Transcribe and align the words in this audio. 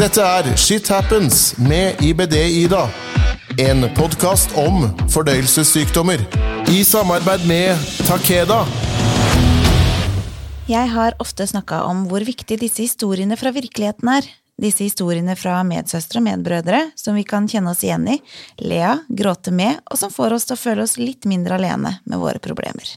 Dette 0.00 0.22
er 0.24 0.46
Shit 0.56 0.86
Happens 0.88 1.58
med 1.60 1.98
IBD-Ida. 2.00 2.86
En 3.60 3.82
podkast 3.92 4.54
om 4.56 4.86
fordøyelsessykdommer. 5.12 6.22
I 6.72 6.78
samarbeid 6.88 7.44
med 7.44 7.82
Takeda. 8.08 8.62
Jeg 10.72 10.88
har 10.94 11.18
ofte 11.20 11.44
snakka 11.50 11.82
om 11.90 12.06
hvor 12.08 12.24
viktig 12.24 12.56
disse 12.62 12.80
historiene 12.86 13.36
fra 13.36 13.52
virkeligheten 13.52 14.08
er. 14.14 14.30
Disse 14.56 14.86
historiene 14.88 15.36
fra 15.36 15.58
medsøstre 15.68 16.22
og 16.22 16.26
medbrødre 16.30 16.80
som 16.96 17.20
vi 17.20 17.26
kan 17.28 17.50
kjenne 17.52 17.76
oss 17.76 17.84
igjen 17.84 18.08
i, 18.08 18.16
le 18.64 18.80
av, 18.94 19.04
gråte 19.12 19.52
med, 19.52 19.84
og 19.84 20.00
som 20.00 20.16
får 20.16 20.38
oss 20.38 20.48
til 20.48 20.56
å 20.56 20.62
føle 20.64 20.88
oss 20.88 20.96
litt 20.96 21.28
mindre 21.28 21.60
alene 21.60 21.98
med 22.08 22.24
våre 22.24 22.40
problemer. 22.40 22.96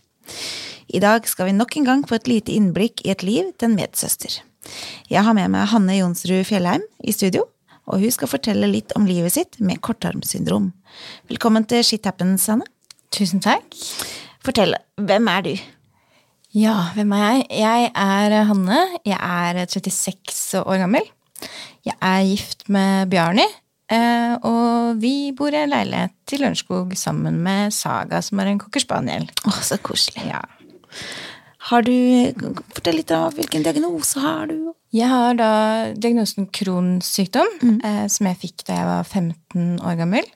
I 0.88 1.04
dag 1.04 1.28
skal 1.28 1.52
vi 1.52 1.60
nok 1.60 1.76
en 1.76 1.92
gang 1.92 2.08
få 2.08 2.22
et 2.22 2.32
lite 2.32 2.56
innblikk 2.56 3.04
i 3.04 3.12
et 3.12 3.28
liv 3.28 3.52
til 3.58 3.74
en 3.74 3.80
medsøster. 3.84 4.40
Jeg 5.12 5.26
har 5.26 5.36
med 5.38 5.52
meg 5.54 5.70
Hanne 5.72 5.98
Jonsrud 5.98 6.46
Fjellheim 6.48 6.84
i 7.04 7.14
studio, 7.16 7.46
og 7.90 8.04
hun 8.04 8.14
skal 8.16 8.32
fortelle 8.32 8.70
litt 8.72 8.94
om 8.98 9.08
livet 9.08 9.36
sitt 9.36 9.60
med 9.60 9.82
kortarmsyndrom. 9.84 10.72
Velkommen 11.32 11.68
til 11.70 11.84
Shit 11.86 12.08
Happens, 12.08 12.48
Hanne. 12.52 12.68
Tusen 13.14 13.44
takk. 13.44 13.76
Fortell, 14.44 14.76
hvem 15.00 15.28
er 15.32 15.46
du? 15.46 15.54
Ja, 16.54 16.76
hvem 16.94 17.12
er 17.18 17.26
jeg? 17.26 17.46
Jeg 17.64 17.92
er 17.98 18.38
Hanne. 18.46 18.80
Jeg 19.10 19.18
er 19.18 19.66
36 19.66 20.62
år 20.62 20.84
gammel. 20.84 21.08
Jeg 21.84 21.98
er 22.00 22.24
gift 22.30 22.68
med 22.72 23.10
Bjarni, 23.12 23.46
eh, 23.92 24.36
og 24.48 25.02
vi 25.02 25.34
bor 25.36 25.52
i 25.52 25.64
en 25.64 25.74
leilighet 25.74 26.36
i 26.36 26.40
Lørenskog 26.40 26.94
sammen 27.00 27.42
med 27.44 27.74
Saga, 27.76 28.22
som 28.24 28.40
er 28.40 28.54
en 28.54 28.62
cocker 28.62 28.84
spaniel. 28.86 29.26
Å, 29.44 29.56
så 29.66 29.80
koselig. 29.84 30.30
Ja. 30.30 30.44
Har 31.70 31.86
du, 31.88 31.94
Fortell 32.76 32.98
litt 33.00 33.12
om 33.16 33.30
hvilken 33.38 33.64
diagnose 33.64 34.20
har 34.20 34.50
du? 34.52 34.74
Jeg 34.94 35.10
har 35.10 35.38
da 35.40 35.52
diagnosen 35.96 36.50
Crohns 36.54 37.08
sykdom, 37.16 37.50
eh, 37.88 38.06
som 38.12 38.28
jeg 38.30 38.42
fikk 38.42 38.66
da 38.68 38.80
jeg 38.82 38.90
var 38.90 39.08
15 39.08 39.80
år 39.80 39.96
gammel. 40.02 40.28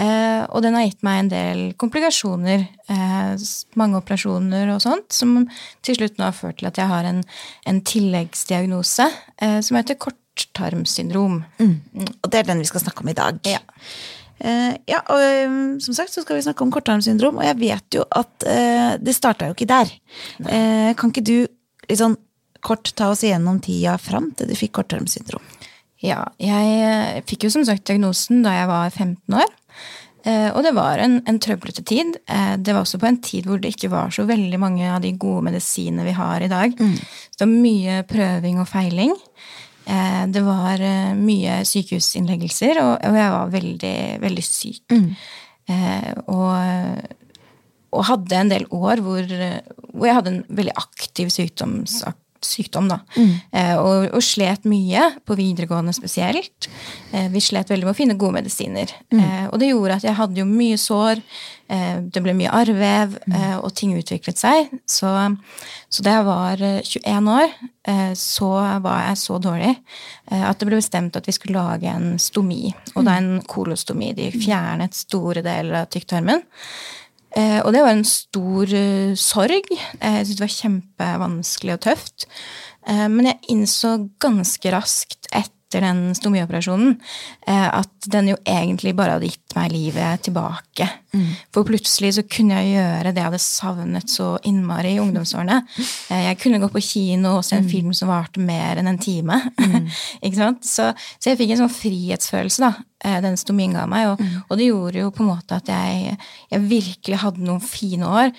Eh, 0.00 0.42
og 0.48 0.62
den 0.64 0.76
har 0.78 0.86
gitt 0.86 1.02
meg 1.04 1.18
en 1.20 1.30
del 1.32 1.62
komplikasjoner, 1.80 2.62
eh, 2.88 3.32
mange 3.80 3.98
operasjoner 3.98 4.70
og 4.72 4.80
sånt, 4.84 5.10
som 5.12 5.42
til 5.84 5.98
slutt 5.98 6.16
nå 6.16 6.28
har 6.28 6.36
ført 6.36 6.60
til 6.60 6.70
at 6.70 6.78
jeg 6.80 6.88
har 6.88 7.08
en, 7.08 7.20
en 7.68 7.80
tilleggsdiagnose 7.84 9.10
eh, 9.42 9.58
som 9.66 9.76
heter 9.76 9.98
korttarmsyndrom. 10.00 11.42
Og 11.60 12.30
det 12.30 12.40
er 12.40 12.48
den 12.48 12.62
vi 12.62 12.70
skal 12.70 12.84
snakke 12.86 13.04
om 13.04 13.12
i 13.12 13.18
dag. 13.18 13.42
Ja. 13.44 13.60
Eh, 14.40 14.72
ja, 14.88 15.02
og 15.12 15.22
um, 15.50 15.78
som 15.84 15.96
sagt 15.96 16.14
så 16.14 16.24
skal 16.24 16.38
vi 16.38 16.44
snakke 16.46 16.64
om 16.64 16.72
korttarmsyndrom, 16.72 17.40
og 17.40 17.44
jeg 17.44 17.58
vet 17.60 17.98
jo 17.98 18.06
at 18.08 18.48
eh, 18.48 18.96
det 19.00 19.16
starta 19.16 19.50
jo 19.50 19.56
ikke 19.56 19.68
der. 19.68 19.92
Eh, 20.48 20.90
kan 20.96 21.12
ikke 21.12 21.26
du 21.26 21.36
sånn 21.90 22.16
kort 22.64 22.92
ta 22.96 23.10
oss 23.12 23.24
igjennom 23.24 23.60
tida 23.64 23.96
fram 24.00 24.30
til 24.36 24.50
du 24.50 24.56
fikk 24.58 24.78
korttarmsyndrom? 24.78 25.44
Ja, 26.00 26.22
jeg 26.40 26.76
eh, 26.80 27.22
fikk 27.28 27.44
jo 27.46 27.52
som 27.52 27.66
sagt 27.68 27.86
diagnosen 27.88 28.44
da 28.44 28.56
jeg 28.56 28.70
var 28.70 28.88
15 28.88 29.40
år. 29.42 29.50
Eh, 30.24 30.48
og 30.52 30.64
det 30.64 30.72
var 30.76 31.00
en, 31.00 31.18
en 31.28 31.40
trøblete 31.40 31.84
tid. 31.88 32.16
Eh, 32.28 32.54
det 32.60 32.72
var 32.72 32.84
også 32.84 33.00
på 33.00 33.08
en 33.08 33.20
tid 33.24 33.48
hvor 33.48 33.60
det 33.60 33.74
ikke 33.74 33.92
var 33.92 34.12
så 34.14 34.24
veldig 34.28 34.60
mange 34.60 34.88
av 34.88 35.00
de 35.04 35.12
gode 35.20 35.44
medisinene 35.48 36.06
vi 36.08 36.16
har 36.16 36.44
i 36.44 36.50
dag. 36.52 36.76
Så 36.76 37.36
det 37.36 37.46
var 37.46 37.52
mye 37.52 38.00
prøving 38.08 38.60
og 38.62 38.68
feiling. 38.68 39.12
Eh, 39.86 40.24
det 40.32 40.42
var 40.44 40.82
eh, 40.84 41.12
mye 41.16 41.60
sykehusinnleggelser, 41.68 42.80
og, 42.82 42.92
jeg 43.04 43.32
var 43.36 43.54
veldig, 43.54 43.96
veldig 44.24 44.46
syk. 44.46 44.84
Mm. 44.90 45.12
og, 46.26 47.04
og 47.94 48.00
hadde 48.08 48.38
en 48.40 48.48
del 48.50 48.64
år 48.74 48.98
hvor, 49.04 49.28
hvor 49.92 50.08
jeg 50.08 50.16
hadde 50.16 50.32
en 50.32 50.40
veldig 50.58 50.72
aktiv 50.80 51.30
sykdoms, 51.30 52.00
sykdom. 52.46 52.88
Da. 52.90 53.00
Eh, 53.16 53.76
og, 53.78 54.08
og 54.16 54.24
slet 54.24 54.66
mye, 54.68 55.06
på 55.26 55.36
videregående 55.38 55.94
spesielt. 55.96 56.68
Eh, 57.12 57.28
vi 57.32 57.42
slet 57.44 57.70
veldig 57.70 57.88
med 57.88 57.94
å 57.94 57.98
finne 57.98 58.18
gode 58.20 58.38
medisiner. 58.40 58.92
Eh, 59.12 59.46
og 59.50 59.58
det 59.60 59.72
gjorde 59.72 59.98
at 60.00 60.06
jeg 60.08 60.18
hadde 60.18 60.40
jo 60.42 60.46
mye 60.48 60.78
sår, 60.80 61.22
eh, 61.70 61.96
det 62.02 62.22
ble 62.24 62.34
mye 62.38 62.52
arrvev, 62.60 63.18
eh, 63.30 63.56
og 63.58 63.74
ting 63.78 63.96
utviklet 63.98 64.40
seg. 64.40 64.70
Så, 64.88 65.10
så 65.90 66.06
da 66.06 66.16
jeg 66.18 66.28
var 66.28 66.64
eh, 66.66 66.80
21 66.86 67.32
år, 67.34 67.58
eh, 67.90 68.12
så 68.18 68.50
var 68.84 69.04
jeg 69.08 69.20
så 69.24 69.40
dårlig 69.42 69.74
at 70.30 70.60
det 70.60 70.68
ble 70.68 70.78
bestemt 70.78 71.16
at 71.18 71.26
vi 71.26 71.32
skulle 71.34 71.58
lage 71.58 71.90
en 71.90 72.12
stomi. 72.22 72.70
Og 72.94 73.02
det 73.02 73.10
er 73.10 73.24
en 73.24 73.40
kolostomi. 73.50 74.12
De 74.14 74.28
fjernet 74.30 74.94
store 74.94 75.42
deler 75.42 75.80
av 75.80 75.88
tykktarmen. 75.90 76.44
Eh, 77.36 77.60
og 77.62 77.72
det 77.74 77.82
var 77.84 77.94
en 77.94 78.04
stor 78.08 78.72
eh, 78.74 79.12
sorg. 79.14 79.70
Eh, 80.00 80.16
Jeg 80.20 80.26
syntes 80.26 80.36
det 80.40 80.46
var 80.46 80.56
kjempevanskelig 80.56 81.76
og 81.76 81.80
tøft. 81.86 82.26
Eh, 82.88 83.06
men 83.08 83.26
jeg 83.30 83.38
innså 83.54 83.94
ganske 84.22 84.72
raskt 84.74 85.30
etter 85.30 85.54
den 85.78 86.14
stomioperasjonen 86.18 86.96
eh, 87.46 87.68
at 87.78 88.08
den 88.10 88.32
jo 88.32 88.36
egentlig 88.48 88.94
bare 88.98 89.14
hadde 89.16 89.28
gitt 89.30 89.54
meg 89.54 89.70
livet 89.70 90.24
tilbake. 90.26 90.88
For 91.54 91.66
plutselig 91.66 92.12
så 92.16 92.22
kunne 92.26 92.58
jeg 92.58 92.72
gjøre 92.76 93.12
det 93.12 93.18
jeg 93.22 93.28
hadde 93.28 93.40
savnet 93.42 94.10
så 94.10 94.26
innmari 94.46 94.96
i 94.96 95.00
ungdomsårene. 95.02 95.60
Eh, 96.10 96.24
jeg 96.28 96.40
kunne 96.42 96.58
gå 96.62 96.70
på 96.74 96.82
kino 96.82 97.36
og 97.38 97.44
se 97.46 97.56
en 97.58 97.68
film 97.70 97.92
som 97.94 98.10
varte 98.10 98.42
mer 98.42 98.80
enn 98.82 98.90
en 98.90 98.98
time. 98.98 99.38
ikke 100.24 100.36
sant? 100.38 100.66
Så, 100.66 100.90
så 101.18 101.30
jeg 101.32 101.38
fikk 101.40 101.54
en 101.54 101.62
sånn 101.64 101.74
frihetsfølelse, 101.76 102.66
da. 102.66 102.72
eh, 103.06 103.20
Den 103.22 103.38
stomien 103.40 103.74
ga 103.78 103.86
meg. 103.90 104.10
Og, 104.12 104.42
og 104.48 104.58
det 104.58 104.70
gjorde 104.70 105.02
jo 105.04 105.14
på 105.14 105.22
en 105.26 105.32
måte 105.32 105.58
at 105.62 105.70
jeg, 105.70 106.18
jeg 106.50 106.66
virkelig 106.70 107.22
hadde 107.22 107.46
noen 107.46 107.62
fine 107.62 108.06
år 108.10 108.34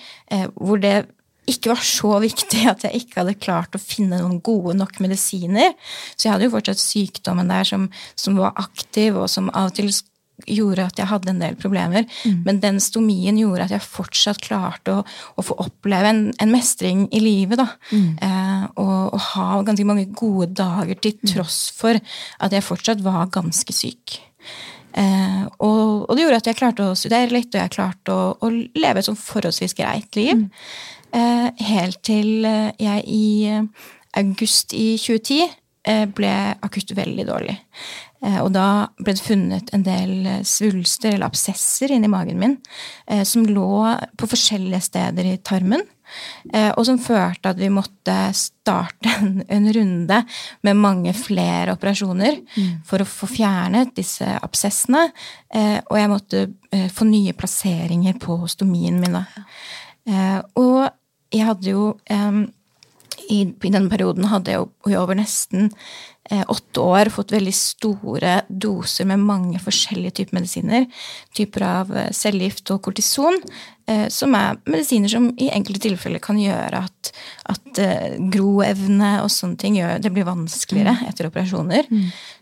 hvor 0.54 0.80
det 0.80 1.06
ikke 1.50 1.72
var 1.72 1.82
så 1.82 2.14
viktig 2.22 2.62
at 2.70 2.84
jeg 2.86 3.02
ikke 3.02 3.22
hadde 3.22 3.40
klart 3.42 3.74
å 3.74 3.82
finne 3.82 4.20
noen 4.20 4.38
gode 4.44 4.76
nok 4.78 5.00
medisiner. 5.02 5.74
Så 6.14 6.28
jeg 6.28 6.36
hadde 6.36 6.46
jo 6.46 6.54
fortsatt 6.54 6.82
sykdommen 6.82 7.50
der 7.50 7.66
som, 7.68 7.88
som 8.14 8.38
var 8.38 8.54
aktiv, 8.62 9.18
og 9.18 9.28
som 9.32 9.50
av 9.50 9.72
og 9.72 9.76
til 9.78 9.90
gjorde 10.48 10.86
at 10.88 10.98
jeg 10.98 11.06
hadde 11.10 11.30
en 11.30 11.42
del 11.42 11.56
problemer. 11.60 12.06
Men 12.46 12.60
den 12.62 12.80
stomien 12.82 13.38
gjorde 13.38 13.66
at 13.66 13.74
jeg 13.76 13.84
fortsatt 13.84 14.40
klarte 14.42 14.96
å, 14.96 15.04
å 15.38 15.44
få 15.44 15.56
oppleve 15.62 16.10
en, 16.10 16.22
en 16.42 16.52
mestring 16.52 17.04
i 17.14 17.22
livet. 17.22 17.60
Da. 17.60 17.68
Eh, 17.92 18.64
og, 18.80 19.12
og 19.12 19.24
ha 19.32 19.62
ganske 19.66 19.86
mange 19.88 20.08
gode 20.18 20.52
dager 20.58 20.98
til 21.02 21.18
tross 21.34 21.64
for 21.76 21.98
at 21.98 22.54
jeg 22.54 22.66
fortsatt 22.66 23.04
var 23.04 23.30
ganske 23.34 23.76
syk. 23.76 24.18
Eh, 24.92 25.44
og, 25.64 26.08
og 26.08 26.16
det 26.16 26.24
gjorde 26.24 26.40
at 26.42 26.50
jeg 26.50 26.58
klarte 26.58 26.90
å 26.90 26.98
studere 26.98 27.32
litt, 27.32 27.52
og 27.54 27.62
jeg 27.62 27.76
klarte 27.76 28.16
å, 28.16 28.32
å 28.36 28.50
leve 28.52 29.00
et 29.00 29.08
sånn 29.08 29.20
forholdsvis 29.20 29.76
greit 29.78 30.18
liv. 30.18 30.42
Eh, 30.42 31.01
helt 31.12 32.02
til 32.06 32.46
eh, 32.48 32.70
jeg 32.80 33.04
i 33.06 33.24
eh, 33.50 33.90
august 34.18 34.74
i 34.76 34.94
2010 35.00 35.42
eh, 35.88 36.06
ble 36.08 36.32
akutt 36.64 36.94
veldig 36.96 37.26
dårlig. 37.28 37.56
Eh, 38.22 38.38
og 38.42 38.52
da 38.54 38.66
ble 39.02 39.16
det 39.16 39.24
funnet 39.24 39.72
en 39.74 39.86
del 39.86 40.12
eh, 40.26 40.44
svulster 40.46 41.16
eller 41.16 41.28
absesser 41.28 41.94
inni 41.94 42.10
magen 42.10 42.38
min 42.40 42.58
eh, 43.06 43.24
som 43.28 43.46
lå 43.48 43.96
på 44.18 44.30
forskjellige 44.30 44.86
steder 44.88 45.32
i 45.32 45.40
tarmen. 45.44 45.84
Eh, 46.52 46.68
og 46.76 46.84
som 46.84 47.00
førte 47.00 47.54
at 47.54 47.60
vi 47.60 47.70
måtte 47.72 48.14
starte 48.36 49.10
en, 49.18 49.42
en 49.48 49.68
runde 49.74 50.22
med 50.66 50.80
mange 50.80 51.14
flere 51.16 51.74
operasjoner 51.76 52.42
for 52.88 53.02
å 53.02 53.08
få 53.08 53.30
fjernet 53.32 53.94
disse 53.96 54.28
absessene. 54.38 55.08
Eh, 55.52 55.78
og 55.82 55.98
jeg 55.98 56.12
måtte 56.12 56.46
eh, 56.70 56.88
få 56.92 57.08
nye 57.08 57.36
plasseringer 57.36 58.20
på 58.22 58.42
stomien 58.52 59.00
min. 59.02 59.22
Eh, 59.22 60.38
og 60.60 60.90
jeg 61.32 61.46
hadde 61.48 61.70
jo 61.70 61.84
um, 62.12 62.42
i, 63.30 63.42
I 63.48 63.70
denne 63.70 63.90
perioden 63.92 64.28
hadde 64.30 64.52
jeg 64.54 64.66
jo 64.92 65.02
over 65.02 65.16
nesten 65.18 65.70
åtte 66.30 66.80
år 66.80 67.10
fått 67.12 67.32
veldig 67.34 67.52
store 67.56 68.34
doser 68.48 69.08
med 69.10 69.20
mange 69.20 69.58
forskjellige 69.62 70.20
typer 70.20 70.38
medisiner. 70.38 70.86
Typer 71.34 71.64
av 71.66 71.90
eh, 71.96 72.10
cellegift 72.14 72.70
og 72.72 72.82
kortison, 72.86 73.38
eh, 73.90 74.06
som 74.12 74.36
er 74.38 74.60
medisiner 74.70 75.10
som 75.12 75.30
i 75.36 75.50
enkelte 75.52 75.88
tilfeller 75.88 76.22
kan 76.22 76.38
gjøre 76.40 76.84
at, 76.86 77.12
at 77.52 77.82
eh, 77.82 78.14
groevne 78.32 79.16
og 79.24 79.32
sånne 79.34 79.60
ting 79.60 79.80
gjør, 79.80 79.98
det 80.04 80.14
blir 80.14 80.28
vanskeligere 80.28 81.08
etter 81.10 81.28
operasjoner. 81.28 81.90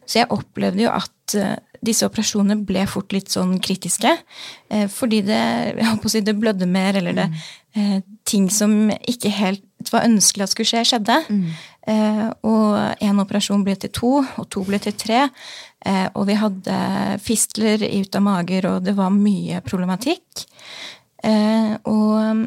Så 0.05 0.21
jeg 0.21 0.33
opplevde 0.35 0.85
jo 0.85 0.93
at 0.93 1.39
eh, 1.39 1.57
disse 1.87 2.07
operasjonene 2.07 2.61
ble 2.69 2.85
fort 2.91 3.15
litt 3.15 3.33
sånn 3.33 3.57
kritiske. 3.63 4.13
Eh, 4.69 4.87
fordi 4.93 5.23
det, 5.27 5.43
si, 6.11 6.23
det 6.27 6.37
blødde 6.39 6.69
mer, 6.69 6.99
eller 7.01 7.17
det 7.17 7.29
eh, 7.79 8.01
ting 8.29 8.51
som 8.53 8.91
ikke 8.91 9.33
helt 9.41 9.65
var 9.89 10.05
ønskelig 10.05 10.45
at 10.45 10.53
skulle 10.53 10.69
skje, 10.69 10.85
skjedde. 10.93 11.17
Eh, 11.89 12.27
og 12.45 13.03
én 13.03 13.23
operasjon 13.23 13.65
ble 13.65 13.75
til 13.81 13.93
to, 13.97 14.13
og 14.21 14.49
to 14.53 14.65
ble 14.69 14.79
til 14.83 14.97
tre. 15.01 15.25
Eh, 15.81 16.07
og 16.13 16.29
vi 16.29 16.37
hadde 16.37 16.79
fistler 17.25 17.81
ut 17.81 18.17
av 18.17 18.27
mager, 18.27 18.69
og 18.69 18.85
det 18.85 18.95
var 18.99 19.15
mye 19.15 19.63
problematikk. 19.65 20.45
Eh, 21.25 21.75
og, 21.89 22.45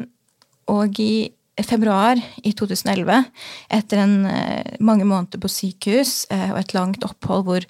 og 0.70 1.02
i 1.02 1.30
februar 1.62 2.18
i 2.42 2.54
2011, 2.56 3.28
etter 3.76 4.02
en, 4.02 4.16
eh, 4.26 4.74
mange 4.80 5.06
måneder 5.06 5.38
på 5.38 5.50
sykehus 5.50 6.24
eh, 6.30 6.50
og 6.50 6.58
et 6.58 6.74
langt 6.74 7.04
opphold 7.06 7.44
hvor 7.46 7.66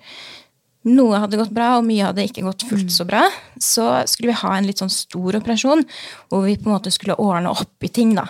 noe 0.84 1.20
hadde 1.20 1.40
gått 1.40 1.52
bra, 1.54 1.74
og 1.78 1.86
mye 1.88 2.04
hadde 2.04 2.24
ikke 2.24 2.44
gått 2.44 2.64
fullt 2.68 2.92
så 2.92 3.06
bra, 3.08 3.24
så 3.60 4.04
skulle 4.08 4.32
vi 4.32 4.40
ha 4.42 4.54
en 4.56 4.68
litt 4.68 4.80
sånn 4.82 4.92
stor 4.92 5.38
operasjon 5.40 5.84
hvor 6.28 6.44
vi 6.44 6.58
på 6.60 6.68
en 6.68 6.76
måte 6.76 6.92
skulle 6.92 7.16
ordne 7.20 7.52
opp 7.52 7.84
i 7.84 7.92
ting. 7.92 8.12
da. 8.16 8.26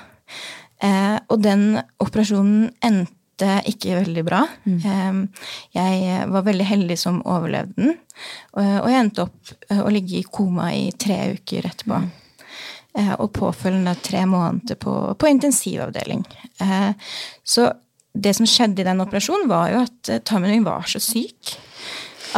Eh, 0.85 1.17
og 1.31 1.41
den 1.45 1.79
operasjonen 2.03 2.69
endte 2.85 3.51
ikke 3.67 3.97
veldig 3.99 4.23
bra. 4.27 4.45
Mm. 4.63 5.25
Jeg 5.75 6.27
var 6.31 6.45
veldig 6.47 6.67
heldig 6.69 6.97
som 7.01 7.17
overlevde 7.27 7.75
den, 7.81 7.97
og 8.55 8.87
jeg 8.87 9.01
endte 9.01 9.25
opp 9.25 9.51
å 9.75 9.91
ligge 9.91 10.21
i 10.21 10.29
koma 10.29 10.69
i 10.71 10.85
tre 10.95 11.17
uker 11.35 11.67
etterpå. 11.67 11.99
Mm. 11.99 13.09
Og 13.19 13.33
påfølgende 13.35 13.97
tre 14.07 14.23
måneder 14.31 14.79
på, 14.79 14.95
på 15.19 15.33
intensivavdeling. 15.33 16.23
Så 17.43 17.67
det 18.15 18.37
som 18.39 18.47
skjedde 18.47 18.85
i 18.85 18.87
den 18.87 19.03
operasjonen, 19.03 19.51
var 19.51 19.73
jo 19.73 19.83
at 19.83 20.13
tarmen 20.31 20.55
min 20.55 20.69
var 20.69 20.87
så 20.87 21.03
syk 21.03 21.57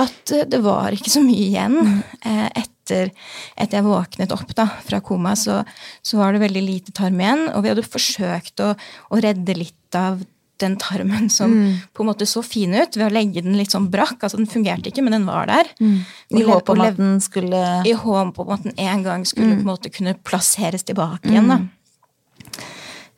at 0.01 0.33
det 0.51 0.61
var 0.65 0.97
ikke 0.97 1.13
så 1.13 1.23
mye 1.25 1.45
igjen. 1.51 1.77
Mm. 1.77 2.73
Etter, 2.87 3.11
etter 3.59 3.81
jeg 3.81 3.83
våknet 3.83 4.31
opp 4.31 4.53
da, 4.55 4.69
fra 4.87 5.00
koma, 5.03 5.33
så, 5.35 5.65
så, 6.06 6.21
var 6.21 6.37
det 6.37 6.44
veldig 6.44 6.62
lite 6.62 6.94
tarm 6.94 7.19
igjen. 7.19 7.49
Og 7.50 7.65
vi 7.65 7.73
hadde 7.73 7.83
forsøkt 7.83 8.62
å, 8.62 8.69
å 9.11 9.23
redde 9.23 9.56
litt 9.59 9.99
av 9.99 10.23
den 10.62 10.77
tarmen 10.81 11.27
som 11.33 11.50
mm. 11.53 11.73
på 11.93 12.05
en 12.05 12.09
måte 12.09 12.29
så 12.31 12.41
fin 12.47 12.73
ut, 12.73 12.97
ved 12.97 13.09
å 13.09 13.12
legge 13.12 13.43
den 13.44 13.59
litt 13.59 13.75
sånn 13.75 13.91
brakk. 13.93 14.23
altså 14.23 14.38
Den 14.38 14.49
fungerte 14.49 14.93
ikke, 14.93 15.05
men 15.05 15.19
den 15.19 15.27
var 15.29 15.50
der. 15.50 15.69
Mm. 15.83 15.99
I 16.38 16.44
håp 16.49 16.71
om 16.73 16.85
at 16.85 16.97
den 16.97 17.19
skulle 17.25 17.62
I 17.91 17.97
håp 17.99 18.38
om 18.41 18.53
at 18.55 18.65
den 18.65 18.79
en 18.87 19.03
gang 19.05 19.27
skulle 19.29 19.50
mm. 19.50 19.59
på 19.59 19.67
en 19.67 19.73
måte 19.75 19.93
kunne 19.93 20.17
plasseres 20.27 20.87
tilbake 20.87 21.33
igjen. 21.33 21.50
da. 21.50 21.61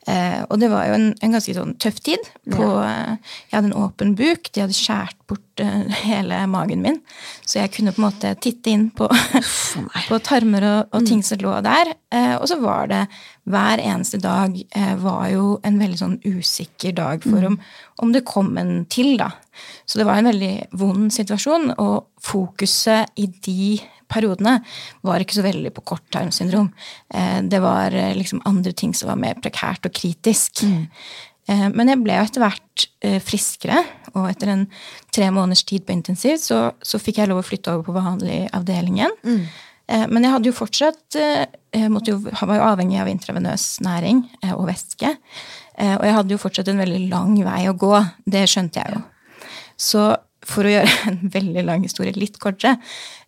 Eh, 0.09 0.41
og 0.49 0.57
det 0.61 0.71
var 0.71 0.87
jo 0.89 0.97
en, 0.97 1.07
en 1.21 1.33
ganske 1.35 1.53
sånn 1.53 1.75
tøff 1.81 1.99
tid. 2.05 2.23
På, 2.49 2.65
ja. 2.81 2.89
eh, 2.89 3.33
jeg 3.49 3.57
hadde 3.57 3.69
en 3.71 3.81
åpen 3.83 4.15
buk. 4.17 4.49
De 4.55 4.63
hadde 4.63 4.77
skåret 4.77 5.17
bort 5.29 5.61
uh, 5.61 5.85
hele 6.07 6.39
magen 6.49 6.81
min. 6.85 6.99
Så 7.45 7.59
jeg 7.61 7.73
kunne 7.75 7.93
på 7.93 8.01
en 8.01 8.07
måte 8.07 8.33
titte 8.41 8.73
inn 8.73 8.87
på, 8.95 9.09
på 10.09 10.21
tarmer 10.25 10.65
og, 10.65 10.79
og, 10.93 11.05
ting 11.05 11.21
mm. 11.21 11.27
som 11.29 11.43
lå 11.43 11.53
der. 11.65 11.93
Eh, 12.13 12.35
og 12.39 12.47
så 12.49 12.57
var 12.61 12.89
det 12.89 13.03
hver 13.49 13.81
eneste 13.81 14.19
dag 14.21 14.55
eh, 14.57 14.95
var 15.01 15.27
jo 15.33 15.45
en 15.65 15.77
veldig 15.81 15.99
sånn 15.99 16.17
usikker 16.25 16.95
dag 16.97 17.25
for 17.25 17.41
mm. 17.41 17.51
om, 17.51 17.59
om 18.05 18.15
det 18.15 18.25
kom 18.29 18.51
en 18.61 18.83
til, 18.91 19.15
da. 19.21 19.31
Så 19.89 19.99
det 19.99 20.07
var 20.07 20.21
en 20.21 20.29
veldig 20.29 20.69
vond 20.79 21.09
situasjon, 21.13 21.73
og 21.81 22.09
fokuset 22.23 23.09
i 23.19 23.27
de 23.45 23.79
periodene 24.09 24.57
var 25.05 25.23
ikke 25.23 25.37
så 25.37 25.45
veldig 25.45 25.71
på 25.75 25.85
kort 25.93 26.05
tarmsyndrom. 26.13 26.71
det 27.43 27.61
var 27.63 27.95
eh, 27.95 28.15
liksom 28.17 28.41
andre 28.45 28.73
ting 28.73 28.93
som 28.93 29.11
var 29.11 29.19
mer 29.21 29.39
prekært 29.41 29.85
og 29.85 29.93
kritisk. 29.95 30.63
Mm. 30.63 30.85
Eh, 31.49 31.65
men 31.73 31.91
jeg 31.91 32.01
ble 32.03 32.17
jo 32.17 32.25
etter 32.27 32.45
hvert 32.45 32.85
friskere, 33.23 33.83
og 34.15 34.29
etter 34.29 34.51
en 34.53 34.67
tre 35.13 35.29
måneders 35.31 35.65
tid 35.67 35.85
på 35.85 35.93
intensiv 35.93 36.39
så, 36.41 36.71
så 36.81 36.99
fikk 37.01 37.21
jeg 37.21 37.29
lov 37.29 37.41
å 37.41 37.45
flytte 37.45 37.73
over 37.73 37.85
på 37.87 37.95
vanlig 37.95 38.41
avdeling 38.55 38.99
igjen. 38.99 39.17
Mm. 39.23 39.43
Men 40.13 40.25
jeg 40.25 40.33
hadde 40.35 40.49
jo 40.51 40.53
fortsatt 40.53 41.15
jeg 41.17 42.01
jo, 42.05 42.17
var 42.21 42.59
jo 42.59 42.65
avhengig 42.67 42.99
av 43.01 43.07
intravenøs 43.09 43.63
næring 43.81 44.19
og 44.51 44.67
væske. 44.67 45.09
Og 45.81 46.03
jeg 46.05 46.13
hadde 46.13 46.35
jo 46.35 46.41
fortsatt 46.41 46.69
en 46.69 46.81
veldig 46.81 46.99
lang 47.09 47.33
vei 47.45 47.63
å 47.69 47.73
gå. 47.73 47.95
Det 48.21 48.43
skjønte 48.51 48.83
jeg 48.83 48.99
jo. 48.99 49.01
Så 49.81 50.03
for 50.49 50.67
å 50.67 50.73
gjøre 50.73 50.95
en 51.11 51.33
veldig 51.33 51.63
lang 51.67 51.85
historie 51.85 52.15
litt 52.17 52.39
kortere, 52.41 52.77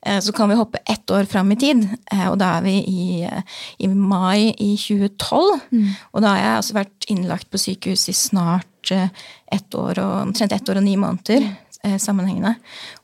eh, 0.06 0.19
så 0.23 0.33
kan 0.35 0.51
vi 0.51 0.59
hoppe 0.59 0.83
ett 0.85 1.13
år 1.13 1.29
fram 1.29 1.53
i 1.53 1.59
tid. 1.62 1.85
Eh, 2.12 2.27
og 2.29 2.38
da 2.41 2.56
er 2.57 2.68
vi 2.68 2.75
i, 2.81 3.07
eh, 3.27 3.57
i 3.79 3.89
mai 3.91 4.51
i 4.51 4.73
2012. 4.75 5.65
Mm. 5.71 5.89
Og 6.12 6.23
da 6.23 6.35
har 6.35 6.44
jeg 6.44 6.59
altså 6.59 6.77
vært 6.81 7.09
innlagt 7.13 7.51
på 7.51 7.62
sykehus 7.62 8.09
i 8.12 8.18
snart 8.18 8.68
ett 8.91 9.75
år 9.77 10.00
og, 10.01 10.13
omtrent 10.25 10.51
ett 10.56 10.69
år 10.71 10.79
og 10.81 10.83
ni 10.83 10.95
måneder 11.00 11.45
sammenhengende. 12.01 12.56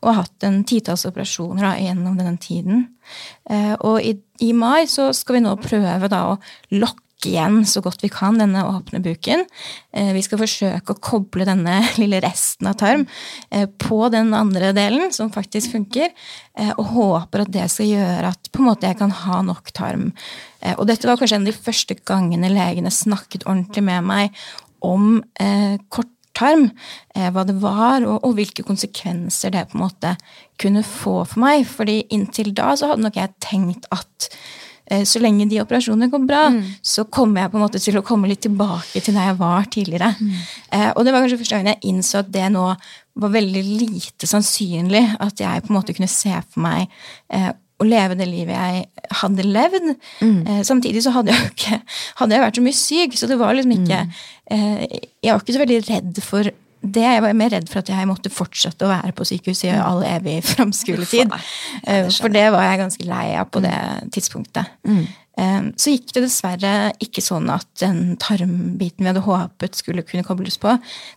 Og 0.02 0.10
har 0.10 0.24
hatt 0.24 0.46
en 0.46 0.58
titalls 0.68 1.06
operasjoner 1.08 1.64
da, 1.64 1.70
gjennom 1.82 2.18
denne 2.18 2.36
tiden. 2.42 2.84
Og 3.86 4.02
i, 4.02 4.12
i, 4.44 4.52
mai 4.58 4.90
så 4.90 5.08
skal 5.16 5.38
vi 5.38 5.44
nå 5.46 5.54
prøve 5.62 6.10
da 6.12 6.24
å 6.34 6.36
lokke 6.76 7.07
igjen 7.26 7.64
så 7.66 7.82
godt 7.82 8.04
vi 8.04 8.10
kan 8.14 8.38
denne 8.38 8.62
åpne 8.68 9.00
buken. 9.04 9.46
Eh, 9.96 10.12
vi 10.16 10.22
skal 10.26 10.42
forsøke 10.42 10.94
å 10.94 11.00
koble 11.02 11.48
denne 11.48 11.80
lille 12.02 12.20
resten 12.24 12.70
av 12.70 12.78
tarm 12.82 13.08
eh, 13.50 13.66
på 13.66 14.00
den 14.14 14.34
andre 14.38 14.74
delen, 14.78 15.10
som 15.16 15.32
faktisk 15.34 15.74
funker, 15.74 16.14
eh, 16.60 16.74
og 16.76 16.94
håper 16.94 17.46
at 17.46 17.54
det 17.56 17.66
skal 17.74 17.90
gjøre 17.90 18.34
at 18.36 18.52
på 18.52 18.62
en 18.62 18.70
måte 18.70 18.90
jeg 18.90 19.00
kan 19.00 19.16
ha 19.24 19.42
nok 19.46 19.74
tarm. 19.76 20.12
Og 20.78 20.88
dette 20.90 21.06
var 21.08 21.20
kanskje 21.20 21.38
en 21.38 21.46
av 21.46 21.52
de 21.52 21.64
første 21.68 21.96
gangene 22.10 22.50
legene 22.52 22.92
snakket 22.92 23.46
ordentlig 23.46 23.84
med 23.86 24.08
meg 24.10 24.40
om 24.84 25.20
kort 25.94 26.10
tarm, 26.36 26.66
hva 27.14 27.44
det 27.48 27.56
var, 27.62 28.02
og, 28.02 28.18
og, 28.26 28.34
hvilke 28.40 28.66
konsekvenser 28.66 29.54
det 29.54 29.68
på 29.70 29.78
en 29.78 29.84
måte 29.86 30.16
kunne 30.60 30.82
få 30.86 31.22
for 31.30 31.44
meg. 31.46 31.64
Fordi 31.70 32.02
inntil 32.14 32.52
da 32.58 32.74
så 32.78 32.92
hadde 32.92 33.06
nok 33.06 33.22
jeg 33.22 33.36
tenkt 33.46 33.88
at 33.94 34.32
så 35.08 35.20
lenge 35.20 35.48
de 35.52 35.60
operasjonene 35.62 36.08
går 36.12 36.24
bra, 36.28 36.46
mm. 36.54 36.62
så 36.86 37.04
kommer 37.12 37.44
jeg 37.44 37.52
på 37.52 37.60
en 37.60 37.66
måte 37.66 37.82
til 37.84 38.00
å 38.00 38.06
komme 38.08 38.30
litt 38.30 38.44
tilbake 38.46 39.02
til 39.04 39.18
der 39.18 39.32
jeg 39.32 39.40
var 39.42 39.70
tidligere. 39.74 40.14
Mm. 40.16 40.34
Eh, 40.78 40.90
og 40.94 41.04
det 41.04 41.14
var 41.14 41.24
kanskje 41.24 41.40
første 41.42 41.58
gangen 41.58 41.74
jeg 41.74 41.92
innså 41.92 42.22
at 42.22 42.32
det 42.32 42.46
nå 42.54 42.66
var 43.18 43.34
veldig 43.34 43.64
lite 43.82 44.30
sannsynlig 44.30 45.04
at 45.24 45.42
jeg 45.42 45.64
på 45.66 45.74
en 45.74 45.80
måte 45.80 45.96
kunne 45.98 46.12
se 46.12 46.32
for 46.32 46.64
meg 46.64 46.86
eh, 47.34 47.50
å 47.78 47.86
leve 47.86 48.16
det 48.18 48.30
livet 48.30 48.56
jeg 48.56 49.18
hadde 49.20 49.46
levd. 49.46 49.90
Mm. 50.26 50.64
samtidig 50.66 51.04
så 51.06 51.12
hadde 51.14 51.30
jeg 51.30 51.44
jo 51.44 51.50
ikke 51.52 51.82
hadde 52.22 52.34
jeg 52.34 52.46
vært 52.46 52.58
så 52.58 52.64
mye 52.66 52.78
syk, 52.80 53.18
så 53.20 53.30
det 53.30 53.38
var 53.38 53.54
liksom 53.54 53.76
ikke 53.76 54.00
mm. 54.08 54.16
Jeg 54.48 55.34
var 55.34 55.44
ikke 55.44 55.54
så 55.54 55.62
veldig 55.62 55.78
redd 55.90 56.20
for 56.24 56.50
det 56.94 57.06
jeg 57.06 57.24
var 57.24 57.38
mer 57.38 57.54
redd 57.54 57.70
for 57.72 57.82
at 57.82 57.92
jeg 57.92 58.10
måtte 58.10 58.34
fortsette 58.34 58.86
å 58.86 58.92
være 58.92 59.14
på 59.18 59.28
sykehus 59.28 59.64
i 59.68 59.76
all 59.76 60.04
evig 60.08 60.40
framskuletid. 60.54 61.32
Eh, 61.84 62.10
for 62.18 62.34
det 62.34 62.50
var 62.54 62.68
jeg 62.68 62.84
ganske 62.84 63.08
lei 63.08 63.30
av 63.40 63.50
på 63.54 63.64
det 63.64 63.78
tidspunktet. 64.16 64.76
Mm. 64.88 65.06
Eh, 65.38 65.70
så 65.78 65.94
gikk 65.94 66.14
det 66.16 66.26
dessverre 66.26 66.74
ikke 67.04 67.24
sånn 67.24 67.50
at 67.54 67.70
den 67.82 68.18
tarmbiten 68.22 69.06
vi 69.06 69.12
hadde 69.12 69.26
håpet 69.26 69.78
skulle 69.78 70.06
kunne 70.08 70.26
kobles 70.28 70.60
på, 70.62 70.76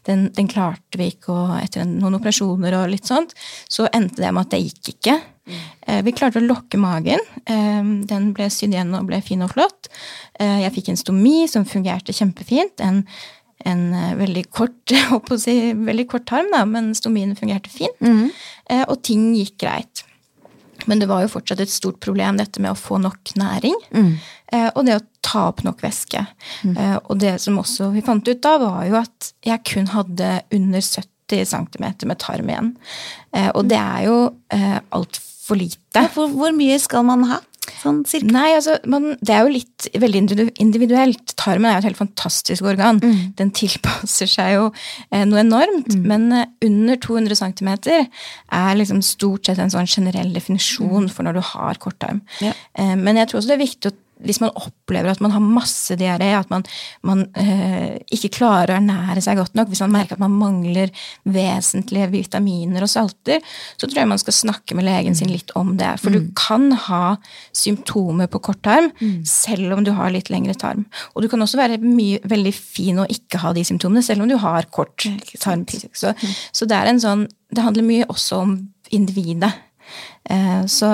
den, 0.08 0.28
den 0.36 0.50
klarte 0.50 1.00
vi 1.00 1.10
ikke, 1.14 1.34
og 1.34 1.58
etter 1.60 1.88
noen 1.88 2.18
operasjoner 2.20 2.78
og 2.82 2.92
litt 2.92 3.08
sånt, 3.08 3.36
så 3.70 3.88
endte 3.92 4.22
det 4.24 4.32
med 4.34 4.46
at 4.46 4.56
det 4.56 4.64
gikk 4.66 4.94
ikke. 4.94 5.20
Mm. 5.50 5.60
Vi 6.06 6.12
klarte 6.14 6.38
å 6.38 6.44
lokke 6.44 6.78
magen. 6.78 7.18
Den 7.48 8.28
ble 8.36 8.46
sydd 8.52 8.76
igjen 8.76 8.92
og 8.94 9.08
ble 9.08 9.18
fin 9.24 9.40
og 9.42 9.50
flott. 9.50 9.88
Jeg 10.38 10.70
fikk 10.76 10.92
en 10.92 11.00
stomi 11.00 11.48
som 11.50 11.66
fungerte 11.66 12.14
kjempefint. 12.14 12.78
En 12.86 13.00
en 13.68 13.82
uh, 13.94 14.12
veldig 14.18 14.44
kort 14.54 14.94
si, 15.44 15.56
veldig 15.76 16.06
kort 16.10 16.28
tarm, 16.30 16.50
da, 16.54 16.64
men 16.68 16.92
stomien 16.96 17.34
fungerte 17.38 17.72
fint. 17.72 17.96
Mm. 18.00 18.30
Uh, 18.70 18.84
og 18.86 19.00
ting 19.06 19.30
gikk 19.36 19.60
greit. 19.64 20.04
Men 20.88 21.02
det 21.02 21.10
var 21.10 21.24
jo 21.24 21.32
fortsatt 21.34 21.60
et 21.60 21.72
stort 21.72 22.00
problem, 22.00 22.38
dette 22.40 22.62
med 22.62 22.72
å 22.72 22.78
få 22.78 22.98
nok 23.02 23.34
næring. 23.38 23.76
Mm. 23.92 24.12
Uh, 24.52 24.68
og 24.70 24.84
det 24.88 24.96
å 24.96 25.06
ta 25.26 25.46
opp 25.50 25.64
nok 25.66 25.82
væske. 25.84 26.22
Mm. 26.64 26.76
og 27.04 27.18
det 27.20 27.34
som 27.42 27.58
også 27.60 27.90
vi 27.94 28.02
fant 28.02 28.26
ut 28.26 28.40
da, 28.42 28.54
var 28.58 28.86
jo 28.88 28.96
at 28.98 29.28
jeg 29.46 29.62
kun 29.68 29.90
hadde 29.92 30.30
under 30.56 30.80
70 30.82 31.44
cm 31.46 31.84
med 32.08 32.18
tarm 32.18 32.48
igjen. 32.50 32.70
og 33.52 33.68
det 33.70 33.78
er 33.78 34.06
jo 34.08 34.16
altfor 34.96 35.60
lite. 35.60 36.06
Hvor, 36.16 36.32
hvor 36.32 36.56
mye 36.56 36.80
skal 36.82 37.04
man 37.06 37.28
ha? 37.28 37.38
Sånn 37.80 38.02
cirka? 38.08 38.30
Nei, 38.34 38.48
altså, 38.56 38.76
man, 38.90 39.14
Det 39.20 39.34
er 39.34 39.46
jo 39.46 39.54
litt 39.54 39.88
veldig 40.02 40.22
individuelt. 40.62 41.34
Tarmen 41.40 41.70
er 41.70 41.78
jo 41.78 41.82
et 41.82 41.88
helt 41.90 42.00
fantastisk 42.00 42.66
organ. 42.66 43.00
Mm. 43.02 43.22
Den 43.38 43.54
tilpasser 43.56 44.30
seg 44.30 44.54
jo 44.56 44.66
eh, 45.10 45.24
noe 45.28 45.42
enormt. 45.44 45.94
Mm. 45.94 46.04
Men 46.10 46.28
eh, 46.36 46.50
under 46.66 47.00
200 47.00 47.40
cm 47.40 47.70
er 47.80 48.78
liksom 48.78 49.02
stort 49.06 49.48
sett 49.48 49.62
en 49.62 49.72
sånn 49.72 49.90
generell 49.90 50.34
definisjon 50.36 51.08
mm. 51.08 51.10
for 51.14 51.26
når 51.26 51.40
du 51.40 51.42
har 51.52 51.80
korttarm. 51.82 52.22
Ja. 52.44 52.54
Eh, 52.78 52.96
men 52.98 53.20
jeg 53.20 53.30
tror 53.30 53.42
også 53.42 53.52
det 53.52 53.58
er 53.58 53.66
viktig 53.66 53.92
å 53.92 53.98
hvis 54.24 54.40
man 54.42 54.52
opplever 54.58 55.10
at 55.12 55.22
man 55.24 55.32
har 55.34 55.42
masse 55.44 55.96
diaré, 55.98 56.30
at 56.36 56.50
man, 56.52 56.64
man 57.06 57.24
øh, 57.38 57.96
ikke 58.12 58.32
klarer 58.40 58.74
å 58.74 58.78
ernære 58.78 59.22
seg 59.24 59.40
godt 59.40 59.56
nok, 59.58 59.70
hvis 59.70 59.82
man 59.84 59.94
merker 59.94 60.16
at 60.16 60.22
man 60.22 60.36
mangler 60.40 60.92
vesentlige 61.24 62.10
vitaminer 62.12 62.84
og 62.84 62.92
salter, 62.92 63.40
så 63.76 63.86
tror 63.86 64.02
jeg 64.02 64.10
man 64.12 64.22
skal 64.22 64.36
snakke 64.36 64.76
med 64.78 64.86
legen 64.88 65.16
sin 65.18 65.32
litt 65.32 65.54
om 65.58 65.74
det. 65.80 65.92
For 66.02 66.12
mm. 66.12 66.16
du 66.18 66.34
kan 66.38 66.68
ha 66.88 67.04
symptomer 67.56 68.30
på 68.30 68.42
korttarm 68.50 68.90
mm. 69.00 69.16
selv 69.28 69.76
om 69.76 69.84
du 69.86 69.92
har 69.96 70.12
litt 70.14 70.30
lengre 70.32 70.56
tarm. 70.58 70.86
Og 71.14 71.24
du 71.24 71.30
kan 71.32 71.42
også 71.42 71.60
være 71.60 71.80
mye, 71.84 72.20
veldig 72.28 72.54
fin 72.56 73.00
å 73.00 73.08
ikke 73.10 73.42
ha 73.44 73.54
de 73.56 73.64
symptomene, 73.66 74.04
selv 74.04 74.24
om 74.24 74.30
du 74.30 74.36
har 74.40 74.68
kort 74.74 75.06
tarm. 75.40 75.66
Så, 75.68 76.12
mm. 76.12 76.36
så 76.52 76.68
det 76.68 76.78
er 76.78 76.90
en 76.90 77.02
sånn 77.02 77.28
Det 77.50 77.64
handler 77.64 77.82
mye 77.82 78.06
også 78.12 78.36
om 78.44 78.50
individet. 78.94 79.50
Eh, 80.28 80.66
så, 80.66 80.88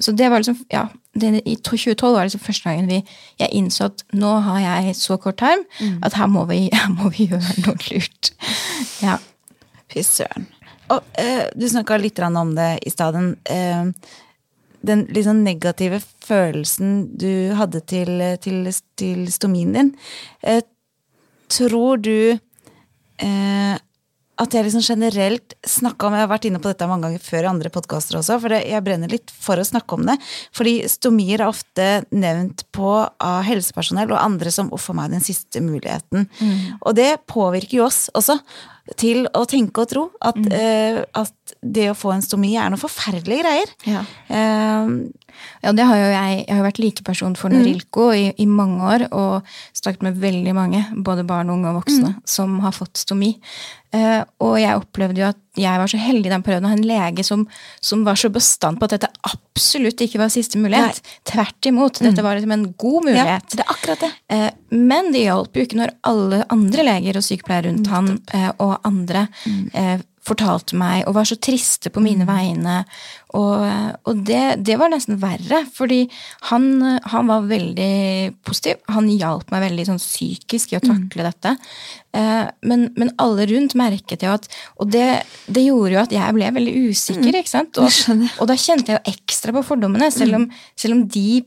så, 0.00 0.12
det 0.12 0.28
var 0.28 0.38
liksom 0.38 0.58
Ja, 0.70 0.86
det, 1.14 1.40
i 1.48 1.56
2012 1.56 2.12
var 2.12 2.20
det 2.20 2.26
liksom 2.28 2.44
første 2.44 2.68
gangen 2.68 2.90
vi, 2.90 3.00
jeg 3.40 3.48
innså 3.56 3.88
at 3.88 4.04
nå 4.12 4.34
har 4.44 4.60
jeg 4.60 4.96
så 4.96 5.16
kort 5.16 5.38
tarm 5.40 5.64
mm. 5.80 5.98
at 6.04 6.14
her 6.14 6.26
må, 6.26 6.44
vi, 6.50 6.68
her 6.72 6.92
må, 6.92 7.10
vi, 7.16 7.30
gjøre 7.32 7.64
noe 7.64 7.76
lurt. 7.88 8.32
Ja. 9.02 9.18
Fy 9.88 10.04
søren. 10.04 10.48
Og 10.92 11.04
uh, 11.20 11.44
du 11.56 11.66
snakka 11.68 11.96
litt 12.00 12.20
om 12.20 12.54
det 12.56 12.70
i 12.86 12.92
stedet. 12.92 13.22
Uh, 13.48 13.92
den 14.88 15.06
liksom 15.10 15.42
negative 15.44 16.00
følelsen 16.24 17.08
du 17.18 17.54
hadde 17.56 17.80
til, 17.80 18.20
til, 18.40 18.68
til 18.96 19.26
stomien 19.32 19.72
din. 19.74 19.94
Uh, 20.44 20.60
tror 21.48 21.96
du 21.96 22.36
at 24.38 24.54
jeg 24.54 24.66
liksom 24.66 24.84
generelt 24.86 25.54
snakka 25.66 26.06
om 26.06 26.14
Jeg 26.14 26.24
har 26.24 26.30
vært 26.30 26.46
inne 26.46 26.60
på 26.62 26.70
dette 26.70 26.86
mange 26.86 27.08
ganger 27.08 27.24
før 27.24 27.46
i 27.46 27.50
andre 27.50 27.72
podkaster 27.74 28.18
også, 28.20 28.38
for 28.42 28.54
det, 28.54 28.62
jeg 28.70 28.84
brenner 28.86 29.10
litt 29.10 29.32
for 29.34 29.58
å 29.58 29.66
snakke 29.66 29.98
om 29.98 30.06
det. 30.06 30.14
Fordi 30.54 30.74
stomier 30.90 31.42
er 31.42 31.50
ofte 31.50 31.88
nevnt 32.14 32.64
på 32.74 32.92
av 33.02 33.42
helsepersonell 33.48 34.12
og 34.14 34.22
andre 34.22 34.52
som 34.54 34.70
'uff 34.70 34.90
a 34.90 34.94
meg, 34.94 35.10
den 35.10 35.24
siste 35.24 35.60
muligheten'. 35.60 36.28
Og 36.82 36.94
det 36.94 37.26
påvirker 37.26 37.78
jo 37.78 37.86
oss 37.86 38.08
også 38.14 38.38
til 38.96 39.26
å 39.36 39.44
tenke 39.48 39.82
og 39.82 39.90
tro 39.90 40.04
at, 40.24 40.38
eh, 40.52 41.04
at 41.14 41.54
det 41.60 41.90
å 41.90 41.96
få 41.98 42.14
en 42.14 42.22
stomi 42.24 42.56
er 42.56 42.70
noen 42.70 42.80
forferdelige 42.80 43.42
greier. 43.42 43.74
Ja. 43.84 44.04
Eh, 44.28 44.86
Ja, 45.62 45.72
det 45.72 45.86
har 45.88 45.96
jo 46.00 46.06
jeg. 46.12 46.44
Jeg 46.48 46.56
har 46.56 46.64
vært 46.66 46.80
likeperson 46.82 47.36
for 47.38 47.52
Norilco 47.54 48.10
i, 48.14 48.28
i 48.38 48.46
mange 48.46 48.84
år 48.94 49.06
og 49.10 49.48
snakket 49.76 50.02
med 50.06 50.20
veldig 50.22 50.54
mange, 50.56 50.84
både 51.04 51.26
barn, 51.28 51.50
unge 51.50 51.70
og 51.72 51.82
voksne, 51.82 52.14
som 52.28 52.58
har 52.64 52.74
fått 52.76 53.00
stomi. 53.00 53.34
Uh, 53.88 54.20
og 54.44 54.58
jeg 54.60 54.76
opplevde 54.76 55.22
jo 55.22 55.28
at 55.30 55.38
jeg 55.56 55.80
var 55.80 55.88
så 55.88 55.96
heldig 55.96 56.28
i 56.28 56.32
den 56.34 56.42
perioden 56.44 56.66
å 56.68 56.72
ha 56.74 56.76
en 56.76 56.84
lege 56.84 57.24
som, 57.24 57.46
som 57.80 58.02
var 58.04 58.18
så 58.20 58.28
bestandt 58.30 58.76
på 58.78 58.84
at 58.84 58.92
dette 58.98 59.08
absolutt 59.24 60.02
ikke 60.04 60.20
var 60.20 60.28
siste 60.28 60.60
mulighet. 60.60 61.00
Tvert 61.26 61.70
imot. 61.70 62.02
Dette 62.04 62.22
var 62.22 62.36
liksom 62.36 62.52
en 62.52 62.66
god 62.76 63.08
mulighet. 63.08 63.48
ja, 63.48 63.56
det 63.56 63.64
er 63.64 63.72
akkurat 63.72 64.04
det. 64.04 64.12
Uh, 64.28 64.50
Men 64.76 65.08
det 65.14 65.24
hjalp 65.24 65.56
jo 65.56 65.64
ikke 65.64 65.80
når 65.80 65.94
alle 66.10 66.42
andre 66.52 66.84
leger 66.90 67.16
og 67.16 67.24
sykepleiere 67.24 67.70
rundt 67.70 67.88
han 67.94 68.12
uh, 68.34 68.50
og 68.60 68.76
andre 68.86 69.24
eh, 69.72 69.96
fortalte 70.28 70.76
meg 70.78 71.06
og 71.08 71.16
var 71.16 71.26
så 71.28 71.36
triste 71.40 71.90
på 71.92 72.02
mine 72.04 72.26
vegne. 72.28 72.82
Og, 73.36 73.64
og 74.08 74.20
det, 74.28 74.60
det 74.64 74.78
var 74.80 74.92
nesten 74.92 75.18
verre, 75.20 75.62
fordi 75.74 76.04
han, 76.48 76.68
han 77.12 77.28
var 77.28 77.48
veldig 77.50 77.90
positiv. 78.46 78.78
Han 78.94 79.10
hjalp 79.12 79.50
meg 79.52 79.66
veldig 79.66 79.88
sånn 79.90 80.00
psykisk 80.00 80.72
i 80.72 80.78
å 80.78 80.84
takle 80.84 81.26
dette. 81.28 81.56
Eh, 82.16 82.46
Men, 82.64 82.86
men 82.96 83.12
alle 83.20 83.44
rundt 83.50 83.74
merket 83.76 84.22
jo 84.24 84.30
at 84.32 84.46
Og 84.80 84.88
det, 84.88 85.04
det 85.44 85.66
gjorde 85.66 85.92
jo 85.92 86.00
at 86.00 86.14
jeg 86.16 86.36
ble 86.38 86.48
veldig 86.56 86.74
usikker. 86.88 87.36
ikke 87.42 87.52
sant? 87.52 87.76
Og, 87.82 87.92
og 88.40 88.48
da 88.48 88.56
kjente 88.56 88.94
jeg 88.94 88.96
jo 89.02 89.12
ekstra 89.12 89.52
på 89.58 89.66
fordommene, 89.74 90.08
selv 90.14 90.40
om, 90.40 90.48
selv 90.78 90.96
om 90.96 91.04
de 91.12 91.42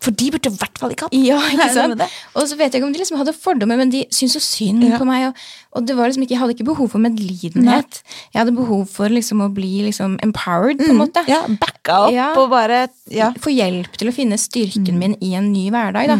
For 0.00 0.10
de 0.16 0.30
burde 0.32 0.48
i 0.48 0.56
hvert 0.56 0.78
fall 0.80 0.94
ikke 0.94 1.06
hatt 1.10 1.16
ja, 1.16 1.36
ikke 1.52 1.66
sant? 1.74 2.00
Og 2.34 2.46
så 2.48 2.56
vet 2.56 2.72
jeg 2.72 2.80
ikke 2.80 2.86
om 2.88 2.92
de 2.94 3.00
liksom 3.02 3.18
hadde 3.20 3.34
fordommer, 3.36 3.76
men 3.76 3.90
de 3.92 4.06
syntes 4.08 4.38
så 4.38 4.40
synd 4.40 4.84
Ja. 4.86 4.96
på 4.96 5.04
meg. 5.08 5.26
Og, 5.28 5.42
og 5.76 5.84
det 5.86 5.96
var 5.98 6.08
liksom 6.08 6.22
ikke, 6.24 6.32
jeg 6.34 6.40
hadde 6.40 6.54
ikke 6.56 6.66
behov 6.70 6.88
for 6.94 7.02
medlidenhet. 7.04 8.00
Jeg 8.32 8.40
hadde 8.40 8.54
behov 8.56 8.86
for 8.88 9.12
liksom 9.12 9.42
å 9.44 9.50
bli 9.52 9.82
liksom 9.84 10.16
empowered, 10.24 10.80
på 10.80 10.88
en 10.94 11.02
måte. 11.02 11.24
Ja, 11.28 11.42
backa 11.60 11.98
opp 12.06 12.14
Ja. 12.16 12.30
og 12.40 12.48
bare 12.54 12.88
Ja. 13.10 13.32
Få 13.42 13.50
hjelp 13.52 13.92
til 13.98 14.08
å 14.08 14.14
finne 14.14 14.38
styrken 14.38 14.96
min 14.98 15.16
i 15.20 15.34
en 15.34 15.52
ny 15.52 15.66
hverdag. 15.74 16.06
Da. 16.08 16.16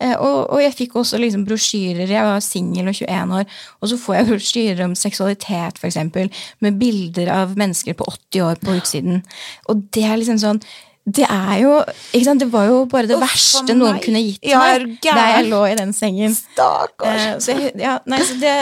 Eh, 0.00 0.14
og, 0.14 0.50
og 0.54 0.60
jeg 0.62 0.74
fikk 0.76 0.94
også 1.00 1.18
liksom 1.18 1.44
brosjyrer. 1.48 2.06
Jeg 2.10 2.22
var 2.30 2.40
singel 2.44 2.88
og 2.92 2.94
21 2.94 3.34
år, 3.40 3.46
og 3.80 3.88
så 3.90 3.98
får 3.98 4.18
jeg 4.20 4.26
brosjyrer 4.32 4.84
om 4.86 4.94
seksualitet, 4.94 5.82
eksempel, 5.84 6.30
med 6.60 6.78
bilder 6.78 7.32
av 7.34 7.56
mennesker 7.58 7.96
på 7.98 8.06
80 8.30 8.44
år 8.46 8.60
på 8.62 8.78
utsiden. 8.78 9.22
Og 9.68 9.86
det 9.96 10.04
er 10.06 10.20
liksom 10.20 10.38
sånn 10.42 10.62
det 11.04 11.26
er 11.28 11.58
jo 11.60 11.72
ikke 12.14 12.24
sant? 12.24 12.40
Det 12.40 12.48
var 12.52 12.68
jo 12.70 12.76
bare 12.88 13.08
det 13.10 13.18
Uff, 13.18 13.26
verste 13.26 13.76
noen 13.76 13.98
kunne 14.00 14.22
gitt 14.24 14.46
Ja, 14.48 14.62
meg 14.62 14.96
da 15.04 15.24
jeg 15.34 15.50
lå 15.50 15.60
i 15.68 15.76
den 15.76 15.92
sengen. 15.92 16.32
Stakkars. 16.32 17.44
Så 17.44 17.52
jeg, 17.52 17.74
ja, 17.82 17.98
nei, 18.08 18.20
så 18.24 18.38
det, 18.40 18.54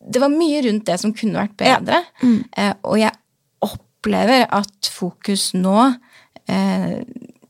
det 0.00 0.22
var 0.22 0.32
mye 0.32 0.62
rundt 0.64 0.86
det 0.88 0.96
som 1.02 1.12
kunne 1.16 1.42
vært 1.42 1.56
bedre. 1.60 2.00
Eh, 2.24 2.72
og 2.88 2.96
jeg 3.02 3.12
opplever 3.66 4.46
at 4.48 4.88
fokus 4.88 5.50
nå, 5.58 5.76
eh, 6.48 7.02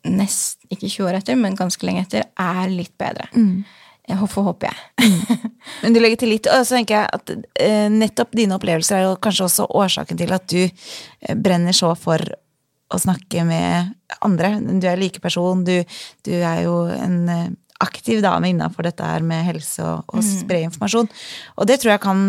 nest, 0.06 0.66
ikke 0.66 0.88
20 0.88 1.06
år 1.06 1.18
etter, 1.20 1.38
men 1.38 1.58
ganske 1.58 1.86
lenge 1.86 2.02
etter, 2.08 2.26
er 2.42 2.72
litt 2.72 2.94
bedre. 2.98 3.28
Mm. 3.38 3.60
Hvorfor 4.18 4.48
håper 4.48 4.70
jeg. 4.70 5.38
Men 5.82 5.94
du 5.94 6.00
legger 6.02 6.20
til 6.24 6.30
litt, 6.30 6.46
og 6.50 6.66
så 6.66 6.78
tenker 6.78 7.00
jeg 7.04 7.20
at 7.20 7.32
eh, 7.62 7.86
nettopp 7.90 8.34
dine 8.38 8.58
opplevelser 8.58 8.98
er 8.98 9.06
jo 9.08 9.14
kanskje 9.22 9.46
også 9.46 9.68
årsaken 9.78 10.18
til 10.18 10.34
at 10.34 10.50
du 10.50 10.60
brenner 11.42 11.74
så 11.74 11.92
for 11.98 12.22
å 12.92 13.00
snakke 13.02 13.44
med 13.46 13.94
andre. 14.24 14.56
Du 14.80 14.86
er 14.88 15.00
likeperson, 15.00 15.64
du, 15.66 15.80
du 16.26 16.34
er 16.36 16.64
jo 16.66 16.82
en 16.94 17.22
eh, 17.32 17.46
aktiv 17.82 18.22
dame 18.24 18.52
innafor 18.52 18.86
dette 18.88 19.04
her 19.04 19.24
med 19.26 19.44
helse 19.48 19.84
og, 19.84 20.04
og 20.12 20.24
spre 20.24 20.62
informasjon. 20.68 21.10
Og 21.56 21.68
det 21.68 21.80
tror 21.82 21.96
jeg 21.96 22.04
kan 22.06 22.28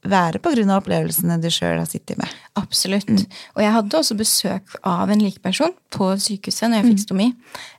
være 0.00 0.40
av 0.40 0.78
opplevelsene 0.78 1.36
du 1.42 1.50
sjøl 1.52 1.78
har 1.78 1.88
sittet 1.88 2.16
med. 2.16 2.28
Absolutt. 2.56 3.10
Og 3.54 3.60
jeg 3.60 3.72
hadde 3.74 3.98
også 3.98 4.16
besøk 4.16 4.76
av 4.86 5.10
en 5.12 5.20
likeperson 5.20 5.74
på 5.92 6.08
sykehuset 6.16 6.70
når 6.70 6.80
jeg 6.80 6.88
fikk 6.88 7.02
stomi. 7.04 7.26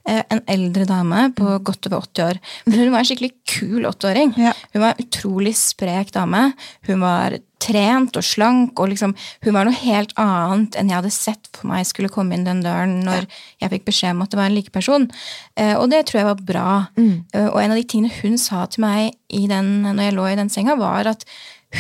Mm. 0.05 0.21
En 0.35 0.43
eldre 0.55 0.85
dame 0.89 1.23
på 1.37 1.57
godt 1.65 1.89
over 1.89 2.05
80 2.05 2.27
år. 2.27 2.41
Men 2.67 2.79
hun 2.79 2.91
var 2.93 3.01
en 3.01 3.09
skikkelig 3.09 3.31
kul 3.55 3.87
80-åring. 3.89 4.35
Ja. 4.37 4.53
Hun 4.75 4.83
var 4.85 4.93
en 4.93 5.07
utrolig 5.07 5.55
sprek 5.57 6.13
dame. 6.13 6.51
Hun 6.85 7.01
var 7.01 7.39
trent 7.61 8.17
og 8.17 8.25
slank, 8.25 8.79
og 8.81 8.91
liksom, 8.91 9.13
hun 9.45 9.55
var 9.55 9.67
noe 9.67 9.77
helt 9.77 10.13
annet 10.21 10.77
enn 10.79 10.91
jeg 10.91 10.99
hadde 10.99 11.13
sett 11.13 11.49
for 11.53 11.69
meg 11.69 11.87
skulle 11.87 12.11
komme 12.11 12.35
inn 12.35 12.47
den 12.47 12.63
døren 12.65 12.99
når 13.05 13.27
jeg 13.61 13.73
fikk 13.75 13.87
beskjed 13.91 14.15
om 14.15 14.25
at 14.25 14.33
det 14.33 14.41
var 14.41 14.49
en 14.49 14.57
likeperson. 14.57 15.07
Eh, 15.55 15.75
og 15.77 15.89
det 15.93 16.05
tror 16.09 16.21
jeg 16.21 16.29
var 16.31 16.45
bra. 16.51 16.67
Mm. 16.97 17.23
og 17.51 17.57
en 17.61 17.73
av 17.73 17.77
de 17.79 17.87
tingene 17.87 18.13
hun 18.21 18.37
sa 18.41 18.65
til 18.71 18.83
meg 18.83 19.15
i 19.31 19.45
den, 19.49 19.81
når 19.85 20.07
jeg 20.07 20.15
lå 20.17 20.27
i 20.27 20.37
den 20.39 20.51
senga, 20.51 20.75
var 20.79 21.09
at 21.13 21.25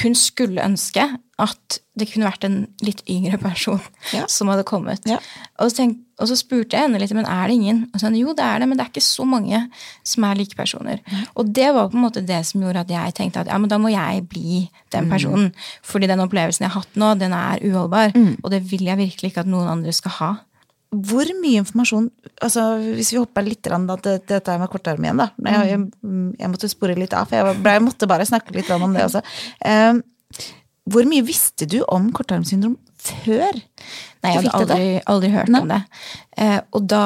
hun 0.01 0.13
skulle 0.15 0.63
ønske 0.63 1.03
at 1.41 1.79
det 1.97 2.05
kunne 2.11 2.27
vært 2.29 2.45
en 2.47 2.59
litt 2.85 3.01
yngre 3.09 3.35
person 3.41 3.79
Ja. 4.13 4.27
som 4.29 4.47
hadde 4.47 4.63
kommet. 4.63 5.01
Ja. 5.09 5.17
Og, 5.59 5.71
så 5.71 5.81
tenk, 5.81 5.97
og 6.21 6.29
så 6.29 6.37
spurte 6.39 6.77
jeg 6.77 6.85
henne 6.85 6.99
litt, 7.01 7.11
men 7.17 7.25
er 7.25 7.47
det 7.49 7.55
ingen? 7.57 7.79
Og 7.89 7.97
så 7.97 8.05
sa 8.05 8.11
hun 8.11 8.19
jo, 8.19 8.35
det 8.37 8.45
er 8.45 8.61
det, 8.61 8.67
men 8.69 8.77
det 8.77 8.85
er 8.85 8.91
ikke 8.93 9.03
så 9.03 9.25
mange 9.27 9.59
som 10.07 10.23
er 10.29 10.37
likepersoner. 10.39 11.01
Og 11.35 11.49
det 11.51 11.71
var 11.75 11.89
på 11.91 11.97
en 11.97 12.05
måte 12.05 12.23
det 12.25 12.39
som 12.47 12.61
gjorde 12.63 12.85
at 12.85 12.93
jeg 12.93 13.15
tenkte 13.17 13.41
at 13.43 13.49
ja, 13.51 13.57
men 13.57 13.69
da 13.73 13.79
må 13.81 13.89
jeg 13.91 14.23
bli 14.29 14.61
den 14.93 15.09
personen. 15.11 15.49
Fordi 15.83 16.07
den 16.07 16.23
opplevelsen 16.23 16.67
jeg 16.67 16.71
har 16.75 16.85
hatt 16.85 16.95
nå, 17.01 17.11
den 17.19 17.33
er 17.35 17.59
uholdbar. 17.65 18.13
Og 18.43 18.51
det 18.53 18.61
vil 18.71 18.85
jeg 18.87 18.97
virkelig 19.01 19.33
ikke 19.33 19.43
at 19.43 19.51
noen 19.51 19.67
andre 19.75 19.91
skal 19.97 20.11
ha. 20.21 20.31
Hvor 20.91 21.29
mye 21.39 21.61
informasjon 21.61 22.09
altså 22.43 22.63
Hvis 22.81 23.13
vi 23.13 23.19
hopper 23.21 23.45
litt 23.45 23.63
da, 23.63 23.95
til 24.03 24.17
dette 24.27 24.55
med 24.59 24.71
kortarm 24.71 25.05
igjen, 25.05 25.21
da. 25.21 25.29
Jeg, 25.47 25.69
jeg, 25.71 26.15
jeg 26.41 26.51
måtte 26.51 26.71
spore 26.71 26.97
litt 26.99 27.15
av, 27.15 27.29
for 27.29 27.39
jeg, 27.39 27.59
ble, 27.63 27.75
jeg 27.77 27.85
måtte 27.85 28.09
bare 28.11 28.27
snakke 28.27 28.55
litt 28.57 28.71
om 28.75 28.91
det 28.97 29.05
også. 29.07 29.21
Eh, 29.63 30.01
hvor 30.91 31.07
mye 31.07 31.23
visste 31.23 31.67
du 31.69 31.79
om 31.85 32.09
kortarmsyndrom 32.15 32.75
før? 33.01 33.59
Nei, 34.21 34.33
jeg 34.33 34.41
hadde 34.41 34.55
aldri, 34.57 34.87
aldri 35.13 35.31
hørt 35.33 35.51
Nei. 35.53 35.61
om 35.61 35.71
det. 35.71 35.81
Eh, 36.43 36.57
og 36.75 36.89
da, 36.89 37.05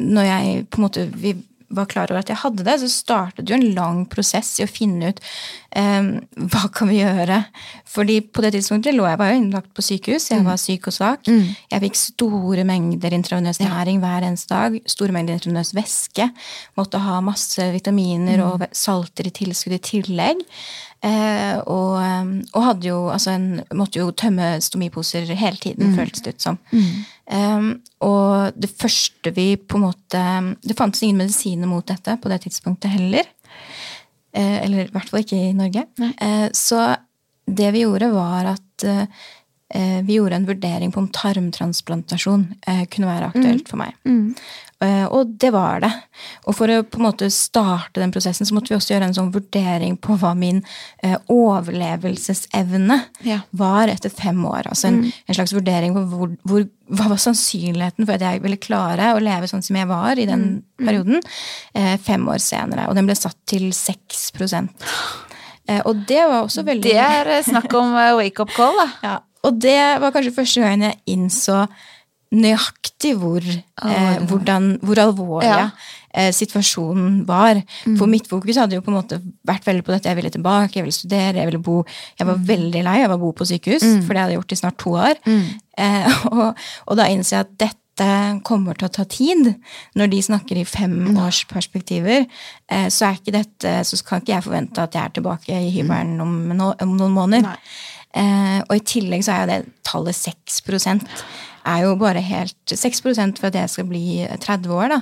når 0.00 0.28
jeg 0.30 0.64
på 0.70 0.80
en 0.80 0.86
måte 0.86 1.04
vi 1.12 1.34
var 1.76 1.88
klar 1.90 2.12
over 2.12 2.22
at 2.22 2.30
jeg 2.32 2.40
hadde 2.42 2.66
det, 2.66 2.78
så 2.82 2.90
startet 2.92 3.50
jo 3.50 3.56
en 3.58 3.74
lang 3.76 4.04
prosess 4.10 4.52
i 4.60 4.66
å 4.66 4.70
finne 4.70 5.12
ut 5.12 5.22
eh, 5.76 6.10
hva 6.52 6.62
kan 6.74 6.90
vi 6.90 7.00
gjøre. 7.00 7.40
Fordi 7.94 8.20
på 8.24 8.44
det 8.44 8.54
tidspunktet 8.56 8.96
lå 8.96 9.06
jeg 9.08 9.20
var 9.20 9.32
jo 9.32 9.40
innlagt 9.40 9.72
på 9.76 9.84
sykehus, 9.84 10.30
jeg 10.32 10.46
var 10.46 10.60
syk 10.60 10.88
og 10.90 10.96
svak. 10.96 11.28
Jeg 11.72 11.84
fikk 11.86 12.00
store 12.00 12.64
mengder 12.68 13.14
intravenøs 13.16 13.60
næring 13.62 14.00
hver 14.02 14.26
eneste 14.26 14.54
dag. 14.54 14.80
Store 14.90 15.14
mengder 15.14 15.38
intravenøs 15.38 15.74
væske. 15.76 16.30
Måtte 16.78 17.02
ha 17.04 17.20
masse 17.24 17.70
vitaminer 17.74 18.42
og 18.46 18.66
salter 18.74 19.30
i 19.30 19.34
tilskudd 19.34 19.78
i 19.78 19.84
tillegg. 19.92 20.42
Eh, 21.04 21.58
og, 21.68 21.98
eh, 22.00 22.28
og 22.54 22.64
hadde 22.64 22.88
jo, 22.88 23.00
altså 23.12 23.34
en, 23.34 23.48
måtte 23.76 24.00
jo 24.00 24.08
tømme 24.16 24.54
stomiposer 24.64 25.28
hele 25.36 25.60
tiden, 25.60 25.92
føltes 25.98 26.24
det 26.24 26.36
ut 26.36 26.46
som. 26.48 26.58
Eh, 27.30 27.70
og 28.04 28.60
det 28.60 28.70
første 28.72 29.32
vi 29.32 29.54
på 29.56 29.78
en 29.78 29.86
måte 29.86 30.20
Det 30.60 30.76
fantes 30.76 31.00
ingen 31.02 31.22
medisiner 31.22 31.70
mot 31.70 31.86
dette 31.88 32.18
på 32.20 32.32
det 32.32 32.42
tidspunktet 32.44 32.92
heller. 32.92 33.30
Uh, 34.34 34.58
eller 34.64 34.88
i 34.88 34.90
hvert 34.90 35.10
fall 35.10 35.22
ikke 35.22 35.38
i 35.38 35.52
Norge. 35.54 35.84
Uh, 36.18 36.48
så 36.50 36.96
det 37.46 37.70
vi 37.74 37.84
gjorde, 37.84 38.10
var 38.14 38.48
at 38.54 38.84
eh, 38.88 39.24
vi 40.04 40.18
gjorde 40.18 40.36
en 40.36 40.46
vurdering 40.46 40.92
på 40.92 41.00
om 41.00 41.08
tarmtransplantasjon 41.08 42.44
eh, 42.68 42.84
kunne 42.92 43.08
være 43.08 43.30
aktuelt 43.32 43.70
for 43.70 43.80
meg. 43.80 43.96
Mm. 44.04 44.34
og 45.08 45.30
det 45.40 45.48
var 45.54 45.80
det. 45.80 45.88
Og 46.44 46.56
for 46.58 46.68
å 46.68 46.82
på 46.84 46.98
en 47.00 47.06
måte 47.06 47.30
starte 47.32 48.02
den 48.02 48.12
prosessen, 48.12 48.44
så 48.44 48.52
måtte 48.52 48.68
vi 48.68 48.76
også 48.76 48.92
gjøre 48.92 49.08
en 49.08 49.16
sånn 49.16 49.32
vurdering 49.32 49.96
på 49.96 50.18
hva 50.20 50.34
min 50.36 50.60
eh, 51.02 51.16
overlevelsesevne 51.32 52.98
Ja. 53.24 53.40
var 53.50 53.88
etter 53.88 54.12
fem 54.12 54.44
år. 54.44 54.68
Altså 54.68 54.90
en, 54.90 55.00
en 55.08 55.38
slags 55.38 55.54
vurdering 55.56 55.96
på 55.96 56.04
hvor, 56.12 56.36
hvor, 56.44 56.66
hva 56.92 57.08
var 57.14 57.22
sannsynligheten 57.22 58.04
for 58.04 58.18
at 58.18 58.26
jeg 58.26 58.42
ville 58.44 58.60
klare 58.60 59.14
å 59.14 59.22
leve 59.22 59.48
sånn 59.48 59.64
som 59.64 59.78
jeg 59.80 59.88
var 59.88 60.20
i 60.20 60.28
den 60.28 60.48
perioden, 60.80 61.22
eh, 61.74 61.96
fem 62.02 62.26
år 62.28 62.42
senere. 62.42 62.88
Og 62.90 62.98
den 62.98 63.08
ble 63.08 63.16
satt 63.18 63.38
til 63.48 63.70
6 63.72 64.26
eh, 64.44 65.80
Og 65.84 66.04
det 66.08 66.22
var 66.28 66.42
også 66.42 66.66
veldig 66.66 66.90
Det 66.90 66.98
er 67.00 67.38
eh, 67.38 67.46
snakk 67.46 67.72
om 67.78 67.96
eh, 67.96 68.12
wake-up 68.20 68.52
call, 68.56 68.76
da. 68.82 68.90
ja, 69.02 69.16
og 69.44 69.58
det 69.60 69.78
var 70.02 70.10
kanskje 70.14 70.34
første 70.34 70.62
gangen 70.64 70.88
jeg 70.88 71.02
innså 71.14 71.66
nøyaktig 72.34 73.12
hvor, 73.20 73.44
eh, 73.46 74.16
hvordan, 74.26 74.78
hvor 74.82 74.98
alvorlig 74.98 75.46
Ja. 75.52 75.68
eh, 76.14 76.32
situasjonen 76.34 77.20
var. 77.28 77.60
For 77.98 78.06
mitt 78.10 78.26
fokus 78.26 78.56
hadde 78.58 78.74
jo 78.74 78.80
på 78.82 78.90
en 78.90 78.96
måte 78.98 79.20
vært 79.46 79.64
veldig 79.68 79.84
på 79.86 79.92
dette. 79.94 80.08
Jeg 80.10 80.16
ville 80.18 80.30
tilbake, 80.34 80.74
jeg 80.74 80.82
ville 80.82 80.96
studere, 80.96 81.34
jeg 81.38 81.46
ville 81.46 81.62
bo 81.62 81.84
Jeg 82.18 82.26
var 82.26 82.34
veldig 82.36 82.82
lei 82.82 83.04
av 83.04 83.14
å 83.14 83.20
bo 83.20 83.30
på 83.32 83.46
sykehus, 83.46 83.82
for 84.06 84.14
det 84.14 84.22
hadde 84.24 84.34
jeg 84.34 84.40
gjort 84.40 84.52
i 84.52 84.60
snart 84.62 84.78
to 84.78 84.90
år. 84.90 85.14
Eh, 85.78 86.24
og, 86.32 86.56
og 86.88 86.96
da 86.96 87.06
innså 87.12 87.36
jeg 87.38 87.46
at 87.46 87.58
dette 87.58 88.40
kommer 88.42 88.74
til 88.74 88.88
å 88.88 88.92
ta 88.92 89.04
tid. 89.06 89.54
Når 89.94 90.10
de 90.10 90.22
snakker 90.26 90.58
i 90.58 90.64
femårsperspektiver, 90.66 92.26
eh, 92.68 92.86
så 92.90 93.06
er 93.10 93.18
ikke 93.20 93.34
dette 93.36 93.74
Så 93.86 94.02
kan 94.04 94.20
ikke 94.20 94.34
jeg 94.34 94.42
forvente 94.46 94.82
at 94.82 94.92
jeg 94.96 95.04
er 95.04 95.14
tilbake 95.14 95.50
i 95.54 95.70
hybelen 95.70 96.20
om, 96.20 96.48
no, 96.56 96.72
om 96.80 96.96
noen 96.98 97.14
måneder. 97.14 97.42
Nei. 97.42 97.56
Eh, 98.14 98.60
og 98.68 98.76
i 98.76 98.84
tillegg 98.86 99.24
så 99.26 99.32
er 99.34 99.40
jo 99.42 99.50
det 99.50 99.72
tallet 99.82 100.14
6% 100.14 101.08
er 101.66 101.80
jo 101.82 101.94
bare 101.98 102.20
helt 102.22 102.74
6% 102.76 103.38
for 103.40 103.48
at 103.48 103.54
jeg 103.58 103.70
skal 103.72 103.86
bli 103.88 104.26
30 104.40 104.68
år, 104.76 104.88
da. 104.92 105.00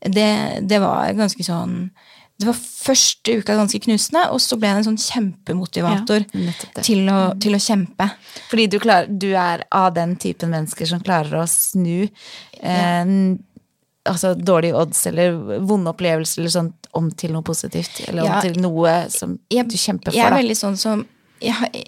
Det, 0.00 0.28
det 0.66 0.78
var 0.82 1.12
ganske 1.18 1.44
sånn 1.44 1.90
det 2.38 2.46
var 2.46 2.54
første 2.54 3.32
uka 3.40 3.56
ganske 3.58 3.80
knusende, 3.82 4.20
og 4.30 4.38
så 4.38 4.54
ble 4.62 4.68
det 4.70 4.78
en 4.84 4.86
sånn 4.92 5.00
kjempemotivator 5.02 6.22
Ja, 6.38 6.52
til, 6.86 7.00
å, 7.10 7.32
til 7.42 7.56
å 7.56 7.58
kjempe. 7.58 8.06
Fordi 8.46 8.66
du, 8.70 8.76
klar, 8.78 9.08
du 9.10 9.32
er 9.34 9.64
av 9.74 9.88
den 9.96 10.12
typen 10.22 10.52
mennesker 10.54 10.86
som 10.86 11.00
klarer 11.02 11.34
å 11.40 11.48
snu 11.50 12.06
eh, 12.06 13.00
n- 13.02 13.40
altså 14.06 14.36
dårlige 14.38 14.78
odds 14.78 15.02
eller 15.10 15.34
vonde 15.66 15.90
opplevelser 15.90 16.44
eller 16.44 16.54
sånt 16.54 16.86
om 16.96 17.10
til 17.10 17.34
noe 17.34 17.42
positivt. 17.42 18.04
Eller 18.06 18.22
om 18.22 18.30
Ja. 18.30 18.40
til 18.46 18.54
noe 18.62 18.94
som 19.10 19.34
jeg, 19.50 19.66
du 19.68 19.74
kjemper 19.76 20.12
for? 20.12 20.16
Jeg 20.20 20.26
er 20.30 20.30
Da. 20.30 20.38
veldig 20.38 20.56
sånn 20.62 20.78
som 20.78 21.02
jeg, 21.40 21.82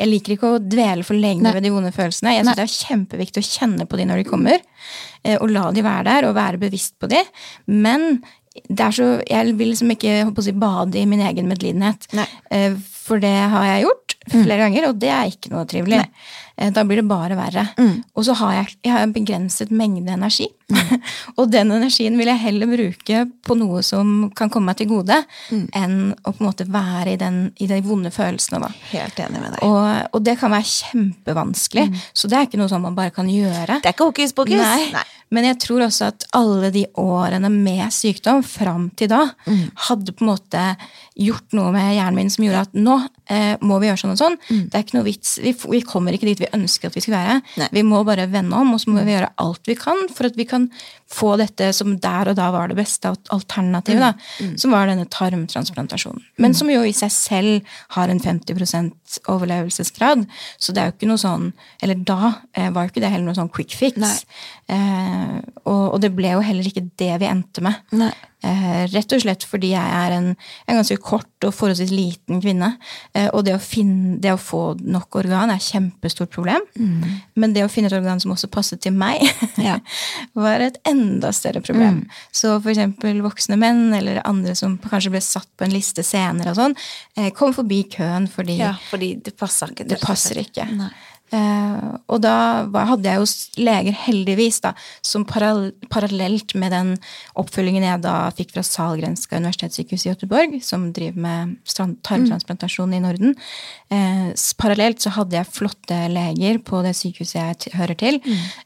jeg 0.00 0.08
liker 0.10 0.36
ikke 0.36 0.52
å 0.56 0.60
dvele 0.62 1.04
for 1.06 1.18
lenge 1.18 1.52
ved 1.54 1.64
de 1.66 1.72
vonde 1.74 1.92
følelsene. 1.94 2.36
Jeg 2.36 2.46
synes 2.46 2.60
Det 2.60 2.66
er 2.66 2.78
kjempeviktig 2.88 3.42
å 3.42 3.48
kjenne 3.50 3.86
på 3.90 4.00
de 4.00 4.06
når 4.08 4.22
de 4.22 4.28
kommer, 4.28 4.64
eh, 5.24 5.36
og 5.40 5.50
la 5.54 5.68
de 5.74 5.84
være 5.84 6.06
der, 6.10 6.28
og 6.28 6.38
være 6.38 6.62
bevisst 6.66 6.96
på 7.02 7.10
de. 7.12 7.20
Men 7.70 8.22
er 8.54 8.94
så, 8.94 9.08
jeg 9.26 9.54
vil 9.58 9.72
liksom 9.72 9.90
ikke 9.96 10.18
si, 10.44 10.52
bade 10.54 11.00
i 11.00 11.06
min 11.10 11.22
egen 11.26 11.48
medlidenhet. 11.50 12.06
Nei. 12.14 12.26
Eh, 12.54 12.76
For 13.04 13.20
det 13.20 13.34
har 13.52 13.64
jeg 13.68 13.84
gjort 13.84 14.14
flere 14.32 14.62
ganger, 14.62 14.86
og 14.88 15.00
det 15.02 15.10
er 15.12 15.28
ikke 15.28 15.50
noe 15.52 15.66
trivelig. 15.68 15.98
Nei. 16.00 16.68
Da 16.72 16.84
blir 16.86 17.02
det 17.02 17.08
bare 17.10 17.34
verre. 17.36 17.64
Og 18.14 18.22
så 18.24 18.36
har 18.38 18.52
jeg, 18.54 18.76
jeg 18.86 18.92
har 18.94 19.02
en 19.02 19.12
begrenset 19.12 19.72
mengde 19.74 20.12
energi. 20.14 20.46
og 21.38 21.50
den 21.52 21.72
energien 21.76 22.16
vil 22.18 22.30
jeg 22.30 22.40
heller 22.40 22.70
bruke 22.70 23.24
på 23.44 23.56
noe 23.58 23.82
som 23.84 24.30
kan 24.36 24.50
komme 24.52 24.70
meg 24.72 24.78
til 24.80 24.88
gode, 24.90 25.18
enn 25.76 25.96
å 26.24 26.32
på 26.32 26.40
en 26.40 26.48
måte 26.48 26.66
være 26.72 27.14
i, 27.14 27.18
den, 27.20 27.40
i 27.60 27.68
de 27.70 27.80
vonde 27.84 28.12
følelsene. 28.14 28.62
Da. 28.64 28.70
Helt 28.92 29.18
enig 29.26 29.42
med 29.42 29.56
deg. 29.56 29.66
Og, 29.66 30.14
og 30.16 30.24
det 30.24 30.38
kan 30.40 30.54
være 30.54 30.70
kjempevanskelig, 30.72 31.88
så 32.16 32.30
det 32.30 32.38
er 32.38 32.48
ikke 32.48 32.60
noe 32.62 32.70
som 32.72 32.84
man 32.84 32.96
bare 32.96 33.12
kan 33.14 33.28
gjøre. 33.30 33.80
det 33.82 33.90
er 33.90 33.96
ikke 33.96 34.10
hokus 34.10 34.32
pokus. 34.36 34.60
Nei. 34.60 35.04
Men 35.34 35.48
jeg 35.48 35.56
tror 35.64 35.82
også 35.88 36.10
at 36.12 36.24
alle 36.36 36.68
de 36.70 36.84
årene 37.00 37.48
med 37.50 37.88
sykdom 37.90 38.42
fram 38.46 38.90
til 38.94 39.08
da 39.10 39.24
Mm. 39.48 39.70
hadde 39.88 40.12
på 40.14 40.22
en 40.24 40.28
måte 40.30 40.60
gjort 41.18 41.52
noe 41.56 41.72
med 41.74 41.94
hjernen 41.96 42.14
min 42.14 42.30
som 42.30 42.44
gjorde 42.44 42.60
at 42.68 42.76
nå 42.76 42.94
eh, 43.32 43.56
må 43.64 43.80
vi 43.80 43.88
gjøre 43.88 43.98
sånn 44.02 44.12
og 44.14 44.20
sånn. 44.20 44.36
Det 44.70 44.74
er 44.78 44.84
ikke 44.84 44.96
noe 44.98 45.06
vits. 45.08 45.32
Vi, 45.42 45.52
vi 45.72 45.80
kommer 45.82 46.14
ikke 46.14 46.28
dit 46.28 46.38
vi 46.44 46.48
ønsker 46.54 46.86
at 46.88 46.94
vi 46.94 47.02
skal 47.02 47.16
være. 47.16 47.34
Nei. 47.58 47.68
Vi 47.72 47.82
må 47.82 48.04
bare 48.06 48.28
vende 48.30 48.54
om, 48.56 48.74
og 48.76 48.80
så 48.82 48.92
må 48.94 49.02
vi 49.02 49.14
gjøre 49.16 49.32
alt 49.42 49.66
vi 49.66 49.74
kan 49.80 50.04
for 50.14 50.28
at 50.30 50.36
vi 50.38 50.46
kan 50.46 50.53
få 51.14 51.34
dette 51.40 51.68
som 51.76 51.96
der 52.02 52.30
og 52.32 52.36
da 52.38 52.50
var 52.54 52.70
det 52.70 52.76
beste 52.78 53.10
alt- 53.10 53.30
alternativet, 53.34 54.00
da, 54.00 54.12
Mm. 54.40 54.56
som 54.58 54.70
var 54.74 54.86
denne 54.90 55.06
tarmtransplantasjonen. 55.06 56.22
Men 56.38 56.54
som 56.54 56.70
jo 56.72 56.82
i 56.82 56.92
seg 56.92 57.10
selv 57.14 57.62
har 57.96 58.08
en 58.08 58.20
50 58.20 58.92
overlevelsesgrad. 59.30 60.26
Så 60.58 60.74
det 60.74 60.82
er 60.82 60.90
jo 60.90 60.96
ikke 60.96 61.08
noe 61.10 61.20
sånn 61.20 61.50
Eller 61.82 61.98
da 62.00 62.34
eh, 62.52 62.70
var 62.74 62.84
jo 62.84 62.92
ikke 62.92 63.02
det 63.04 63.10
heller 63.12 63.28
noe 63.28 63.38
sånn 63.38 63.52
quick 63.54 63.74
fix. 63.76 64.24
Eh, 64.68 65.38
og, 65.64 65.94
og 65.94 65.98
det 66.04 66.12
ble 66.16 66.34
jo 66.36 66.44
heller 66.44 66.68
ikke 66.68 66.86
det 67.00 67.12
vi 67.22 67.28
endte 67.30 67.64
med. 67.64 67.82
Nei. 67.96 68.12
Eh, 68.44 68.82
rett 68.92 69.12
og 69.16 69.22
slett 69.22 69.44
fordi 69.48 69.70
jeg 69.72 69.92
er 69.96 70.12
en, 70.18 70.26
en 70.68 70.76
ganske 70.76 70.98
kort 71.00 71.46
og 71.46 71.54
forholdsvis 71.56 71.92
liten 71.94 72.42
kvinne. 72.44 72.74
Eh, 73.16 73.30
og 73.32 73.46
det 73.46 73.54
å, 73.56 73.60
finne, 73.62 74.18
det 74.20 74.34
å 74.34 74.40
få 74.40 74.74
nok 74.84 75.16
organ 75.22 75.52
er 75.52 75.60
et 75.60 75.64
kjempestort 75.64 76.32
problem. 76.34 76.64
Men 77.40 77.54
det 77.56 77.64
å 77.64 77.70
finne 77.72 77.88
et 77.88 77.96
organ 77.96 78.20
som 78.20 78.34
også 78.34 78.50
passet 78.52 78.82
til 78.84 78.96
meg, 78.96 79.22
Ja. 79.60 79.78
var 80.36 80.60
et 80.60 80.76
enda 80.88 81.30
større 81.32 81.62
problem. 81.64 82.02
Så 82.34 82.56
for 82.58 82.72
eksempel 82.74 83.22
voksne 83.24 83.56
menn 83.60 83.94
eller 83.96 84.20
andre 84.28 84.54
som 84.58 84.76
kanskje 84.82 85.14
ble 85.14 85.22
satt 85.24 85.48
på 85.56 85.64
en 85.66 85.72
liste 85.72 86.04
senere, 86.04 86.52
og 86.52 86.58
sånn, 86.58 86.76
eh, 87.16 87.30
kom 87.36 87.54
forbi 87.56 87.84
køen 87.96 88.28
fordi 88.30 88.58
Ja, 88.60 88.74
fordi 88.90 89.03
det 89.24 89.34
passer 89.38 89.74
ikke. 89.74 89.86
det 89.90 90.00
passer 90.02 90.40
ikke. 90.42 90.66
Nei. 90.78 90.90
Eh, 91.34 91.84
og 92.12 92.20
da 92.22 92.36
var, 92.70 92.88
hadde 92.92 93.10
jeg 93.10 93.22
jo 93.22 93.64
leger, 93.64 93.96
heldigvis, 94.04 94.60
da, 94.64 94.74
som 95.04 95.26
parall 95.28 95.72
parallelt 95.92 96.54
med 96.58 96.72
den 96.74 96.92
oppfølgingen 97.40 97.86
jeg 97.86 98.02
da 98.04 98.14
fikk 98.36 98.54
fra 98.54 98.64
Salgrenska 98.66 99.38
universitetssykehus 99.40 100.06
i 100.06 100.12
Göteborg, 100.12 100.58
som 100.64 100.88
driver 100.94 101.24
med 101.24 101.56
tarmtransplantasjon 101.74 102.94
i 102.94 103.02
Norden. 103.02 103.34
Eh, 103.92 104.30
parallelt 104.60 105.02
så 105.02 105.12
hadde 105.16 105.38
jeg 105.38 105.50
flotte 105.50 105.98
leger 106.12 106.60
på 106.64 106.82
det 106.84 106.94
sykehuset 106.98 107.40
jeg 107.40 107.74
hører 107.78 107.98
til, 107.98 108.20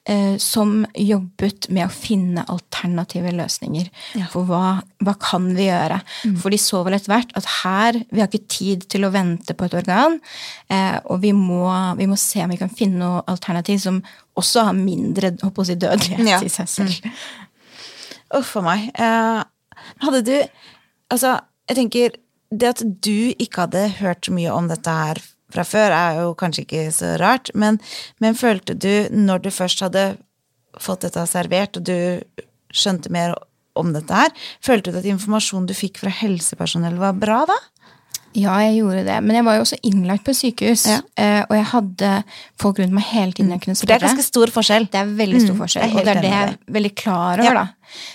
eh, 0.09 0.37
som 0.43 0.83
jobbet 0.95 1.71
med 1.73 1.87
å 1.87 1.93
finne 1.93 2.45
alternative 2.49 3.33
løsninger. 3.37 3.89
Ja. 4.19 4.28
For 4.33 4.49
hva, 4.49 4.81
hva 5.04 5.15
kan 5.21 5.50
vi 5.57 5.69
gjøre? 5.69 6.00
For 6.43 6.52
de 6.52 6.61
så 6.61 6.83
vel 6.87 6.99
etter 6.99 7.15
hvert 7.15 7.35
at 7.39 7.49
her, 7.63 8.00
vi 8.13 8.23
har 8.23 8.28
ikke 8.28 8.52
tid 8.59 8.89
til 8.91 9.07
å 9.07 9.13
vente 9.15 9.57
på 9.57 9.69
et 9.69 9.76
organ, 9.78 10.19
eh, 10.73 10.99
og 11.07 11.23
vi 11.25 11.33
må, 11.37 11.65
vi 11.99 12.09
må 12.11 12.19
se 12.19 12.43
om 12.45 12.52
vi 12.52 12.57
kan 12.60 12.71
finne 12.73 12.99
noe 13.02 13.23
alternativ 13.30 13.78
som 13.82 14.00
også 14.38 14.64
har 14.68 14.76
mindre 14.76 15.32
håper 15.42 15.71
jeg 15.73 15.80
dødelighet 15.84 16.26
Ja. 16.28 16.40
i 16.44 16.49
seg 16.52 16.68
selv. 16.68 17.12
Uff 18.38 18.56
a 18.60 18.62
meg. 18.66 18.90
Eh, 18.94 19.42
hadde 20.04 20.23
du 20.26 20.36
Altså, 21.10 21.38
jeg 21.71 21.76
tenker 21.78 22.16
Det 22.52 22.68
at 22.68 22.82
du 23.04 23.32
ikke 23.38 23.62
hadde 23.66 23.86
hørt 24.00 24.26
så 24.26 24.32
mye 24.36 24.52
om 24.52 24.68
dette 24.68 24.88
her 24.92 25.21
fra 25.52 25.64
før, 25.64 25.90
er 25.97 26.18
jo 26.21 26.34
kanskje 26.36 26.62
ikke 26.66 26.82
så 26.92 27.14
rart, 27.21 27.49
men, 27.54 27.78
men 28.21 28.34
følte 28.36 28.75
du, 28.76 29.08
når 29.12 29.38
du 29.47 29.49
først 29.50 29.80
hadde 29.80 30.02
fått 30.80 31.06
dette 31.06 31.23
servert, 31.28 31.76
og 31.80 31.84
du 31.88 32.21
skjønte 32.76 33.08
mer 33.12 33.32
om 33.78 33.94
dette 33.94 34.12
her, 34.12 34.28
følte 34.60 34.92
du 34.92 34.99
at 35.00 35.08
informasjonen 35.08 35.68
du 35.71 35.73
fikk 35.76 35.97
fra 36.02 36.12
helsepersonell 36.12 36.99
var 37.00 37.16
bra 37.16 37.47
da? 37.49 37.56
Ja, 38.39 38.55
jeg 38.63 38.79
gjorde 38.81 39.03
det. 39.09 39.17
Men 39.27 39.37
jeg 39.39 39.45
var 39.49 39.57
jo 39.59 39.65
også 39.65 39.79
innlagt 39.89 40.25
på 40.27 40.35
sykehus. 40.37 40.85
Ja. 40.87 41.01
eh, 41.19 41.41
Og 41.51 41.55
jeg 41.57 41.65
hadde 41.73 42.11
folk 42.61 42.79
rundt 42.79 42.93
meg 42.95 43.05
hele 43.11 43.33
tiden 43.35 43.51
jeg 43.51 43.61
kunne 43.65 43.77
For 43.77 43.87
det 43.87 43.97
er 43.97 43.99
spørre. 43.99 44.09
ganske 44.15 44.27
stor 44.29 44.53
forskjell. 44.55 44.89
Det 44.93 45.01
er 45.01 45.13
veldig 45.19 45.41
stor 45.45 45.55
Mm, 45.57 45.61
forskjell, 45.63 45.85
mm, 45.89 45.95
det 45.95 45.99
og 45.99 46.05
det 46.05 46.17
er 46.17 46.21
det 46.23 46.31
jeg 46.31 46.49
er 46.49 46.73
veldig 46.79 46.95
klar 46.95 47.43
Ja. 47.45 47.51
over, 47.51 47.69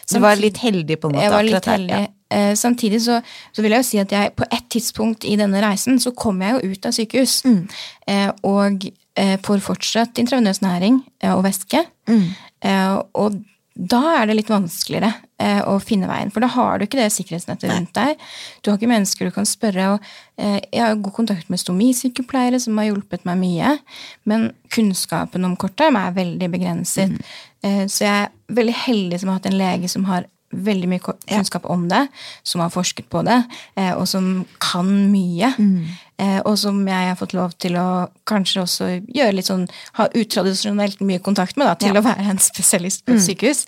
Så 0.05 0.13
Du 0.15 0.19
var 0.21 0.35
litt 0.35 0.57
heldig 0.57 0.97
på 1.01 1.09
en 1.09 1.15
måte 1.15 1.23
Jeg 1.23 1.31
var 1.31 1.43
litt 1.43 1.65
heldig. 1.65 1.89
her, 1.91 1.97
heldig. 1.99 2.07
ja. 2.07 2.07
Eh, 2.33 2.53
samtidig 2.55 2.99
så, 3.01 3.21
så 3.53 3.61
vil 3.61 3.71
jeg 3.71 3.79
jo 3.83 3.89
si 3.89 3.97
at 3.99 4.09
jeg 4.11 4.35
på 4.35 4.43
et 4.51 4.63
tidspunkt 4.69 5.23
i 5.25 5.35
denne 5.35 5.61
reisen 5.61 5.99
så 5.99 6.15
kom 6.15 6.41
jeg 6.41 6.53
jo 6.63 6.71
ut 6.71 6.85
av 6.85 6.91
sykehus. 6.91 7.43
Mm. 7.45 7.67
Eh, 8.07 8.31
og 8.43 8.87
eh, 9.15 9.37
får 9.37 9.59
fortsatt 9.61 10.17
intravenøs 10.17 10.61
næring 10.61 11.03
eh, 11.21 11.33
og 11.35 11.43
væske. 11.43 11.83
Mm. 12.09 12.23
Eh, 12.63 13.01
og 13.13 13.35
da 13.73 14.01
er 14.19 14.27
det 14.29 14.35
litt 14.37 14.51
vanskeligere 14.51 15.09
eh, 15.41 15.61
å 15.65 15.79
finne 15.81 16.05
veien, 16.09 16.29
for 16.33 16.45
da 16.45 16.49
har 16.53 16.77
du 16.77 16.85
ikke 16.85 16.99
det 16.99 17.07
sikkerhetsnettet 17.15 17.71
rundt 17.71 17.93
deg. 17.97 18.21
Du 18.61 18.69
har 18.69 18.77
ikke 18.77 18.91
mennesker 18.91 19.29
du 19.29 19.33
kan 19.33 19.47
spørre. 19.49 19.95
og 19.95 20.05
eh, 20.37 20.59
Jeg 20.67 20.83
har 20.83 20.99
god 21.01 21.15
kontakt 21.15 21.49
med 21.49 21.61
stomisykepleiere 21.61 22.59
som 22.61 22.77
har 22.77 22.91
hjulpet 22.91 23.25
meg 23.25 23.41
mye, 23.41 23.73
men 24.29 24.51
kunnskapen 24.73 25.47
om 25.47 25.57
korttarm 25.57 25.97
er 25.97 26.13
veldig 26.13 26.51
begrenset. 26.53 27.17
Eh, 27.65 27.85
så 27.89 28.05
jeg 28.05 28.27
er 28.27 28.55
veldig 28.61 28.77
heldig 28.85 29.21
som 29.23 29.33
har 29.33 29.41
hatt 29.41 29.49
en 29.49 29.61
lege 29.63 29.89
som 29.89 30.05
har 30.11 30.29
veldig 30.53 30.89
mye 30.91 31.01
kunnskap 31.01 31.23
kunnskap 31.33 31.65
om 31.65 31.87
det, 31.89 32.07
som 32.43 32.61
har 32.61 32.69
forsket 32.69 33.09
på 33.09 33.23
det, 33.25 33.43
eh, 33.75 33.93
og 33.93 34.07
som 34.07 34.45
kan 34.59 34.85
mye. 35.11 35.49
Eh, 35.49 36.12
og 36.45 36.57
som 36.57 36.77
jeg 36.87 37.07
har 37.09 37.15
fått 37.19 37.33
lov 37.33 37.51
til 37.59 37.73
å 37.75 38.07
kanskje 38.29 38.61
også 38.61 38.87
gjøre 39.15 39.33
litt 39.33 39.47
sånn 39.49 39.67
Ha 39.97 40.07
utradisjonelt 40.13 40.99
mye 41.01 41.19
kontakt 41.19 41.57
med, 41.57 41.67
da, 41.67 41.73
til 41.75 41.93
Ja. 41.95 42.01
å 42.01 42.03
være 42.05 42.29
en 42.29 42.37
spesialist 42.39 43.05
på 43.05 43.13
et 43.15 43.21
sykehus. 43.25 43.65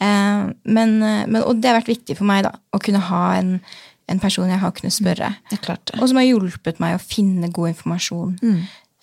Eh, 0.00 0.50
men, 0.64 1.02
eh, 1.02 1.26
men, 1.26 1.42
og 1.42 1.60
det 1.60 1.68
har 1.70 1.80
vært 1.80 1.90
viktig 1.96 2.16
for 2.16 2.24
meg, 2.24 2.44
da, 2.44 2.52
å 2.72 2.78
kunne 2.78 3.00
ha 3.10 3.34
en, 3.38 3.60
en 4.08 4.18
person 4.20 4.48
jeg 4.48 4.58
har 4.58 4.70
kunnet 4.72 4.92
spørre. 4.94 5.34
Det. 5.50 6.00
Og 6.00 6.08
som 6.08 6.16
har 6.16 6.24
hjulpet 6.28 6.80
meg 6.80 6.96
å 6.96 7.02
finne 7.02 7.50
god 7.52 7.68
informasjon. 7.74 8.38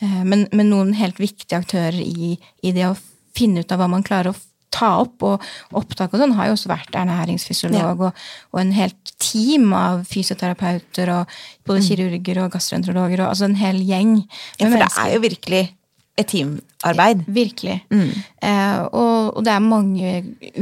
Eh, 0.02 0.24
Men, 0.24 0.48
men 0.54 0.70
noen 0.70 0.94
helt 0.94 1.18
viktige 1.20 1.58
aktører 1.60 1.96
i, 2.00 2.38
i 2.64 2.72
det 2.72 2.86
å 2.86 2.98
finne 3.36 3.60
ut 3.62 3.72
av 3.72 3.80
hva 3.80 3.88
man 3.90 4.04
klarer 4.04 4.32
å 4.34 4.36
ta 4.74 4.92
opp, 5.02 5.24
og 5.24 5.44
opptak 5.78 6.14
og 6.14 6.22
sånn, 6.22 6.36
har 6.38 6.50
jo 6.50 6.58
også 6.58 6.72
vært 6.72 6.98
ernæringsfysiolog 7.00 8.04
og, 8.10 8.26
og 8.54 8.62
en 8.62 8.74
helt 8.76 9.14
team 9.22 9.72
av 9.78 10.04
fysioterapeuter 10.10 11.12
og 11.14 11.38
både 11.68 11.86
kirurger 11.88 12.44
og 12.44 12.54
gastroenterologer 12.56 13.24
og 13.24 13.32
altså 13.32 13.48
en 13.48 13.60
hel 13.60 13.80
gjeng. 13.86 14.20
Ja, 14.60 14.68
for 14.68 14.78
det 14.82 14.92
er 14.92 15.16
jo 15.16 15.24
virkelig 15.24 15.64
et 16.18 16.28
teamarbeid. 16.32 17.22
Virkelig. 17.30 17.76
Eh, 17.94 18.80
og, 18.90 19.38
og 19.38 19.44
det 19.46 19.52
er 19.54 19.62
mange 19.62 20.14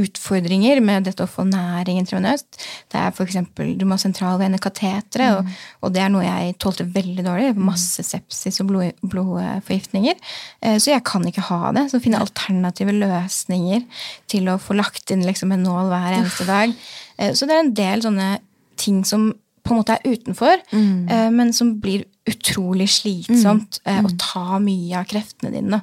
utfordringer 0.02 0.82
med 0.84 1.06
dette 1.08 1.24
å 1.24 1.30
få 1.30 1.46
næring 1.48 2.00
intravenøst. 2.00 2.58
Det 2.92 3.00
er 3.00 3.14
for 3.16 3.24
eksempel, 3.24 3.72
Du 3.78 3.86
må 3.86 3.96
ha 3.96 4.02
sentralvene 4.02 4.60
katetre, 4.62 5.30
og, 5.38 5.48
og 5.80 5.94
det 5.94 6.02
er 6.04 6.12
noe 6.12 6.26
jeg 6.26 6.58
tålte 6.62 6.84
veldig 6.92 7.24
dårlig. 7.24 7.54
Masse 7.56 8.04
sepsis 8.04 8.60
og 8.60 8.68
blod, 8.72 9.00
blodforgiftninger. 9.00 10.20
Eh, 10.60 10.76
så 10.76 10.92
jeg 10.92 11.06
kan 11.08 11.24
ikke 11.28 11.48
ha 11.48 11.72
det. 11.76 11.88
Så 11.92 12.02
finne 12.04 12.20
alternative 12.20 12.92
løsninger 12.96 13.86
til 14.28 14.52
å 14.52 14.60
få 14.60 14.76
lagt 14.76 15.14
inn 15.14 15.24
liksom 15.24 15.56
en 15.56 15.64
nål 15.64 15.88
hver 15.94 16.20
eneste 16.20 16.48
dag. 16.48 16.76
Eh, 17.16 17.32
så 17.32 17.48
det 17.48 17.56
er 17.56 17.64
en 17.64 17.74
del 17.80 18.04
sånne 18.04 18.30
ting 18.76 19.00
som 19.08 19.30
på 19.66 19.74
en 19.74 19.80
måte 19.82 19.96
er 19.98 20.06
utenfor, 20.14 20.62
eh, 20.72 21.28
men 21.34 21.52
som 21.52 21.74
blir 21.82 22.04
utrolig 22.30 22.86
slitsomt 22.90 23.80
eh, 23.84 24.00
å 24.06 24.10
ta 24.18 24.58
mye 24.62 24.96
av 25.00 25.06
kreftene 25.10 25.50
dine. 25.54 25.82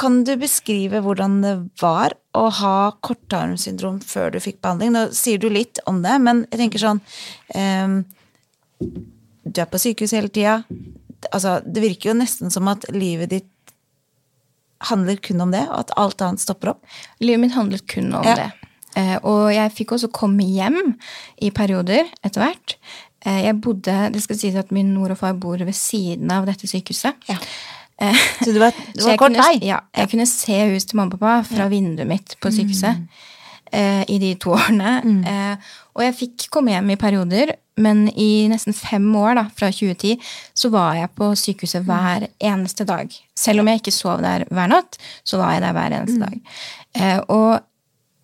Kan 0.00 0.22
du 0.26 0.32
beskrive 0.40 1.00
hvordan 1.04 1.40
det 1.44 1.52
var 1.80 2.14
å 2.34 2.46
ha 2.58 2.76
korttarmsyndrom 3.04 4.00
før 4.02 4.32
du 4.34 4.40
fikk 4.42 4.60
behandling? 4.64 4.92
Nå 4.96 5.02
sier 5.14 5.38
du 5.38 5.48
litt 5.52 5.78
om 5.86 6.00
det, 6.02 6.16
men 6.24 6.44
jeg 6.50 6.58
tenker 6.64 6.82
sånn 6.82 7.00
eh, 7.54 8.00
Du 9.44 9.60
er 9.62 9.68
på 9.70 9.78
sykehus 9.82 10.14
hele 10.16 10.28
tida. 10.32 10.62
altså, 11.32 11.60
Det 11.66 11.82
virker 11.82 12.10
jo 12.12 12.18
nesten 12.18 12.50
som 12.50 12.68
at 12.72 12.84
livet 12.94 13.30
ditt 13.30 13.48
handler 14.90 15.16
kun 15.22 15.40
om 15.44 15.52
det, 15.54 15.62
og 15.70 15.78
at 15.84 15.92
alt 15.96 16.22
annet 16.24 16.42
stopper 16.42 16.72
opp. 16.74 16.82
Livet 17.22 17.40
mitt 17.44 17.54
handlet 17.54 17.86
kun 17.86 18.12
om 18.14 18.24
Ja. 18.26 18.34
det. 18.34 18.50
Eh, 18.96 19.16
og 19.24 19.52
jeg 19.54 19.70
fikk 19.72 19.92
også 19.94 20.10
komme 20.12 20.42
hjem 20.44 20.96
i 21.40 21.50
perioder 21.50 22.10
etter 22.24 22.42
hvert. 22.42 22.74
Eh, 23.26 23.42
jeg 23.46 23.60
bodde, 23.62 23.96
Det 24.14 24.22
skal 24.24 24.36
sies 24.40 24.56
at 24.58 24.72
min 24.74 24.94
mor 24.96 25.10
og 25.14 25.18
far 25.20 25.32
bor 25.38 25.56
ved 25.62 25.74
siden 25.78 26.30
av 26.34 26.46
dette 26.48 26.66
sykehuset. 26.66 27.14
Ja. 27.30 27.36
Eh, 28.02 28.16
Så 28.42 28.52
det 28.52 28.60
var, 28.60 28.72
det 28.94 29.04
var 29.06 29.16
kort 29.20 29.36
vei. 29.38 29.58
Ja, 29.68 29.80
jeg 29.96 30.10
kunne 30.10 30.26
se 30.26 30.58
hus 30.72 30.84
til 30.90 30.96
mamma 30.98 31.14
og 31.14 31.20
pappa 31.22 31.42
fra 31.54 31.68
vinduet 31.70 32.08
mitt 32.10 32.36
på 32.42 32.50
sykehuset 32.50 33.04
eh, 33.72 34.02
i 34.10 34.18
de 34.18 34.34
to 34.42 34.56
årene. 34.56 34.96
Eh, 35.28 35.74
og 35.94 36.02
jeg 36.08 36.16
fikk 36.18 36.48
komme 36.50 36.72
hjem 36.74 36.90
i 36.94 36.96
perioder, 37.00 37.54
men 37.80 38.06
i 38.20 38.46
nesten 38.50 38.74
fem 38.76 39.06
år, 39.16 39.34
da, 39.38 39.44
fra 39.56 39.70
2010, 39.72 40.18
så 40.54 40.68
var 40.72 40.96
jeg 40.98 41.08
på 41.16 41.30
sykehuset 41.38 41.86
hver 41.88 42.26
eneste 42.42 42.84
dag. 42.88 43.12
Selv 43.38 43.62
om 43.62 43.68
jeg 43.70 43.80
ikke 43.80 43.94
sov 43.94 44.20
der 44.24 44.44
hver 44.50 44.68
natt, 44.72 44.98
så 45.24 45.38
var 45.40 45.54
jeg 45.54 45.62
der 45.64 45.72
hver 45.78 45.94
eneste 46.00 46.20
dag. 46.20 46.40
Eh, 46.98 47.20
og 47.32 47.60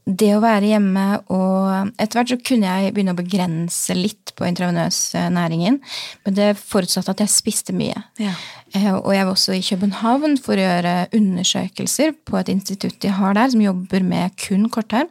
det 0.09 0.31
å 0.33 0.41
være 0.41 0.71
hjemme 0.71 1.05
og 1.35 1.93
Etter 2.01 2.19
hvert 2.19 2.31
så 2.33 2.39
kunne 2.41 2.69
jeg 2.69 2.93
begynne 2.97 3.13
å 3.13 3.19
begrense 3.19 3.95
litt 3.97 4.33
på 4.39 4.47
intravenøs 4.49 4.99
eh, 5.19 5.29
men 5.29 6.37
det 6.37 6.49
forutsatte 6.59 7.13
at 7.13 7.23
jeg 7.23 7.33
spiste 7.33 7.75
mye. 7.77 8.05
Ja. 8.21 8.33
Eh, 8.73 8.95
Og 8.95 9.13
jeg 9.15 9.27
var 9.27 9.33
også 9.35 9.57
i 9.57 9.65
København 9.65 10.39
for 10.41 10.57
å 10.57 10.65
gjøre 10.65 10.95
undersøkelser 11.17 12.15
på 12.25 12.39
et 12.41 12.49
institutt 12.53 13.01
de 13.05 13.13
har 13.13 13.37
der, 13.37 13.51
som 13.53 13.61
jobber 13.65 14.05
med 14.07 14.37
kun 14.41 14.69
korttarm. 14.73 15.11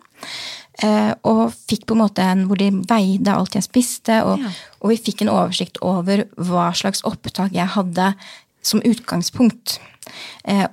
Eh, 0.82 1.14
Og 1.24 1.54
fikk 1.70 1.86
på 1.86 1.94
en 1.98 2.04
måte 2.04 2.26
en 2.26 2.48
hvor 2.50 2.58
de 2.58 2.72
veide 2.90 3.34
alt 3.34 3.54
jeg 3.54 3.68
spiste, 3.68 4.24
og, 4.24 4.40
Ja. 4.40 4.50
og 4.82 4.90
vi 4.90 4.98
fikk 4.98 5.22
en 5.22 5.34
oversikt 5.34 5.78
over 5.82 6.26
hva 6.38 6.72
slags 6.74 7.04
opptak 7.04 7.54
jeg 7.54 7.68
hadde 7.68 8.16
som 8.62 8.82
utgangspunkt. 8.82 9.80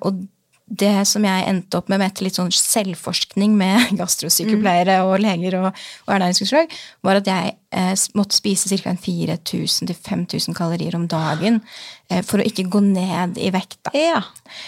Og 0.03 0.27
det 0.65 0.95
som 1.09 1.25
jeg 1.27 1.45
endte 1.49 1.79
opp 1.79 1.91
med 1.93 2.01
med 2.01 2.13
etter 2.13 2.27
litt 2.27 2.39
sånn 2.39 2.53
selvforskning 2.55 3.57
med 3.59 3.91
gastrosykepleiere 4.01 5.03
og 5.05 5.19
leger 5.23 5.59
og, 5.61 5.69
og 6.07 6.15
var 7.05 7.21
at 7.21 7.29
jeg 7.29 7.55
måtte 8.15 8.37
spise 8.37 8.69
ca. 8.79 8.93
4000-5000 8.95 10.55
kalorier 10.57 10.95
om 10.97 11.07
dagen 11.11 11.61
eh, 12.11 12.21
for 12.27 12.39
å 12.43 12.47
ikke 12.47 12.67
gå 12.71 12.81
ned 12.85 13.39
i 13.41 13.51
vekt. 13.55 13.91
Ja. 13.97 14.21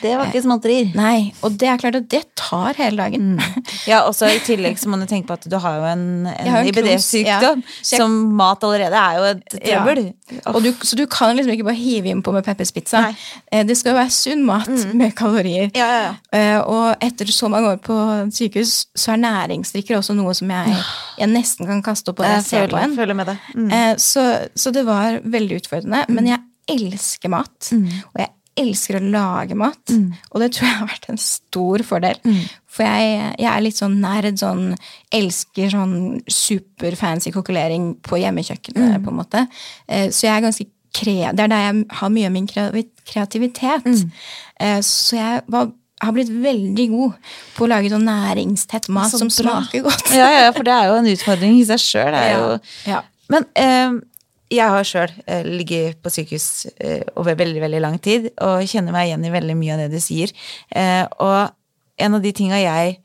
Det 0.03 0.15
var 0.19 0.27
ikke 0.31 0.43
småtterier. 0.43 0.89
Nei, 0.99 1.31
og 1.47 1.55
det 1.61 1.69
er 1.71 1.79
klart 1.81 1.99
at 2.01 2.09
det 2.11 2.23
tar 2.39 2.75
hele 2.81 2.97
dagen. 3.05 3.37
Ja, 3.87 4.01
og 4.09 4.17
I 4.27 4.41
tillegg 4.43 4.81
så 4.81 4.89
må 4.91 4.99
du 4.99 5.05
tenke 5.07 5.29
på 5.29 5.37
at 5.37 5.45
du 5.47 5.55
har 5.63 5.77
jo 5.79 5.85
en, 5.87 6.27
en 6.27 6.67
IBD-sykdom. 6.67 7.61
ja. 7.63 7.83
Som 7.87 8.17
mat 8.39 8.65
allerede 8.67 8.99
er 8.99 9.19
jo 9.21 9.27
et 9.29 9.45
trøbbel. 9.53 10.01
Ja. 10.41 10.55
du, 10.65 10.71
så 10.83 10.99
du 10.99 11.05
kan 11.11 11.37
liksom 11.39 11.53
ikke 11.55 11.69
bare 11.69 11.79
hive 11.79 12.11
innpå 12.11 12.35
med 12.35 12.43
Peppers 12.47 12.73
pizza. 12.75 13.05
Nei. 13.07 13.13
Eh, 13.53 13.63
Det 13.69 13.77
skal 13.79 13.93
jo 13.95 14.01
være 14.01 14.15
sunn 14.17 14.43
mat 14.49 14.73
med 14.99 15.15
kalorier. 15.19 15.71
Ja. 15.79 16.17
Eh, 16.35 16.59
Og 16.67 16.97
etter 17.05 17.31
så 17.31 17.47
mange 17.53 17.77
år 17.77 17.79
på 17.85 17.95
sykehus, 18.35 18.89
så 18.99 19.15
er 19.15 19.23
næringsdrikker 19.23 20.01
også 20.01 20.17
noe 20.19 20.35
som 20.35 20.51
jeg, 20.51 20.75
jeg 21.19 21.29
nesten 21.33 21.67
kan 21.67 21.83
kaste 21.83 22.11
opp 22.13 22.21
og 22.21 22.27
Jeg 22.27 22.37
jeg 22.43 22.45
ser 22.45 22.69
på 22.73 22.79
en. 22.83 22.97
føler 22.97 23.15
med 23.15 23.27
det. 23.27 23.39
Mm. 23.55 23.71
Eh, 23.73 23.95
Så, 23.97 24.49
så 24.55 24.73
det 24.73 24.85
var 24.87 25.21
veldig 25.25 25.61
utfordrende. 25.63 26.05
Men 26.09 26.27
jeg 26.27 26.41
elsker 26.69 27.29
mat. 27.31 27.73
Og 27.73 28.19
jeg 28.21 28.31
elsker 28.57 28.97
å 28.97 29.03
lage 29.13 29.55
mat. 29.55 29.91
Og 30.33 30.41
det 30.41 30.53
tror 30.57 30.67
jeg 30.69 30.77
har 30.79 30.87
vært 30.89 31.09
en 31.13 31.19
stor 31.21 31.79
fordel. 31.85 32.17
For 32.67 32.85
jeg, 32.85 33.35
jeg 33.39 33.51
er 33.53 33.61
litt 33.65 33.77
sånn 33.77 33.99
nerd, 34.01 34.39
sånn 34.41 34.75
elsker 35.13 35.71
sånn 35.73 36.23
superfancy 36.29 37.33
kokkelering 37.33 37.95
på 38.05 38.19
hjemmekjøkkenet, 38.23 39.03
på 39.05 39.13
en 39.13 39.21
måte. 39.21 39.47
Eh, 39.89 40.09
Så 40.11 40.27
jeg 40.27 40.37
er 40.37 40.47
ganske 40.49 40.67
kre... 40.97 41.33
Det 41.37 41.45
er 41.45 41.49
der 41.53 41.65
jeg 41.67 41.85
har 42.01 42.09
mye 42.11 42.27
av 42.27 42.33
min 42.33 42.47
kreativitet. 42.49 43.87
Eh, 44.61 44.81
Så 44.81 45.17
jeg 45.17 45.43
var 45.53 45.71
har 46.03 46.13
blitt 46.13 46.29
veldig 46.29 46.87
god 46.93 47.15
på 47.57 47.65
å 47.65 47.71
lage 47.71 47.89
sånn 47.93 48.05
næringstett 48.05 48.91
mat 48.93 49.13
som 49.15 49.31
bra. 49.31 49.37
smaker 49.63 49.87
godt. 49.87 50.11
Ja, 50.19 50.29
ja, 50.35 50.51
for 50.53 50.67
det 50.67 50.75
er 50.75 50.91
jo 50.91 50.99
en 51.01 51.09
utfordring 51.13 51.57
i 51.57 51.65
seg 51.69 51.81
sjøl. 51.81 52.17
Ja. 52.21 52.59
Ja. 52.89 53.01
Men 53.33 53.47
eh, 53.57 53.97
jeg 54.53 54.71
har 54.77 54.87
sjøl 54.87 55.15
eh, 55.25 55.47
ligget 55.49 55.99
på 56.05 56.13
sykehus 56.13 56.67
eh, 56.77 57.03
over 57.19 57.39
veldig, 57.41 57.63
veldig 57.65 57.81
lang 57.83 57.97
tid, 58.03 58.29
og 58.45 58.67
kjenner 58.69 58.95
meg 58.95 59.09
igjen 59.09 59.25
i 59.27 59.33
veldig 59.35 59.57
mye 59.59 59.75
av 59.77 59.85
det 59.87 59.91
du 59.97 60.03
sier. 60.05 60.33
Eh, 60.71 61.03
og 61.25 61.55
en 61.97 62.19
av 62.19 62.23
de 62.23 62.33
tinga 62.37 62.61
jeg 62.61 62.99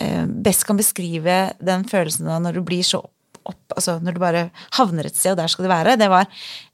eh, 0.00 0.24
best 0.48 0.64
kan 0.66 0.80
beskrive 0.80 1.38
den 1.60 1.84
følelsen 1.90 2.30
av 2.32 2.40
når 2.46 2.56
du 2.58 2.64
blir 2.72 2.86
så 2.86 3.02
opp, 3.04 3.76
Altså 3.76 3.98
når 4.04 4.16
du 4.16 4.20
bare 4.20 4.42
havner 4.76 5.06
et 5.08 5.16
sted, 5.16 5.32
og 5.32 5.38
der 5.40 5.48
skal 5.52 5.64
du 5.64 5.70
være, 5.70 5.94
det 5.96 6.10
var 6.12 6.26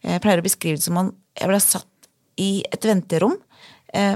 Jeg 0.02 0.22
pleier 0.24 0.40
å 0.42 0.44
beskrive 0.46 0.78
det 0.80 0.84
som 0.86 0.98
om 0.98 1.12
jeg 1.36 1.50
ble 1.50 1.60
satt 1.62 2.08
i 2.42 2.50
et 2.72 2.84
venterom 2.84 3.36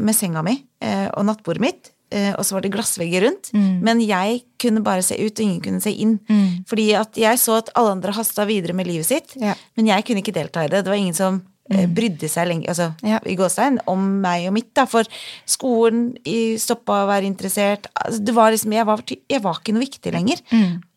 med 0.01 0.16
senga 0.16 0.43
mi 0.47 0.57
eh, 0.83 1.09
og 1.16 1.25
nattbordet 1.29 1.61
mitt. 1.64 1.90
eh, 2.11 2.33
Og 2.38 2.45
så 2.45 2.57
var 2.57 2.62
det 2.66 2.73
glassvegger 2.75 3.23
rundt. 3.27 3.53
Men 3.55 4.01
jeg 4.05 4.43
kunne 4.61 4.83
bare 4.85 5.03
se 5.07 5.14
ut, 5.19 5.33
og 5.38 5.45
ingen 5.47 5.61
kunne 5.64 5.81
se 5.85 5.93
inn. 5.93 6.19
Fordi 6.66 6.88
at 6.99 7.14
jeg 7.16 7.38
så 7.38 7.59
at 7.61 7.71
alle 7.75 7.93
andre 7.97 8.12
hasta 8.16 8.45
videre 8.49 8.75
med 8.75 8.87
livet 8.87 9.07
sitt, 9.07 9.37
Ja. 9.40 9.55
men 9.77 9.87
jeg 9.87 10.05
kunne 10.05 10.23
ikke 10.23 10.35
delta 10.35 10.64
i 10.64 10.69
det. 10.69 10.85
Det 10.85 10.90
var 10.90 10.99
ingen 11.01 11.14
som 11.14 11.40
mm. 11.71 11.95
brydde 11.95 12.29
seg 12.29 12.49
lenge, 12.49 12.66
altså, 12.69 12.90
Ja. 13.07 13.21
i 13.25 13.37
gåstein, 13.38 13.79
om 13.87 14.21
meg 14.21 14.49
og 14.49 14.55
mitt. 14.55 14.75
Da. 14.75 14.85
For 14.90 15.05
skolen 15.47 16.16
stoppa 16.59 17.05
å 17.05 17.09
være 17.09 17.27
interessert. 17.31 17.87
Altså, 17.95 18.25
det 18.25 18.35
var 18.35 18.51
liksom, 18.51 18.73
jeg, 18.75 18.87
var, 18.87 19.03
jeg 19.07 19.43
var 19.43 19.61
ikke 19.61 19.73
noe 19.77 19.87
viktig 19.87 20.12
lenger. 20.12 20.43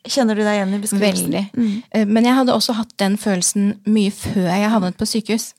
Kjenner 0.04 0.36
du 0.36 0.42
deg 0.44 0.58
igjen 0.58 0.74
i 0.76 0.80
beskrivelsen? 0.84 1.32
Veldig. 1.32 1.84
Eh, 1.96 2.06
Men 2.06 2.26
jeg 2.26 2.36
hadde 2.36 2.52
også 2.58 2.74
hatt 2.76 2.92
den 3.00 3.16
følelsen 3.18 3.78
mye 3.86 4.12
før 4.12 4.50
jeg 4.50 4.70
havnet 4.74 4.98
på 5.00 5.06
sykehus. 5.08 5.54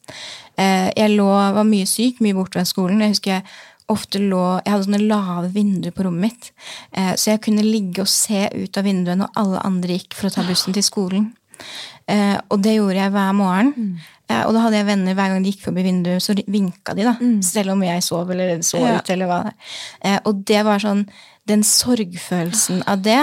Eh, 0.57 0.90
Jeg 0.97 1.11
lå, 1.17 1.27
var 1.55 1.64
mye 1.64 1.87
syk, 1.87 2.21
mye 2.21 2.35
borte 2.35 2.53
fra 2.59 2.64
skolen. 2.64 3.01
Jeg 3.01 3.14
husker 3.17 3.31
jeg 3.33 3.43
ofte 3.88 4.19
lå 4.19 4.61
Jeg 4.64 4.73
hadde 4.73 4.85
sånne 4.87 5.09
lave 5.09 5.53
vinduer 5.53 5.93
på 5.93 6.05
rommet 6.07 6.21
mitt. 6.21 6.53
eh, 6.93 7.14
Så 7.17 7.31
jeg 7.33 7.40
kunne 7.43 7.62
ligge 7.62 8.01
og 8.01 8.09
se 8.09 8.49
ut 8.55 8.77
av 8.79 8.85
vinduet 8.85 9.19
når 9.19 9.29
alle 9.37 9.59
andre 9.64 9.99
gikk 9.99 10.14
for 10.14 10.29
å 10.29 10.33
ta 10.35 10.43
bussen 10.43 10.73
til 10.73 10.83
skolen. 10.83 11.33
Eh, 12.09 12.38
Og 12.51 12.62
det 12.62 12.77
gjorde 12.77 12.95
jeg 12.97 13.11
hver 13.12 13.33
morgen. 13.35 13.99
Eh, 14.29 14.43
Og 14.47 14.55
da 14.55 14.61
hadde 14.61 14.77
jeg 14.77 14.87
venner 14.87 15.14
hver 15.14 15.29
gang 15.35 15.43
de 15.43 15.51
gikk 15.53 15.62
forbi 15.67 15.83
vinduet, 15.83 16.23
så 16.23 16.35
vinka 16.49 16.95
de, 16.97 17.03
da. 17.05 17.17
Selv 17.43 17.71
om 17.73 17.83
jeg 17.83 18.03
sov 18.03 18.31
eller 18.31 18.59
så 18.62 18.79
ut, 18.99 19.11
eller 19.11 19.27
hva 19.27 19.43
det 19.45 19.53
er. 19.53 19.57
Eh, 20.14 20.19
Og 20.25 20.45
det 20.45 20.64
var 20.64 20.79
sånn 20.79 21.09
Den 21.47 21.61
sorgfølelsen 21.62 22.83
av 22.88 23.03
det, 23.03 23.19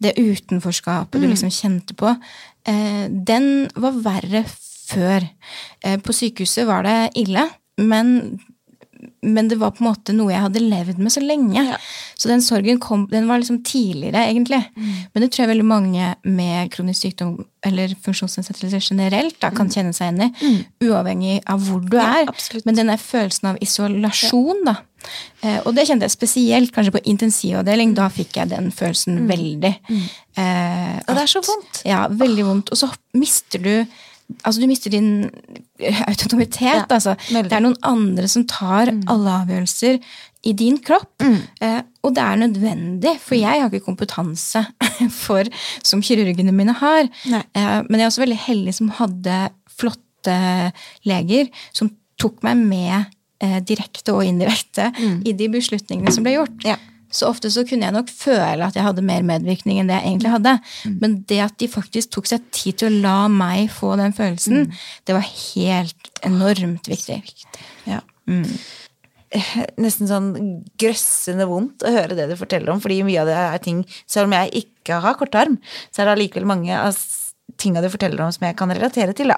det 0.00 0.14
utenforskapet 0.16 1.20
du 1.20 1.26
liksom 1.28 1.50
kjente 1.50 1.94
på, 1.94 2.16
eh, 2.64 3.08
den 3.08 3.68
var 3.76 3.92
verre 3.92 4.44
før. 4.44 4.64
Eh, 4.96 5.98
På 6.00 6.12
sykehuset 6.16 6.66
var 6.66 6.82
det 6.88 6.98
ille, 7.24 7.48
men 7.78 8.38
men 9.22 9.46
det 9.48 9.58
var 9.60 9.70
på 9.74 9.82
en 9.84 9.88
måte 9.92 10.10
noe 10.14 10.32
jeg 10.32 10.42
hadde 10.42 10.60
levd 10.62 10.98
med 10.98 11.12
så 11.14 11.20
lenge. 11.22 11.62
Så 12.18 12.26
den 12.30 12.42
sorgen 12.42 12.80
kom, 12.82 13.04
den 13.10 13.28
var 13.30 13.38
liksom 13.38 13.60
tidligere, 13.66 14.24
egentlig. 14.30 14.58
Men 14.74 15.22
det 15.22 15.28
tror 15.30 15.44
jeg 15.44 15.50
veldig 15.52 15.66
mange 15.66 16.08
med 16.26 16.70
kronisk 16.74 17.04
sykdom 17.06 17.36
eller 17.66 17.94
funksjonsnedsettelse 18.02 18.80
generelt 18.88 19.38
da, 19.42 19.50
kan 19.54 19.70
kjenne 19.70 19.94
seg 19.94 20.10
igjen 20.18 20.26
i. 20.34 20.50
Uavhengig 20.88 21.36
av 21.46 21.62
hvor 21.68 21.80
du 21.86 21.96
er. 21.98 22.24
Ja, 22.26 22.60
Men 22.66 22.74
den 22.80 22.90
der 22.90 22.98
følelsen 23.02 23.52
av 23.52 23.60
isolasjon, 23.62 24.64
da. 24.66 24.76
Eh, 25.46 25.60
og 25.64 25.74
det 25.78 25.86
kjente 25.86 26.06
jeg 26.08 26.16
spesielt 26.16 26.74
kanskje 26.74 26.96
på 26.98 27.04
intensivavdeling. 27.06 27.94
Da 27.98 28.08
fikk 28.10 28.34
jeg 28.40 28.50
den 28.50 28.72
følelsen 28.74 29.26
veldig. 29.30 29.74
Eh, 30.34 30.98
Og 31.06 31.14
det 31.14 31.22
er 31.22 31.30
så 31.30 31.42
vondt. 31.46 31.82
Ja, 31.86 32.06
veldig 32.10 32.44
vondt. 32.50 32.70
Og 32.74 32.82
så 32.82 32.90
mister 33.14 33.62
du 33.62 33.74
Altså, 34.44 34.60
du 34.60 34.66
mister 34.68 34.92
din 34.92 35.30
autonomitet, 36.10 36.62
Ja, 36.62 36.84
altså. 36.88 37.14
Det 37.32 37.52
er 37.52 37.62
noen 37.64 37.78
andre 37.86 38.28
som 38.28 38.44
tar 38.50 38.90
alle 39.08 39.36
avgjørelser 39.42 40.00
i 40.46 40.52
din 40.52 40.76
kropp. 40.84 41.22
Eh, 41.64 41.80
og 42.04 42.14
det 42.14 42.22
er 42.24 42.40
nødvendig, 42.42 43.14
for 43.24 43.38
jeg 43.38 43.62
har 43.62 43.70
ikke 43.72 43.86
kompetanse 43.88 44.62
for, 45.24 45.48
som 45.82 46.02
kirurgene 46.04 46.52
mine 46.54 46.76
har. 46.78 47.08
Eh, 47.26 47.78
men 47.88 47.96
jeg 47.98 48.04
er 48.04 48.12
også 48.12 48.24
veldig 48.26 48.42
heldig 48.44 48.74
som 48.76 48.92
hadde 49.00 49.38
flotte 49.78 50.36
leger 51.08 51.48
som 51.72 51.90
tok 52.20 52.42
meg 52.46 52.60
med 52.60 52.94
eh, 53.42 53.58
direkte 53.64 54.12
og 54.14 54.26
indirekte 54.26 54.90
i 55.24 55.32
de 55.32 55.48
beslutningene 55.52 56.12
som 56.14 56.26
ble 56.26 56.36
gjort. 56.36 56.64
Ja. 56.66 56.76
Så 57.10 57.28
ofte 57.30 57.50
så 57.50 57.62
kunne 57.68 57.86
jeg 57.88 57.94
nok 57.96 58.10
føle 58.12 58.66
at 58.66 58.74
jeg 58.76 58.84
hadde 58.84 59.02
mer 59.02 59.22
medvirkning 59.24 59.78
enn 59.80 59.88
det 59.88 59.96
jeg 60.00 60.10
egentlig 60.12 60.32
hadde. 60.34 60.52
Men 61.00 61.14
det 61.30 61.38
at 61.40 61.56
de 61.58 61.68
faktisk 61.72 62.10
tok 62.10 62.26
seg 62.26 62.42
tid 62.52 62.76
til 62.82 62.88
å 62.90 63.00
la 63.02 63.28
meg 63.32 63.70
få 63.72 63.94
den 63.96 64.12
følelsen, 64.12 64.72
det 65.08 65.16
var 65.16 65.24
helt 65.24 66.10
enormt 66.28 66.90
viktig. 66.90 67.22
Ja. 67.88 68.00
Mm. 68.28 68.44
Nesten 69.84 70.08
sånn 70.08 70.28
grøssende 70.80 71.44
vondt 71.48 71.84
å 71.84 71.92
høre 71.92 72.16
det 72.16 72.28
du 72.30 72.36
forteller 72.40 72.72
om, 72.72 72.80
fordi 72.80 73.02
mye 73.04 73.20
av 73.20 73.28
det 73.28 73.36
er 73.36 73.58
ting 73.60 73.82
Selv 74.08 74.28
om 74.30 74.32
jeg 74.38 74.64
ikke 74.64 75.00
har 75.04 75.18
kortarm, 75.20 75.58
så 75.92 76.00
er 76.00 76.08
det 76.08 76.14
allikevel 76.16 76.46
mange 76.48 76.72
av 76.76 76.96
tinga 77.60 77.82
du 77.84 77.88
forteller 77.92 78.22
om 78.24 78.32
som 78.32 78.46
jeg 78.48 78.56
kan 78.56 78.72
relatere 78.72 79.12
til, 79.16 79.28
da. 79.32 79.36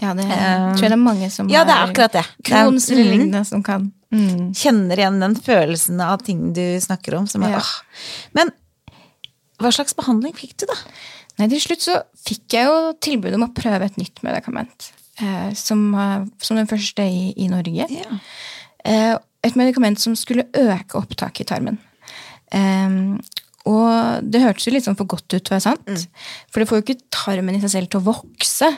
Ja, 0.00 0.14
det 0.16 0.24
tror 0.24 0.80
jeg 0.80 0.88
det 0.88 0.96
er 0.96 1.02
mange 1.02 1.28
som 1.32 1.48
Ja, 1.52 1.64
det 1.68 1.74
er 1.76 1.90
akkurat 1.90 2.14
det. 2.16 2.22
Er- 2.24 2.44
Crohns 2.48 2.88
eller 2.90 3.04
Mm. 3.04 3.10
lignende 3.12 3.44
som 3.44 3.62
kan. 3.62 3.90
Mm. 4.12 4.50
Kjenner 4.58 4.98
igjen 4.98 5.20
den 5.22 5.36
følelsen 5.38 6.00
av 6.02 6.22
ting 6.26 6.52
du 6.56 6.64
snakker 6.82 7.14
om. 7.20 7.26
Som 7.30 7.44
er, 7.46 7.50
Ja. 7.50 7.58
åh. 7.62 7.70
Men 8.34 8.50
hva 9.60 9.70
slags 9.72 9.94
behandling 9.94 10.34
fikk 10.34 10.56
du, 10.58 10.66
da? 10.66 10.74
Nei, 11.38 11.48
til 11.48 11.60
slutt 11.60 11.80
så 11.84 12.02
fikk 12.26 12.52
jeg 12.56 12.66
jo 12.66 12.92
tilbud 13.00 13.34
om 13.36 13.44
å 13.46 13.54
prøve 13.54 13.86
et 13.86 13.96
nytt 14.00 14.22
medikament. 14.26 14.92
eh, 15.20 15.52
som, 15.54 15.92
som 16.40 16.56
den 16.56 16.66
første 16.66 17.04
i, 17.04 17.34
i 17.36 17.48
Norge. 17.52 17.84
Ja. 17.92 18.18
Eh, 18.84 19.16
et 19.44 19.54
medikament 19.56 20.00
som 20.00 20.14
skulle 20.16 20.46
øke 20.56 20.96
opptaket 20.96 21.42
i 21.44 21.48
tarmen. 21.50 21.76
Eh, 22.52 23.18
og 23.68 24.24
det 24.24 24.40
hørtes 24.40 24.64
jo 24.66 24.72
litt 24.72 24.86
sånn 24.86 24.96
for 24.96 25.04
godt 25.12 25.34
ut, 25.36 25.50
var 25.52 25.60
sant? 25.60 26.06
For 26.50 26.60
det 26.62 26.68
får 26.70 26.80
jo 26.80 26.84
ikke 26.86 27.02
tarmen 27.12 27.54
i 27.58 27.60
seg 27.60 27.70
selv 27.74 27.90
til 27.92 28.00
å 28.00 28.06
vokse, 28.14 28.70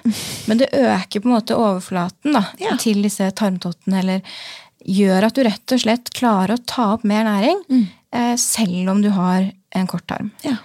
men 0.50 0.58
det 0.58 0.72
øker 0.74 1.22
på 1.22 1.30
en 1.30 1.36
måte 1.36 1.54
overflaten 1.54 2.34
da, 2.34 2.42
Ja. 2.58 2.74
til 2.82 3.00
disse 3.06 3.30
tarmtottene, 3.38 4.00
eller 4.02 4.22
gjør 4.84 5.28
at 5.28 5.36
du 5.36 5.42
rett 5.46 5.74
og 5.74 5.82
slett 5.82 6.12
klarer 6.16 6.56
å 6.56 6.64
ta 6.66 6.92
opp 6.94 7.04
mer 7.08 7.26
næring, 7.28 7.60
eh, 8.12 8.34
selv 8.36 8.90
om 8.90 9.02
du 9.02 9.10
har 9.10 9.50
en 9.74 9.86
kort 9.86 10.10
arm. 10.10 10.30
Ja. 10.44 10.56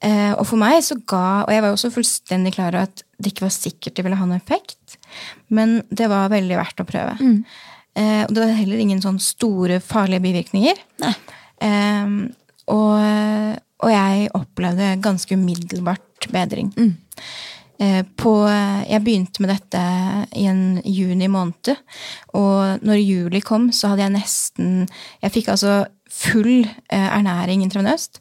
Eh, 0.00 0.32
og 0.32 0.46
for 0.48 0.56
meg 0.56 0.78
så 0.80 0.96
ga 0.96 1.44
Og 1.44 1.50
jeg 1.52 1.60
var 1.60 1.68
jo 1.68 1.76
også 1.76 1.90
fullstendig 1.92 2.54
klar 2.54 2.72
over 2.72 2.86
at 2.88 3.02
det 3.20 3.34
ikke 3.34 3.44
var 3.44 3.52
sikkert 3.52 3.98
det 3.98 4.04
ville 4.06 4.16
ha 4.16 4.24
noen 4.24 4.40
effekt, 4.40 4.96
men 5.52 5.82
det 5.92 6.08
var 6.08 6.32
veldig 6.32 6.56
verdt 6.56 6.80
å 6.80 6.88
prøve. 6.88 7.16
Eh, 7.98 8.22
og 8.24 8.32
det 8.32 8.40
var 8.40 8.54
heller 8.56 8.80
ingen 8.80 9.02
sånn 9.02 9.18
store, 9.20 9.80
farlige 9.84 10.24
bivirkninger. 10.24 10.80
Nei. 11.04 11.14
Eh, 11.60 12.14
og, 12.70 13.58
og 13.82 13.90
jeg 13.92 14.30
opplevde 14.38 14.94
ganske 15.04 15.36
umiddelbart 15.36 16.30
bedring. 16.32 16.72
Eh, 16.78 16.94
På, 17.80 18.32
jeg 18.44 19.00
begynte 19.00 19.40
med 19.40 19.48
dette 19.54 19.80
i 20.36 20.42
en 20.50 20.82
juni 20.84 21.30
måned, 21.32 21.70
og 22.36 22.82
når 22.84 22.98
juli 23.00 23.40
kom, 23.40 23.70
så 23.72 23.94
hadde 23.94 24.04
jeg 24.04 24.12
nesten 24.18 24.74
Jeg 25.22 25.32
fikk 25.32 25.48
altså 25.54 25.78
full 26.10 26.64
eh, 26.90 27.08
ernæring 27.16 27.62
intravenøst, 27.62 28.18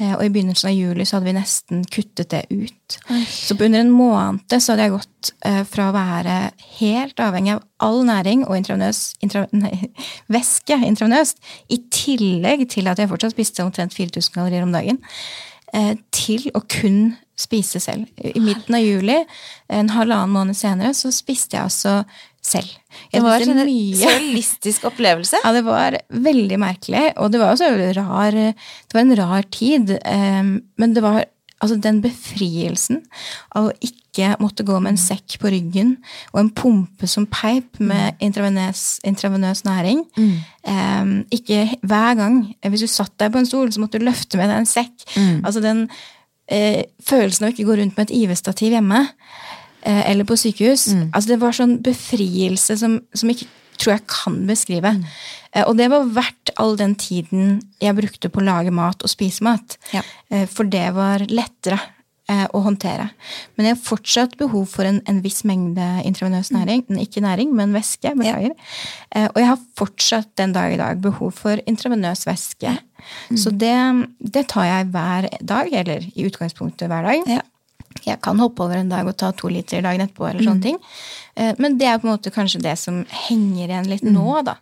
eh, 0.00 0.12
og 0.12 0.24
i 0.24 0.30
begynnelsen 0.32 0.68
av 0.70 0.76
juli 0.76 1.06
så 1.08 1.16
hadde 1.16 1.30
vi 1.30 1.36
nesten 1.38 1.82
kuttet 1.88 2.30
det 2.34 2.42
ut. 2.52 2.98
Så 3.32 3.56
på 3.56 3.64
under 3.64 3.80
en 3.80 3.92
måned 3.94 4.56
så 4.58 4.74
hadde 4.74 4.86
jeg 4.86 4.94
gått 4.98 5.32
eh, 5.48 5.62
fra 5.68 5.88
å 5.88 5.96
være 5.96 6.36
helt 6.78 7.22
avhengig 7.24 7.56
av 7.56 7.64
all 7.80 8.02
næring 8.08 8.44
og 8.46 8.58
intravenøs, 8.58 9.02
intra, 9.24 9.46
væske 10.36 10.76
intravenøst, 10.90 11.40
i 11.72 11.80
tillegg 11.92 12.66
til 12.70 12.92
at 12.92 13.00
jeg 13.00 13.10
fortsatt 13.10 13.36
spiste 13.36 13.64
omtrent 13.64 13.96
4000 13.96 14.36
kalorier 14.36 14.66
om 14.66 14.76
dagen, 14.76 15.00
eh, 15.00 15.49
til 16.14 16.48
å 16.54 16.62
kun 16.68 17.16
spise 17.40 17.80
selv. 17.80 18.08
I 18.20 18.40
midten 18.42 18.76
av 18.76 18.82
juli, 18.84 19.16
en 19.72 19.88
halvannen 19.94 20.34
måned 20.34 20.58
senere, 20.58 20.92
så 20.96 21.08
spiste 21.14 21.56
jeg 21.56 21.68
altså 21.70 21.94
selv. 22.44 22.68
Det 23.12 23.22
var 23.24 23.40
en 23.40 23.60
surrealistisk 23.62 24.84
opplevelse. 24.90 25.40
Ja, 25.44 25.52
det 25.56 25.64
var 25.64 25.96
veldig 26.10 26.58
merkelig, 26.60 27.06
og 27.16 27.32
det 27.32 27.40
var 27.40 27.54
også 27.54 27.70
rar 27.96 28.36
Det 28.36 28.94
var 28.96 29.00
en 29.04 29.16
rar 29.16 29.48
tid. 29.52 29.96
eh, 30.04 30.42
Men 30.80 30.94
det 30.96 31.02
var 31.04 31.24
altså 31.60 31.76
den 31.76 32.00
befrielsen 32.04 33.02
av 33.56 33.68
å 33.68 33.74
ikke 33.84 34.34
måtte 34.40 34.64
gå 34.66 34.76
med 34.82 34.94
en 34.94 35.00
sekk 35.00 35.36
på 35.40 35.52
ryggen 35.52 35.92
og 36.32 36.40
en 36.40 36.50
pumpe 36.56 37.06
som 37.08 37.28
peip 37.30 37.78
med 37.78 38.18
intravenøs, 38.24 39.00
intravenøs 39.06 39.62
næring. 39.68 40.02
Eh, 40.64 41.12
ikke 41.36 41.60
hver 41.86 42.16
gang. 42.18 42.40
Hvis 42.64 42.86
du 42.86 42.90
satt 42.90 43.14
deg 43.20 43.32
på 43.32 43.38
en 43.42 43.46
stol, 43.46 43.70
så 43.72 43.80
måtte 43.80 44.00
du 44.00 44.08
løfte 44.08 44.40
med 44.40 44.50
deg 44.50 44.62
en 44.62 44.66
sekk. 44.68 45.06
Altså 45.44 45.62
den 45.64 45.86
eh, 46.50 46.84
følelsen 47.06 47.46
av 47.46 47.52
å 47.52 47.54
ikke 47.54 47.68
gå 47.68 47.78
rundt 47.78 47.96
med 47.96 48.10
et 48.10 48.16
IV-stativ 48.18 48.74
hjemme 48.74 49.04
eh, 49.84 50.02
eller 50.10 50.24
på 50.28 50.36
sykehus. 50.36 50.90
Altså 51.12 51.34
Det 51.34 51.40
var 51.40 51.56
sånn 51.56 51.78
befrielse 51.84 52.76
som, 52.80 53.00
som 53.14 53.30
ikke 53.30 53.46
tror 53.80 53.96
jeg 53.96 54.06
kan 54.10 54.40
beskrive. 54.48 54.94
Eh, 55.52 55.64
og 55.66 55.76
det 55.80 55.90
var 55.92 56.10
verdt 56.16 56.52
all 56.60 56.76
den 56.80 56.96
tiden 57.00 57.60
jeg 57.82 57.96
brukte 57.98 58.30
på 58.32 58.42
å 58.42 58.48
lage 58.50 58.74
mat 58.74 59.02
og 59.06 59.12
spise 59.12 59.44
mat. 59.46 59.78
Ja. 59.94 60.04
Eh, 60.30 60.46
for 60.50 60.68
det 60.68 60.86
var 60.96 61.24
lettere 61.30 61.80
eh, 62.30 62.46
å 62.54 62.62
håndtere. 62.64 63.08
Men 63.56 63.68
jeg 63.68 63.76
har 63.76 63.82
fortsatt 63.84 64.36
behov 64.40 64.68
for 64.74 64.88
en, 64.88 65.00
en 65.10 65.20
viss 65.24 65.42
mengde 65.48 65.86
intravenøs 66.06 66.52
næring. 66.54 66.84
Ikke 67.02 67.24
næring, 67.24 67.54
men 67.56 67.74
væske. 67.76 68.14
Beklager. 68.18 68.54
Eh, 69.14 69.28
og 69.32 69.40
jeg 69.42 69.50
har 69.52 69.64
fortsatt 69.80 70.32
den 70.40 70.54
dag 70.56 70.74
i 70.74 70.80
dag 70.80 71.02
behov 71.02 71.34
for 71.40 71.62
intravenøs 71.70 72.26
væske. 72.28 72.76
Så 73.32 73.48
det, 73.56 73.72
det 74.20 74.42
tar 74.52 74.66
jeg 74.68 74.90
hver 74.92 75.26
dag, 75.40 75.70
eller 75.72 76.04
i 76.12 76.26
utgangspunktet 76.28 76.90
hver 76.90 77.06
dag. 77.08 77.30
Ja. 77.38 77.40
Jeg 78.06 78.20
kan 78.22 78.38
hoppe 78.38 78.62
over 78.64 78.76
en 78.80 78.88
dag 78.88 79.06
og 79.06 79.16
ta 79.20 79.30
to 79.36 79.48
liter 79.48 79.82
dagen 79.82 80.00
etterpå. 80.06 80.28
eller 80.30 80.42
sånne 80.46 80.62
ting. 80.62 80.78
Eh, 81.36 81.54
Men 81.58 81.76
det 81.78 81.86
er 81.86 81.98
på 81.98 82.08
en 82.08 82.14
måte 82.16 82.30
kanskje 82.32 82.62
det 82.62 82.76
som 82.78 83.04
henger 83.08 83.68
igjen 83.68 83.88
litt 83.90 84.02
nå. 84.02 84.42
da. 84.44 84.56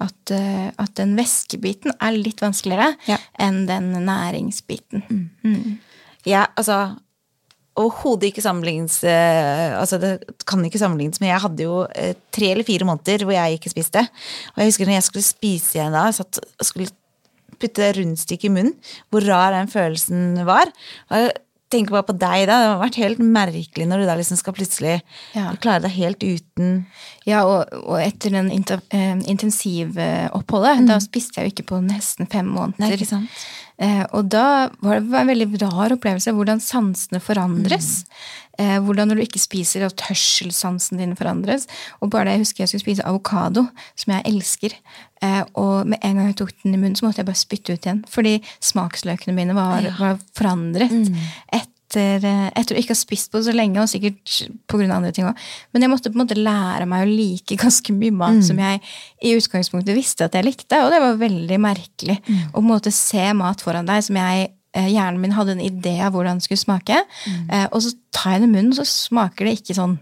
At, 0.00 0.30
eh, 0.30 0.70
at 0.78 0.94
den 0.94 1.16
væskebiten 1.16 1.92
er 2.00 2.12
litt 2.12 2.40
vanskeligere 2.40 2.96
Ja. 3.06 3.18
enn 3.38 3.66
den 3.66 3.92
næringsbiten. 4.06 5.02
Ja, 6.26 6.46
altså 6.56 6.96
Overhodet 7.78 8.32
ikke 8.32 8.42
sammenlignes 8.42 9.04
eh, 9.06 9.78
Altså, 9.78 10.00
det 10.00 10.24
kan 10.44 10.64
ikke 10.64 10.80
sammenlignes, 10.80 11.20
men 11.20 11.28
jeg 11.30 11.40
hadde 11.44 11.62
jo 11.62 11.86
tre 12.34 12.50
eller 12.50 12.64
fire 12.66 12.84
måneder 12.84 13.22
hvor 13.22 13.32
jeg 13.36 13.60
ikke 13.60 13.70
spiste. 13.70 14.00
Og 14.56 14.56
jeg 14.58 14.66
husker 14.72 14.86
når 14.86 14.96
jeg 14.98 15.06
skulle 15.06 15.22
spise 15.28 15.78
igjen 15.78 15.92
da, 15.94 16.08
satt 16.10 16.40
skulle 16.66 16.90
putte 17.58 17.92
rundstykket 17.96 18.44
i 18.50 18.54
munnen, 18.54 18.74
hvor 19.10 19.24
rar 19.26 19.52
den 19.54 19.70
følelsen 19.70 20.44
var. 20.46 20.70
Og 21.10 21.30
tenker 21.72 21.94
bare 21.94 22.06
på 22.08 22.16
deg 22.16 22.46
da, 22.48 22.56
det 22.58 22.68
har 22.70 22.80
vært 22.80 23.00
helt 23.02 23.20
merkelig 23.22 23.86
når 23.88 24.02
du 24.02 24.06
da 24.08 24.16
liksom 24.18 24.38
skal 24.40 24.56
plutselig 24.56 24.96
Ja. 25.34 25.44
klare 25.60 25.84
deg 25.84 25.92
helt 25.98 26.20
uten 26.24 26.68
Ja, 27.28 27.44
og, 27.44 27.60
og 27.84 27.98
etter 28.00 28.30
den 28.32 28.50
intensivoppholdet, 28.52 30.82
mm. 30.82 30.86
da 30.88 30.96
spiste 31.04 31.40
jeg 31.40 31.48
jo 31.48 31.52
ikke 31.56 31.70
på 31.74 31.80
nesten 31.84 32.30
fem 32.30 32.46
måneder. 32.48 32.80
Nei, 32.80 32.92
ikke 32.96 33.10
sant? 33.10 33.28
Eh, 33.78 34.04
og 34.10 34.26
da 34.32 34.68
var 34.82 34.98
det 34.98 35.20
en 35.20 35.30
veldig 35.30 35.62
rar 35.62 35.94
opplevelse 35.94 36.34
hvordan 36.34 36.62
sansene 36.62 37.20
forandres. 37.22 38.02
Eh, 38.58 38.78
hvordan 38.82 39.10
når 39.10 39.20
du 39.20 39.22
ikke 39.22 39.42
spiser, 39.42 39.84
og 39.86 39.94
tørselssansen 40.00 40.98
din 40.98 41.14
forandres. 41.18 41.68
Og 42.02 42.10
bare 42.10 42.26
det 42.26 42.36
jeg 42.36 42.44
husker 42.46 42.64
jeg 42.64 42.72
skulle 42.72 42.86
spise 42.86 43.06
avokado, 43.06 43.68
som 43.94 44.16
jeg 44.16 44.26
elsker. 44.32 44.74
Eh, 45.22 45.42
og 45.54 45.86
med 45.86 46.02
en 46.02 46.18
gang 46.18 46.30
jeg 46.32 46.40
tok 46.42 46.54
den 46.64 46.74
i 46.74 46.80
munnen, 46.80 46.98
så 46.98 47.06
måtte 47.06 47.22
jeg 47.22 47.30
bare 47.30 47.38
spytte 47.38 47.74
ut 47.74 47.86
igjen. 47.86 48.04
Fordi 48.10 48.38
smaksløkene 48.58 49.36
mine 49.36 49.54
var, 49.58 49.86
var 50.00 50.18
forandret. 50.34 50.94
Etter, 50.98 51.62
eh, 51.62 51.74
etter 51.96 52.76
å 52.76 52.80
ikke 52.80 52.92
ha 52.92 52.98
spist 52.98 53.30
på 53.30 53.40
det 53.40 53.48
så 53.48 53.54
lenge, 53.56 53.80
og 53.80 53.88
sikkert 53.90 54.34
pga. 54.68 54.88
andre 54.92 55.12
ting 55.14 55.28
òg. 55.28 55.38
Men 55.72 55.84
jeg 55.84 55.92
måtte 55.92 56.12
på 56.12 56.18
en 56.18 56.24
måte 56.24 56.38
lære 56.38 56.88
meg 56.90 57.06
å 57.06 57.08
like 57.08 57.56
ganske 57.64 57.94
mye 57.96 58.14
mat 58.14 58.42
som 58.44 58.60
jeg 58.60 58.82
i 59.24 59.34
utgangspunktet 59.38 59.96
visste 59.96 60.28
at 60.28 60.36
jeg 60.36 60.46
likte, 60.46 60.82
og 60.84 60.92
det 60.92 61.00
var 61.04 61.18
veldig 61.22 61.58
merkelig. 61.64 62.20
Å 62.52 62.58
på 62.58 62.64
en 62.64 62.70
måte 62.70 62.94
se 62.94 63.30
mat 63.36 63.64
foran 63.64 63.88
deg 63.88 64.04
som 64.04 64.18
jeg 64.20 64.50
eh, 64.76 64.90
Hjernen 64.92 65.22
min 65.22 65.32
hadde 65.32 65.56
en 65.56 65.64
idé 65.64 65.96
av 66.04 66.12
hvordan 66.12 66.38
det 66.38 66.48
skulle 66.48 66.60
smake. 66.60 67.00
Mm. 67.24 67.48
Og 67.72 67.80
så 67.86 67.94
tar 68.14 68.36
jeg 68.36 68.44
det 68.44 68.50
i 68.50 68.52
munnen, 68.52 68.74
så 68.76 68.84
smaker 68.88 69.48
det 69.48 69.58
ikke 69.58 69.78
sånn. 69.78 69.96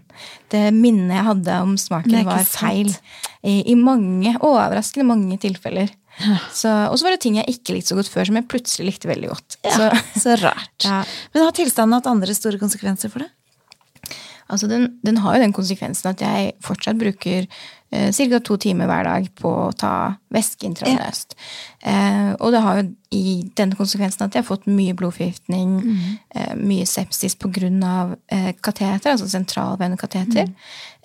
Det 0.51 0.67
minnet 0.75 1.15
jeg 1.15 1.29
hadde 1.29 1.61
om 1.63 1.77
smaken, 1.79 2.19
var 2.27 2.43
feil. 2.47 2.91
I, 3.47 3.61
I 3.71 3.77
mange, 3.79 4.35
overraskende 4.43 5.07
mange 5.07 5.39
tilfeller. 5.39 5.93
Så, 6.53 6.69
og 6.89 6.97
så 6.97 7.05
var 7.05 7.13
det 7.13 7.21
ting 7.23 7.37
jeg 7.37 7.51
ikke 7.51 7.75
likte 7.75 7.91
så 7.91 7.97
godt 7.99 8.09
før, 8.09 8.29
som 8.29 8.39
jeg 8.39 8.47
plutselig 8.49 8.87
likte 8.89 9.09
veldig 9.09 9.29
godt. 9.29 9.57
Ja, 9.67 9.73
Så, 9.75 9.89
så 10.23 10.37
rart. 10.41 10.85
Ja. 10.85 11.01
Men 11.33 11.45
har 11.45 11.57
tilstanden 11.57 11.97
hatt 11.97 12.09
andre 12.09 12.35
store 12.37 12.61
konsekvenser 12.61 13.13
for 13.13 13.25
det? 13.25 13.29
Altså 14.47 14.69
den, 14.71 14.93
den 15.03 15.19
har 15.21 15.35
jo 15.35 15.43
den 15.43 15.53
konsekvensen 15.55 16.09
at 16.13 16.21
jeg 16.23 16.53
fortsatt 16.63 16.99
bruker 16.99 17.47
ca. 17.89 18.39
to 18.43 18.57
timer 18.57 18.85
hver 18.89 19.03
dag 19.07 19.27
på 19.39 19.47
å 19.67 19.73
ta 19.75 20.17
væske 20.33 20.65
intravenøst. 20.67 21.35
Eh, 21.87 22.33
og 22.39 22.51
det 22.51 22.61
har 22.61 22.81
jo 22.81 22.89
i 23.15 23.43
den 23.55 23.71
konsekvensen 23.71 24.25
at 24.25 24.33
jeg 24.35 24.43
har 24.43 24.47
fått 24.57 24.65
mye 24.67 24.93
blodforgiftning, 24.93 25.77
eh, 26.35 26.55
mye 26.55 26.85
sepsis 26.85 27.35
pga. 27.39 28.17
Eh, 28.27 28.51
kateter, 28.61 29.11
altså 29.13 29.27
sentralvenekateter, 29.31 30.51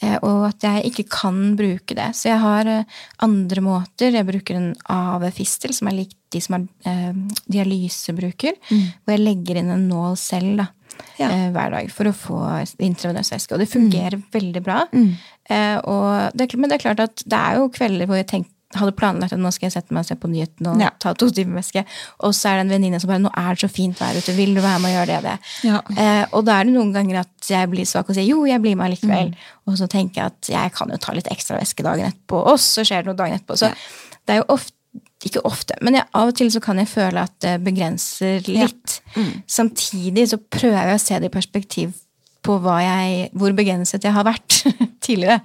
eh, 0.02 0.18
og 0.22 0.48
at 0.48 0.60
jeg 0.66 0.90
ikke 0.90 1.08
kan 1.08 1.54
bruke 1.56 1.94
det. 1.94 2.10
Så 2.18 2.28
jeg 2.32 2.40
har 2.42 2.66
eh, 2.66 2.84
andre 3.20 3.60
måter. 3.62 4.10
Jeg 4.12 4.26
bruker 4.26 4.56
en 4.58 4.74
AV-fistel, 4.90 5.72
som 5.72 5.88
er 5.88 5.92
lik 6.02 6.16
de 6.32 6.40
som 6.40 6.54
er 6.58 6.66
eh, 6.88 7.12
dialyse 7.48 8.12
bruker, 8.16 8.52
hvor 8.68 9.14
jeg 9.14 9.20
legger 9.22 9.56
inn 9.62 9.70
en 9.70 9.88
nål 9.88 10.16
selv. 10.16 10.56
da 10.64 10.66
Ja. 11.18 11.28
eh, 11.30 11.50
hver 11.52 11.70
dag 11.70 11.90
for 11.90 12.04
å 12.04 12.12
få 12.12 12.38
intravenøs 12.78 13.30
væske. 13.32 13.52
Og 13.52 13.58
det 13.60 13.68
fungerer 13.72 14.22
veldig 14.32 14.62
bra. 14.62 14.82
Eh, 14.92 14.98
og 14.98 15.31
det, 15.48 16.40
er 16.44 16.46
kl- 16.50 16.58
men 16.60 16.70
det 16.70 16.78
er 16.80 16.84
klart 16.88 17.00
at 17.00 17.22
det 17.26 17.38
er 17.38 17.56
jo 17.58 17.68
kvelder 17.68 18.06
hvor 18.06 18.16
jeg 18.16 18.26
tenk, 18.30 18.46
hadde 18.72 18.94
planlagt 18.96 19.34
at 19.34 19.38
nå 19.42 19.50
skal 19.52 19.66
jeg 19.68 19.72
sette 19.74 19.92
meg 19.92 20.00
og 20.00 20.06
se 20.08 20.14
på 20.16 20.28
nyhetene 20.32 20.70
og 20.72 20.80
Ja. 20.80 20.88
ta 20.98 21.12
to 21.12 21.28
timer 21.28 21.58
væske, 21.60 21.84
og 22.24 22.32
så 22.32 22.48
er 22.48 22.54
det 22.56 22.60
en 22.64 22.70
venninne 22.80 23.00
som 23.00 23.08
bare 23.08 23.18
'Nå 23.20 23.30
er 23.36 23.50
det 23.54 23.60
så 23.60 23.68
fint 23.68 23.98
vær 24.00 24.16
ute, 24.16 24.32
vil 24.32 24.54
du 24.54 24.60
være 24.62 24.78
med 24.80 24.88
og 24.88 24.96
gjøre 24.96 25.06
det?' 25.12 25.22
det? 25.22 25.38
Ja. 25.64 25.80
Eh, 25.96 26.26
og 26.32 26.44
da 26.46 26.52
er 26.60 26.64
det 26.64 26.72
noen 26.72 26.92
ganger 26.94 27.20
at 27.20 27.48
jeg 27.50 27.68
blir 27.70 27.84
svak 27.84 28.08
og 28.08 28.14
sier 28.16 28.24
'jo, 28.26 28.46
jeg 28.46 28.62
blir 28.62 28.74
med 28.76 28.90
likevel'. 28.96 29.34
Og 29.66 29.76
så 29.76 29.86
tenker 29.88 30.14
jeg 30.22 30.24
at 30.24 30.48
jeg 30.48 30.72
kan 30.72 30.88
jo 30.88 30.96
ta 30.96 31.12
litt 31.12 31.28
ekstra 31.28 31.58
væske 31.60 31.82
dagen 31.84 32.06
etterpå, 32.12 32.46
og 32.46 32.56
så 32.58 32.80
skjer 32.82 33.04
det 33.04 33.06
noe 33.06 33.14
dagen 33.16 33.34
etterpå. 33.38 33.58
Så 33.58 33.66
Ja. 33.68 33.74
det 34.26 34.32
er 34.34 34.36
jo 34.38 34.44
ofte 34.48 34.72
ikke 35.24 35.40
ofte, 35.44 35.74
men 35.80 35.94
jeg, 35.94 36.04
av 36.14 36.28
og 36.28 36.34
til 36.34 36.48
så 36.50 36.60
kan 36.60 36.76
jeg 36.78 36.88
føle 36.88 37.20
at 37.22 37.38
det 37.40 37.62
begrenser 37.62 38.40
litt. 38.48 39.00
Samtidig 39.46 40.28
så 40.30 40.36
prøver 40.50 40.82
jeg 40.88 40.96
å 40.96 41.00
se 41.00 41.18
det 41.20 41.24
i 41.32 41.38
perspektiv 41.40 41.92
på 42.42 42.58
jeg, 42.80 43.30
hvor 43.32 43.52
begrenset 43.54 44.02
jeg 44.02 44.12
har 44.12 44.24
vært 44.24 44.64
tidligere. 45.04 45.40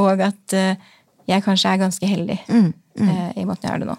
Og 0.00 0.22
at 0.24 0.56
eh, 0.56 0.88
jeg 1.30 1.44
kanskje 1.46 1.72
er 1.72 1.82
ganske 1.82 2.06
heldig 2.06 2.38
eh, 2.48 3.28
i 3.38 3.46
måten 3.46 3.66
jeg 3.66 3.72
gjør 3.72 3.84
det 3.84 3.90
nå. 3.90 3.98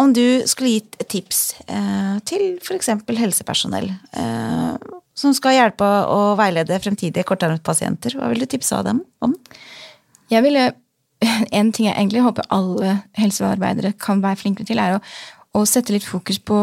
Om 0.00 0.12
du 0.16 0.24
skulle 0.48 0.76
gitt 0.78 0.96
tips 1.10 1.40
eh, 1.66 2.16
til 2.28 2.54
f.eks. 2.62 2.92
helsepersonell 3.18 3.90
eh, 3.90 4.90
som 5.18 5.34
skal 5.36 5.56
hjelpe 5.58 5.84
å 5.84 6.34
veilede 6.38 6.78
fremtidige 6.80 7.26
kortarmspasienter. 7.28 8.16
Hva 8.16 8.30
vil 8.30 8.44
du 8.44 8.48
tipse 8.48 8.76
av 8.76 8.86
dem 8.86 9.02
om? 9.24 9.34
Jeg 10.32 10.46
ville, 10.46 10.70
En 11.58 11.72
ting 11.74 11.90
jeg 11.90 11.96
egentlig 11.98 12.24
håper 12.24 12.48
alle 12.54 13.00
helsearbeidere 13.18 13.92
kan 14.00 14.22
være 14.24 14.40
flinkere 14.40 14.70
til, 14.70 14.80
er 14.80 14.96
å, 14.96 15.00
å 15.60 15.66
sette 15.68 15.92
litt 15.92 16.06
fokus 16.06 16.38
på 16.40 16.60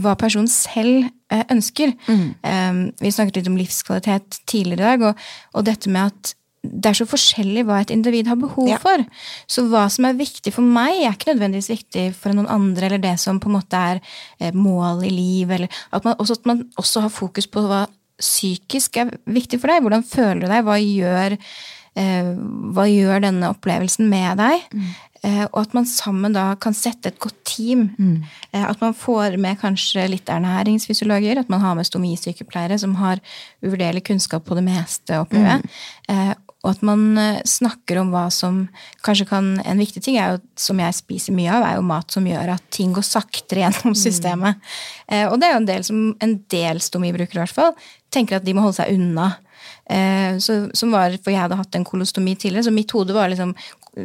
hva 0.00 0.14
personen 0.20 0.48
selv 0.48 1.10
ønsker. 1.50 1.92
Mm. 2.08 2.92
vi 3.00 3.10
snakket 3.14 3.36
litt 3.40 3.48
om 3.48 3.56
livskvalitet 3.60 4.40
tidligere 4.50 4.80
i 4.80 4.84
dag, 4.98 5.02
og, 5.10 5.24
og 5.54 5.64
dette 5.68 5.90
med 5.90 6.10
at 6.10 6.34
det 6.60 6.90
er 6.90 6.96
så 6.98 7.06
forskjellig 7.08 7.62
hva 7.64 7.78
et 7.80 7.90
individ 7.94 8.26
har 8.28 8.36
behov 8.36 8.66
Ja. 8.68 8.76
for. 8.82 9.00
Så 9.48 9.62
hva 9.70 9.86
som 9.88 10.04
er 10.04 10.18
viktig 10.18 10.52
for 10.52 10.60
meg, 10.66 10.98
er 11.06 11.14
ikke 11.14 11.30
nødvendigvis 11.32 11.70
viktig 11.72 12.02
for 12.14 12.36
noen 12.36 12.50
andre, 12.52 12.86
eller 12.90 13.00
det 13.00 13.14
som 13.22 13.38
på 13.40 13.48
en 13.48 13.56
måte 13.56 13.78
er 13.80 14.00
eh, 14.40 14.52
mål 14.52 15.06
i 15.08 15.10
liv, 15.14 15.50
eller 15.56 15.68
at 15.92 16.04
man 16.04 16.18
også, 16.20 16.36
at 16.36 16.46
man 16.50 16.66
også 16.76 17.00
har 17.06 17.14
fokus 17.14 17.46
på 17.48 17.64
hva 17.64 17.86
psykisk 18.20 18.98
er 19.00 19.14
viktig 19.32 19.56
for 19.62 19.72
deg. 19.72 19.80
Hvordan 19.86 20.04
føler 20.04 20.42
du 20.44 20.50
deg? 20.52 20.64
Hva 20.66 20.76
gjør, 20.76 21.38
eh, 21.38 21.38
hva 21.94 22.84
gjør 22.86 23.24
denne 23.24 23.48
opplevelsen 23.50 24.06
med 24.08 24.38
deg? 24.38 24.66
Mm. 24.70 24.90
og 25.50 25.56
at 25.60 25.74
man 25.76 25.84
sammen 25.84 26.32
da 26.32 26.44
kan 26.56 26.72
sette 26.72 27.10
et 27.10 27.18
godt 27.20 27.36
team. 27.44 27.90
Mm. 27.98 28.22
at 28.56 28.80
man 28.80 28.94
får 28.96 29.36
med 29.42 29.58
kanskje 29.60 30.06
litt 30.08 30.30
ernæringsfysiologer, 30.32 31.42
at 31.42 31.50
man 31.52 31.60
har 31.60 31.74
med 31.76 31.88
stomisykepleiere 31.88 32.78
som 32.78 32.94
har 33.02 33.20
uvurderlig 33.60 34.04
kunnskap 34.06 34.46
på 34.46 34.56
det 34.56 34.64
meste, 34.64 35.18
opplever 35.18 35.58
jeg. 35.58 35.74
Eh, 36.14 36.32
og 36.60 36.74
at 36.74 36.82
man 36.84 37.04
eh, 37.18 37.42
snakker 37.48 38.00
om 38.02 38.10
hva 38.12 38.26
som 38.34 38.62
kanskje 39.06 39.26
kan 39.30 39.50
En 39.64 39.80
viktig 39.80 40.02
ting 40.04 40.18
er 40.20 40.34
jo, 40.34 40.40
som 40.60 40.80
jeg 40.82 40.96
spiser 40.98 41.36
mye 41.36 41.52
av, 41.52 41.64
er 41.64 41.78
jo 41.78 41.86
mat 41.88 42.12
som 42.12 42.26
gjør 42.28 42.54
at 42.56 42.66
ting 42.74 42.92
går 42.96 43.06
saktere 43.06 43.64
gjennom 43.64 43.96
systemet. 43.96 44.60
Eh, 45.08 45.26
og 45.28 45.38
det 45.40 45.48
er 45.48 45.54
jo 45.54 45.62
en 45.62 45.70
del 45.70 45.86
som 45.86 46.02
en 46.20 46.34
del 46.52 46.82
stomibrukere 46.84 47.40
i 47.40 47.44
hvert 47.44 47.56
fall 47.56 47.72
tenker 48.12 48.38
at 48.38 48.44
de 48.44 48.54
må 48.56 48.64
holde 48.64 48.80
seg 48.82 48.92
unna. 48.98 49.32
Eh, 49.90 50.38
så, 50.38 50.62
som 50.76 50.94
var, 50.94 51.16
For 51.24 51.34
jeg 51.34 51.42
hadde 51.42 51.58
hatt 51.58 51.76
en 51.78 51.86
kolostomi 51.86 52.36
tidligere, 52.38 52.68
så 52.68 52.74
mitt 52.74 52.92
hode 52.94 53.16
var 53.16 53.30
liksom 53.32 53.54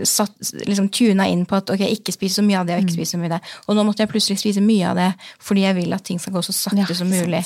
satt, 0.10 0.34
liksom 0.66 0.90
tuna 0.90 1.28
inn 1.30 1.44
på 1.46 1.60
at 1.60 1.70
ok, 1.70 1.84
ikke 1.94 2.16
spise 2.16 2.40
så 2.40 2.46
mye 2.46 2.58
av 2.58 2.68
det 2.68 2.78
og 2.78 2.86
ikke 2.86 2.98
spise 2.98 3.16
så 3.16 3.22
mye 3.22 3.30
av 3.30 3.38
det. 3.38 3.56
Og 3.68 3.78
nå 3.78 3.86
måtte 3.86 4.02
jeg 4.02 4.12
plutselig 4.12 4.42
spise 4.42 4.64
mye 4.66 4.92
av 4.92 4.98
det 4.98 5.10
fordi 5.46 5.66
jeg 5.68 5.78
vil 5.78 5.98
at 5.98 6.06
ting 6.08 6.22
skal 6.22 6.34
gå 6.36 6.46
så 6.46 6.56
sakte 6.56 6.82
Ja, 6.82 6.98
som 6.98 7.12
mulig. 7.12 7.44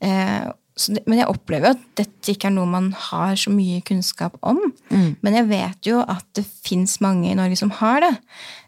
Eh, 0.00 0.44
så 0.74 0.96
det, 0.96 1.04
men 1.06 1.20
jeg 1.20 1.30
opplever 1.30 1.68
jo 1.68 1.76
at 1.76 1.82
dette 2.00 2.32
ikke 2.32 2.48
er 2.48 2.54
noe 2.56 2.66
man 2.66 2.88
har 3.10 3.36
så 3.38 3.52
mye 3.54 3.84
kunnskap 3.86 4.40
om. 4.42 4.58
Men 4.90 5.36
jeg 5.38 5.46
vet 5.52 5.86
jo 5.86 6.00
at 6.02 6.24
det 6.34 6.42
fins 6.66 6.96
mange 7.04 7.28
i 7.30 7.36
Norge 7.38 7.60
som 7.60 7.70
har 7.78 8.00
det. 8.02 8.14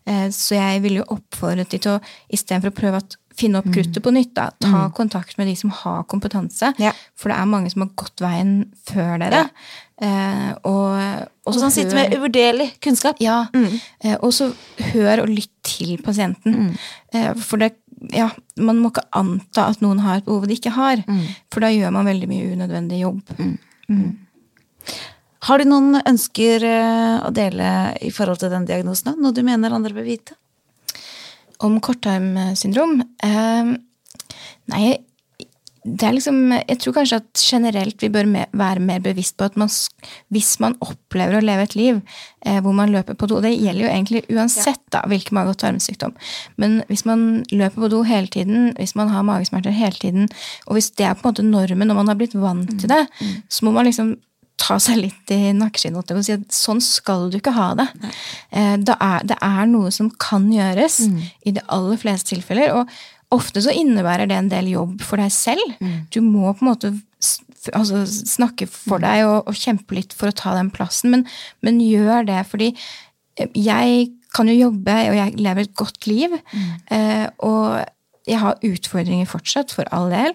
Eh, 0.07 0.29
så 0.35 0.55
jeg 0.61 0.85
vil 0.85 1.01
jo 1.01 1.09
oppfordret 1.17 1.73
de 1.73 1.81
til 1.83 1.97
å 1.97 2.03
istedenfor 2.31 2.71
å 2.71 2.77
prøve 2.77 3.01
å 3.03 3.19
finne 3.37 3.61
opp 3.61 3.67
kruttet 3.73 4.03
på 4.05 4.13
nytt, 4.15 4.33
da, 4.37 4.51
ta 4.63 4.87
kontakt 4.97 5.37
med 5.39 5.47
de 5.51 5.55
som 5.61 5.71
har 5.71 6.05
kompetanse. 6.09 6.73
Ja. 6.81 6.93
For 7.19 7.29
det 7.33 7.37
er 7.39 7.49
mange 7.51 7.71
som 7.73 7.83
har 7.85 7.91
gått 8.01 8.23
veien 8.25 8.55
før 8.89 9.19
dere. 9.21 9.43
Eh, 10.01 10.51
og, 10.69 11.27
og 11.49 11.55
som 11.57 11.71
sitter 11.73 11.97
med 11.97 12.15
uvurderlig 12.19 12.71
kunnskap. 12.85 13.21
ja, 13.21 13.47
eh, 14.05 14.17
og 14.21 14.33
så 14.37 14.51
hør 14.93 15.23
og 15.25 15.29
lytt 15.33 15.53
til 15.65 15.97
pasienten. 16.05 16.77
Eh, 17.13 17.33
For 17.41 17.57
det, 17.61 17.75
ja, 18.13 18.29
man 18.61 18.81
må 18.83 18.91
ikke 18.93 19.07
anta 19.17 19.69
at 19.73 19.81
noen 19.85 20.01
har 20.05 20.21
et 20.21 20.27
behov 20.29 20.47
de 20.49 20.57
ikke 20.59 20.73
har. 20.77 21.05
For 21.53 21.65
da 21.65 21.73
gjør 21.73 21.93
man 21.97 22.09
veldig 22.09 22.29
mye 22.29 22.53
unødvendig 22.57 23.01
jobb. 23.05 23.23
Har 25.47 25.59
du 25.63 25.69
noen 25.69 26.01
ønsker 26.01 26.65
eh, 26.67 27.21
å 27.23 27.31
dele 27.35 27.69
i 28.03 28.11
forhold 28.15 28.41
til 28.43 28.51
den 28.51 28.65
diagnosen? 28.67 29.15
Noe 29.23 29.35
du 29.37 29.43
mener 29.47 29.75
andre 29.77 29.95
bør 29.95 30.07
vite? 30.09 30.35
Om 31.65 31.81
korttarmsyndrom 31.81 33.01
eh, 33.25 33.75
Nei, 34.73 34.87
det 35.87 36.03
er 36.03 36.17
liksom 36.17 36.51
Jeg 36.51 36.79
tror 36.83 36.95
kanskje 36.97 37.21
at 37.23 37.43
generelt 37.47 38.03
vi 38.03 38.09
bør 38.11 38.27
me- 38.27 38.49
være 38.59 38.83
mer 38.83 38.99
bevisst 39.05 39.37
på 39.39 39.47
at 39.47 39.57
man, 39.61 39.71
hvis 40.35 40.57
man 40.61 40.75
opplever 40.83 41.39
å 41.39 41.45
leve 41.47 41.63
et 41.69 41.77
liv 41.79 42.01
eh, 42.45 42.59
hvor 42.65 42.75
man 42.75 42.91
løper 42.91 43.15
på 43.15 43.29
do 43.31 43.39
Det 43.45 43.53
gjelder 43.55 43.85
jo 43.87 43.93
egentlig 43.93 44.25
uansett 44.35 44.83
da, 44.91 45.05
hvilken 45.07 45.39
mage- 45.39 45.55
og 45.55 45.61
tarmsykdom. 45.63 46.17
Men 46.59 46.81
hvis 46.91 47.07
man 47.07 47.45
løper 47.53 47.87
på 47.87 47.93
do 47.95 48.03
hele 48.09 48.27
tiden, 48.27 48.73
hvis 48.81 48.97
man 48.99 49.09
har 49.15 49.23
magesmerter 49.29 49.71
hele 49.79 49.95
tiden, 50.03 50.27
og 50.67 50.75
hvis 50.75 50.91
det 50.99 51.07
er 51.07 51.15
på 51.15 51.23
en 51.29 51.31
måte 51.31 51.47
normen 51.47 51.91
og 51.95 52.01
man 52.03 52.11
har 52.11 52.19
blitt 52.19 52.35
vant 52.35 52.75
til 52.81 52.91
det, 52.91 53.05
så 53.49 53.65
må 53.69 53.73
man 53.79 53.87
liksom 53.87 54.17
ta 54.57 54.79
seg 54.81 54.97
litt 55.03 55.33
i 55.35 55.53
nakkeskinnet 55.57 56.13
si 56.25 56.33
at 56.33 56.47
sånn 56.55 56.81
skal 56.81 57.29
du 57.31 57.37
ikke 57.39 57.53
ha 57.57 57.75
det. 57.79 57.87
Eh, 58.51 58.77
da 58.81 58.97
er, 59.01 59.27
det 59.29 59.37
er 59.45 59.67
noe 59.69 59.91
som 59.95 60.09
kan 60.23 60.49
gjøres 60.53 61.01
i 61.45 61.53
de 61.57 61.61
aller 61.69 62.01
fleste 62.01 62.33
tilfeller. 62.35 62.73
Og 62.73 63.37
ofte 63.37 63.61
så 63.65 63.75
innebærer 63.75 64.29
det 64.31 64.37
en 64.39 64.49
del 64.53 64.71
jobb 64.73 65.03
for 65.05 65.21
deg 65.21 65.33
selv. 65.35 65.61
Du 66.15 66.21
må 66.25 66.53
på 66.55 66.65
en 66.65 66.71
måte 66.73 66.93
altså, 67.75 68.05
snakke 68.07 68.69
for 68.71 69.03
deg 69.03 69.27
og, 69.27 69.49
og 69.51 69.59
kjempe 69.59 69.99
litt 69.99 70.15
for 70.17 70.31
å 70.31 70.37
ta 70.37 70.55
den 70.57 70.71
plassen, 70.75 71.11
men, 71.13 71.27
men 71.67 71.83
gjør 71.83 72.27
det 72.29 72.43
fordi 72.51 72.73
eh, 73.37 73.51
jeg 73.55 74.13
kan 74.37 74.49
jo 74.51 74.57
jobbe, 74.69 74.95
og 75.11 75.17
jeg 75.17 75.39
lever 75.41 75.65
et 75.65 75.77
godt 75.79 76.07
liv. 76.11 76.35
eh, 76.93 77.27
og 77.45 77.85
jeg 78.27 78.41
har 78.43 78.59
utfordringer 78.67 79.29
fortsatt, 79.31 79.71
for 79.75 79.89
all 79.95 80.11
del. 80.11 80.33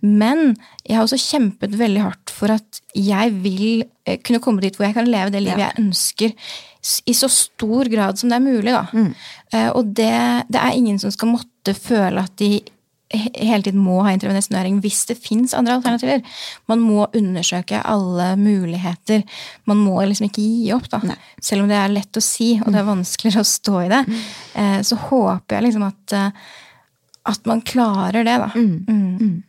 Men 0.00 0.54
jeg 0.86 0.96
har 0.96 1.04
også 1.04 1.20
kjempet 1.20 1.76
veldig 1.78 2.04
hardt 2.06 2.32
for 2.32 2.54
at 2.54 2.80
jeg 2.96 3.34
vil 3.44 3.84
eh, 4.06 4.16
kunne 4.24 4.40
komme 4.40 4.64
dit 4.64 4.76
hvor 4.76 4.88
jeg 4.88 4.96
kan 4.96 5.10
leve 5.10 5.32
det 5.34 5.42
livet 5.44 5.60
jeg 5.66 5.84
ønsker. 5.84 6.32
I 7.08 7.14
så 7.16 7.28
stor 7.32 7.88
grad 7.92 8.20
som 8.20 8.32
det 8.32 8.38
er 8.38 8.44
mulig, 8.44 8.72
da. 8.72 8.84
Eh, 9.52 9.70
og 9.72 9.92
det, 9.96 10.14
det 10.48 10.60
er 10.60 10.78
ingen 10.78 10.98
som 11.00 11.12
skal 11.12 11.34
måtte 11.36 11.76
føle 11.76 12.24
at 12.24 12.32
de 12.40 12.58
hele 13.14 13.62
tiden 13.62 13.78
må 13.84 14.00
ha 14.02 14.10
intravenøsnæring 14.14 14.80
hvis 14.82 15.04
det 15.06 15.18
fins 15.22 15.52
andre 15.54 15.76
alternativer. 15.76 16.24
Man 16.66 16.80
må 16.82 17.06
undersøke 17.14 17.78
alle 17.86 18.32
muligheter. 18.40 19.22
Man 19.70 19.76
må 19.84 20.00
liksom 20.02 20.26
ikke 20.30 20.42
gi 20.42 20.72
opp, 20.74 20.88
da. 20.90 21.00
Selv 21.44 21.62
om 21.64 21.70
det 21.70 21.78
er 21.78 21.92
lett 21.92 22.18
å 22.18 22.24
si, 22.24 22.54
og 22.64 22.72
det 22.72 22.80
er 22.80 22.88
vanskeligere 22.88 23.44
å 23.44 23.52
stå 23.52 23.80
i 23.84 23.90
det. 23.92 24.02
Eh, 24.56 24.80
så 24.88 24.98
håper 25.08 25.58
jeg 25.58 25.68
liksom 25.68 25.86
at 25.92 26.16
at 27.28 27.46
man 27.48 27.62
klarer 27.64 28.24
det, 28.26 28.36
da. 28.40 28.50
Mm. 28.54 29.42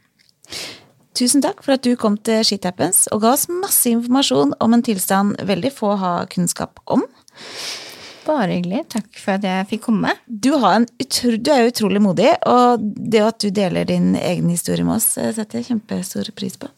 Tusen 1.15 1.43
takk 1.43 1.61
for 1.63 1.77
at 1.77 1.83
du 1.85 1.95
kom 1.99 2.17
til 2.27 2.43
Shit 2.43 2.67
Happens 2.67 3.05
og 3.15 3.23
ga 3.23 3.33
oss 3.35 3.47
masse 3.51 3.87
informasjon 3.91 4.51
om 4.63 4.75
en 4.75 4.83
tilstand 4.83 5.39
veldig 5.47 5.71
få 5.71 5.95
har 6.01 6.27
kunnskap 6.31 6.81
om. 6.91 7.05
Bare 8.25 8.57
hyggelig. 8.57 8.81
Takk 8.89 9.07
for 9.21 9.37
at 9.37 9.45
jeg 9.45 9.67
fikk 9.69 9.85
komme. 9.85 10.15
Du, 10.25 10.49
har 10.57 10.79
en 10.79 10.87
utro, 11.01 11.35
du 11.37 11.51
er 11.53 11.69
utrolig 11.69 12.01
modig, 12.01 12.31
og 12.49 12.81
det 12.81 13.21
at 13.21 13.39
du 13.43 13.51
deler 13.53 13.85
din 13.87 14.15
egen 14.17 14.49
historie 14.49 14.85
med 14.85 14.97
oss, 14.97 15.11
eh, 15.21 15.31
setter 15.35 15.61
jeg 15.61 15.69
kjempestor 15.69 16.31
pris 16.35 16.57
på. 16.57 16.71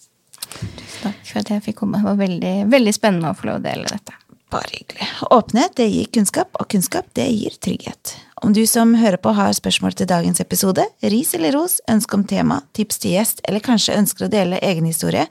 Takk 1.01 1.21
for 1.23 1.41
at 1.41 1.53
jeg 1.53 1.63
fikk 1.69 1.79
komme. 1.81 2.01
Det 2.01 2.09
var 2.09 2.19
veldig, 2.19 2.55
veldig 2.73 2.95
spennende 2.95 3.31
å 3.31 3.37
få 3.37 3.49
lov 3.49 3.61
å 3.61 3.63
dele 3.63 3.87
dette. 3.89 4.17
Bare 4.51 4.73
hyggelig. 4.75 5.07
Åpenhet 5.31 5.75
det 5.79 5.87
gir 5.91 6.11
kunnskap, 6.19 6.51
og 6.59 6.67
kunnskap 6.71 7.07
det 7.15 7.29
gir 7.31 7.55
trygghet. 7.63 8.15
Om 8.41 8.53
du 8.53 8.67
som 8.69 8.91
hører 8.95 9.17
på 9.17 9.31
har 9.33 9.53
spørsmål 9.57 9.95
til 9.97 10.07
dagens 10.09 10.39
episode, 10.43 10.83
ris 11.01 11.33
eller 11.33 11.55
ros, 11.57 11.79
ønske 11.89 12.13
om 12.13 12.25
tema, 12.29 12.59
tips 12.77 12.99
til 13.01 13.15
gjest, 13.15 13.41
eller 13.49 13.63
kanskje 13.65 13.95
ønsker 13.97 14.27
å 14.27 14.29
dele 14.29 14.59
egen 14.61 14.85
historie, 14.85 15.23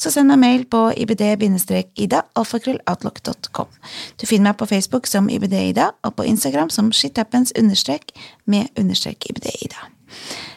så 0.00 0.12
send 0.12 0.32
meg 0.32 0.40
mail 0.40 0.64
på 0.72 0.80
ibd-ida 1.04 2.22
alfakrølloutlook.com. 2.40 3.68
Du 4.16 4.24
finner 4.24 4.48
meg 4.48 4.58
på 4.62 4.70
Facebook 4.70 5.10
som 5.10 5.28
ibd-ida, 5.28 5.90
og 6.08 6.16
på 6.16 6.24
Instagram 6.30 6.72
som 6.72 6.88
shithappens 6.88 7.52
understrek 7.60 8.16
med 8.48 8.72
understrek 8.80 9.28
ibd-ida. 9.28 9.90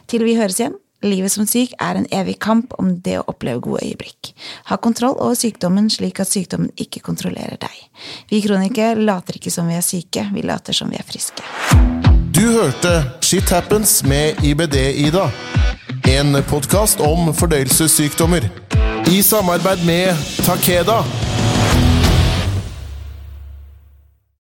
Til 0.08 0.24
vi 0.24 0.40
høres 0.40 0.62
igjen, 0.62 0.80
livet 1.06 1.32
som 1.32 1.46
syk 1.50 1.74
er 1.84 2.00
en 2.00 2.08
evig 2.14 2.38
kamp 2.44 2.74
om 2.82 2.96
det 3.06 3.20
å 3.20 3.26
oppleve 3.30 3.62
gode 3.66 3.86
øyeblikk. 3.86 4.32
Ha 4.72 4.78
kontroll 4.82 5.18
over 5.18 5.38
sykdommen 5.38 5.90
slik 5.94 6.22
at 6.24 6.32
sykdommen 6.32 6.72
ikke 6.78 7.04
kontrollerer 7.06 7.60
deg. 7.62 7.76
Vi 8.32 8.42
kronikere 8.46 8.98
later 9.02 9.38
ikke 9.38 9.54
som 9.54 9.70
vi 9.70 9.78
er 9.78 9.86
syke, 9.86 10.28
vi 10.34 10.46
later 10.46 10.74
som 10.74 10.90
vi 10.90 11.00
er 11.00 11.08
friske. 11.08 11.46
Du 12.38 12.44
hørte 12.54 13.02
Shit 13.26 13.50
Happens 13.50 14.04
med 14.04 14.44
IBD-Ida. 14.46 15.30
En 16.08 16.38
podkast 16.50 17.02
om 17.02 17.34
fordøyelsessykdommer. 17.34 18.46
I 19.10 19.22
samarbeid 19.26 19.86
med 19.86 20.14
Takeda. 20.46 21.02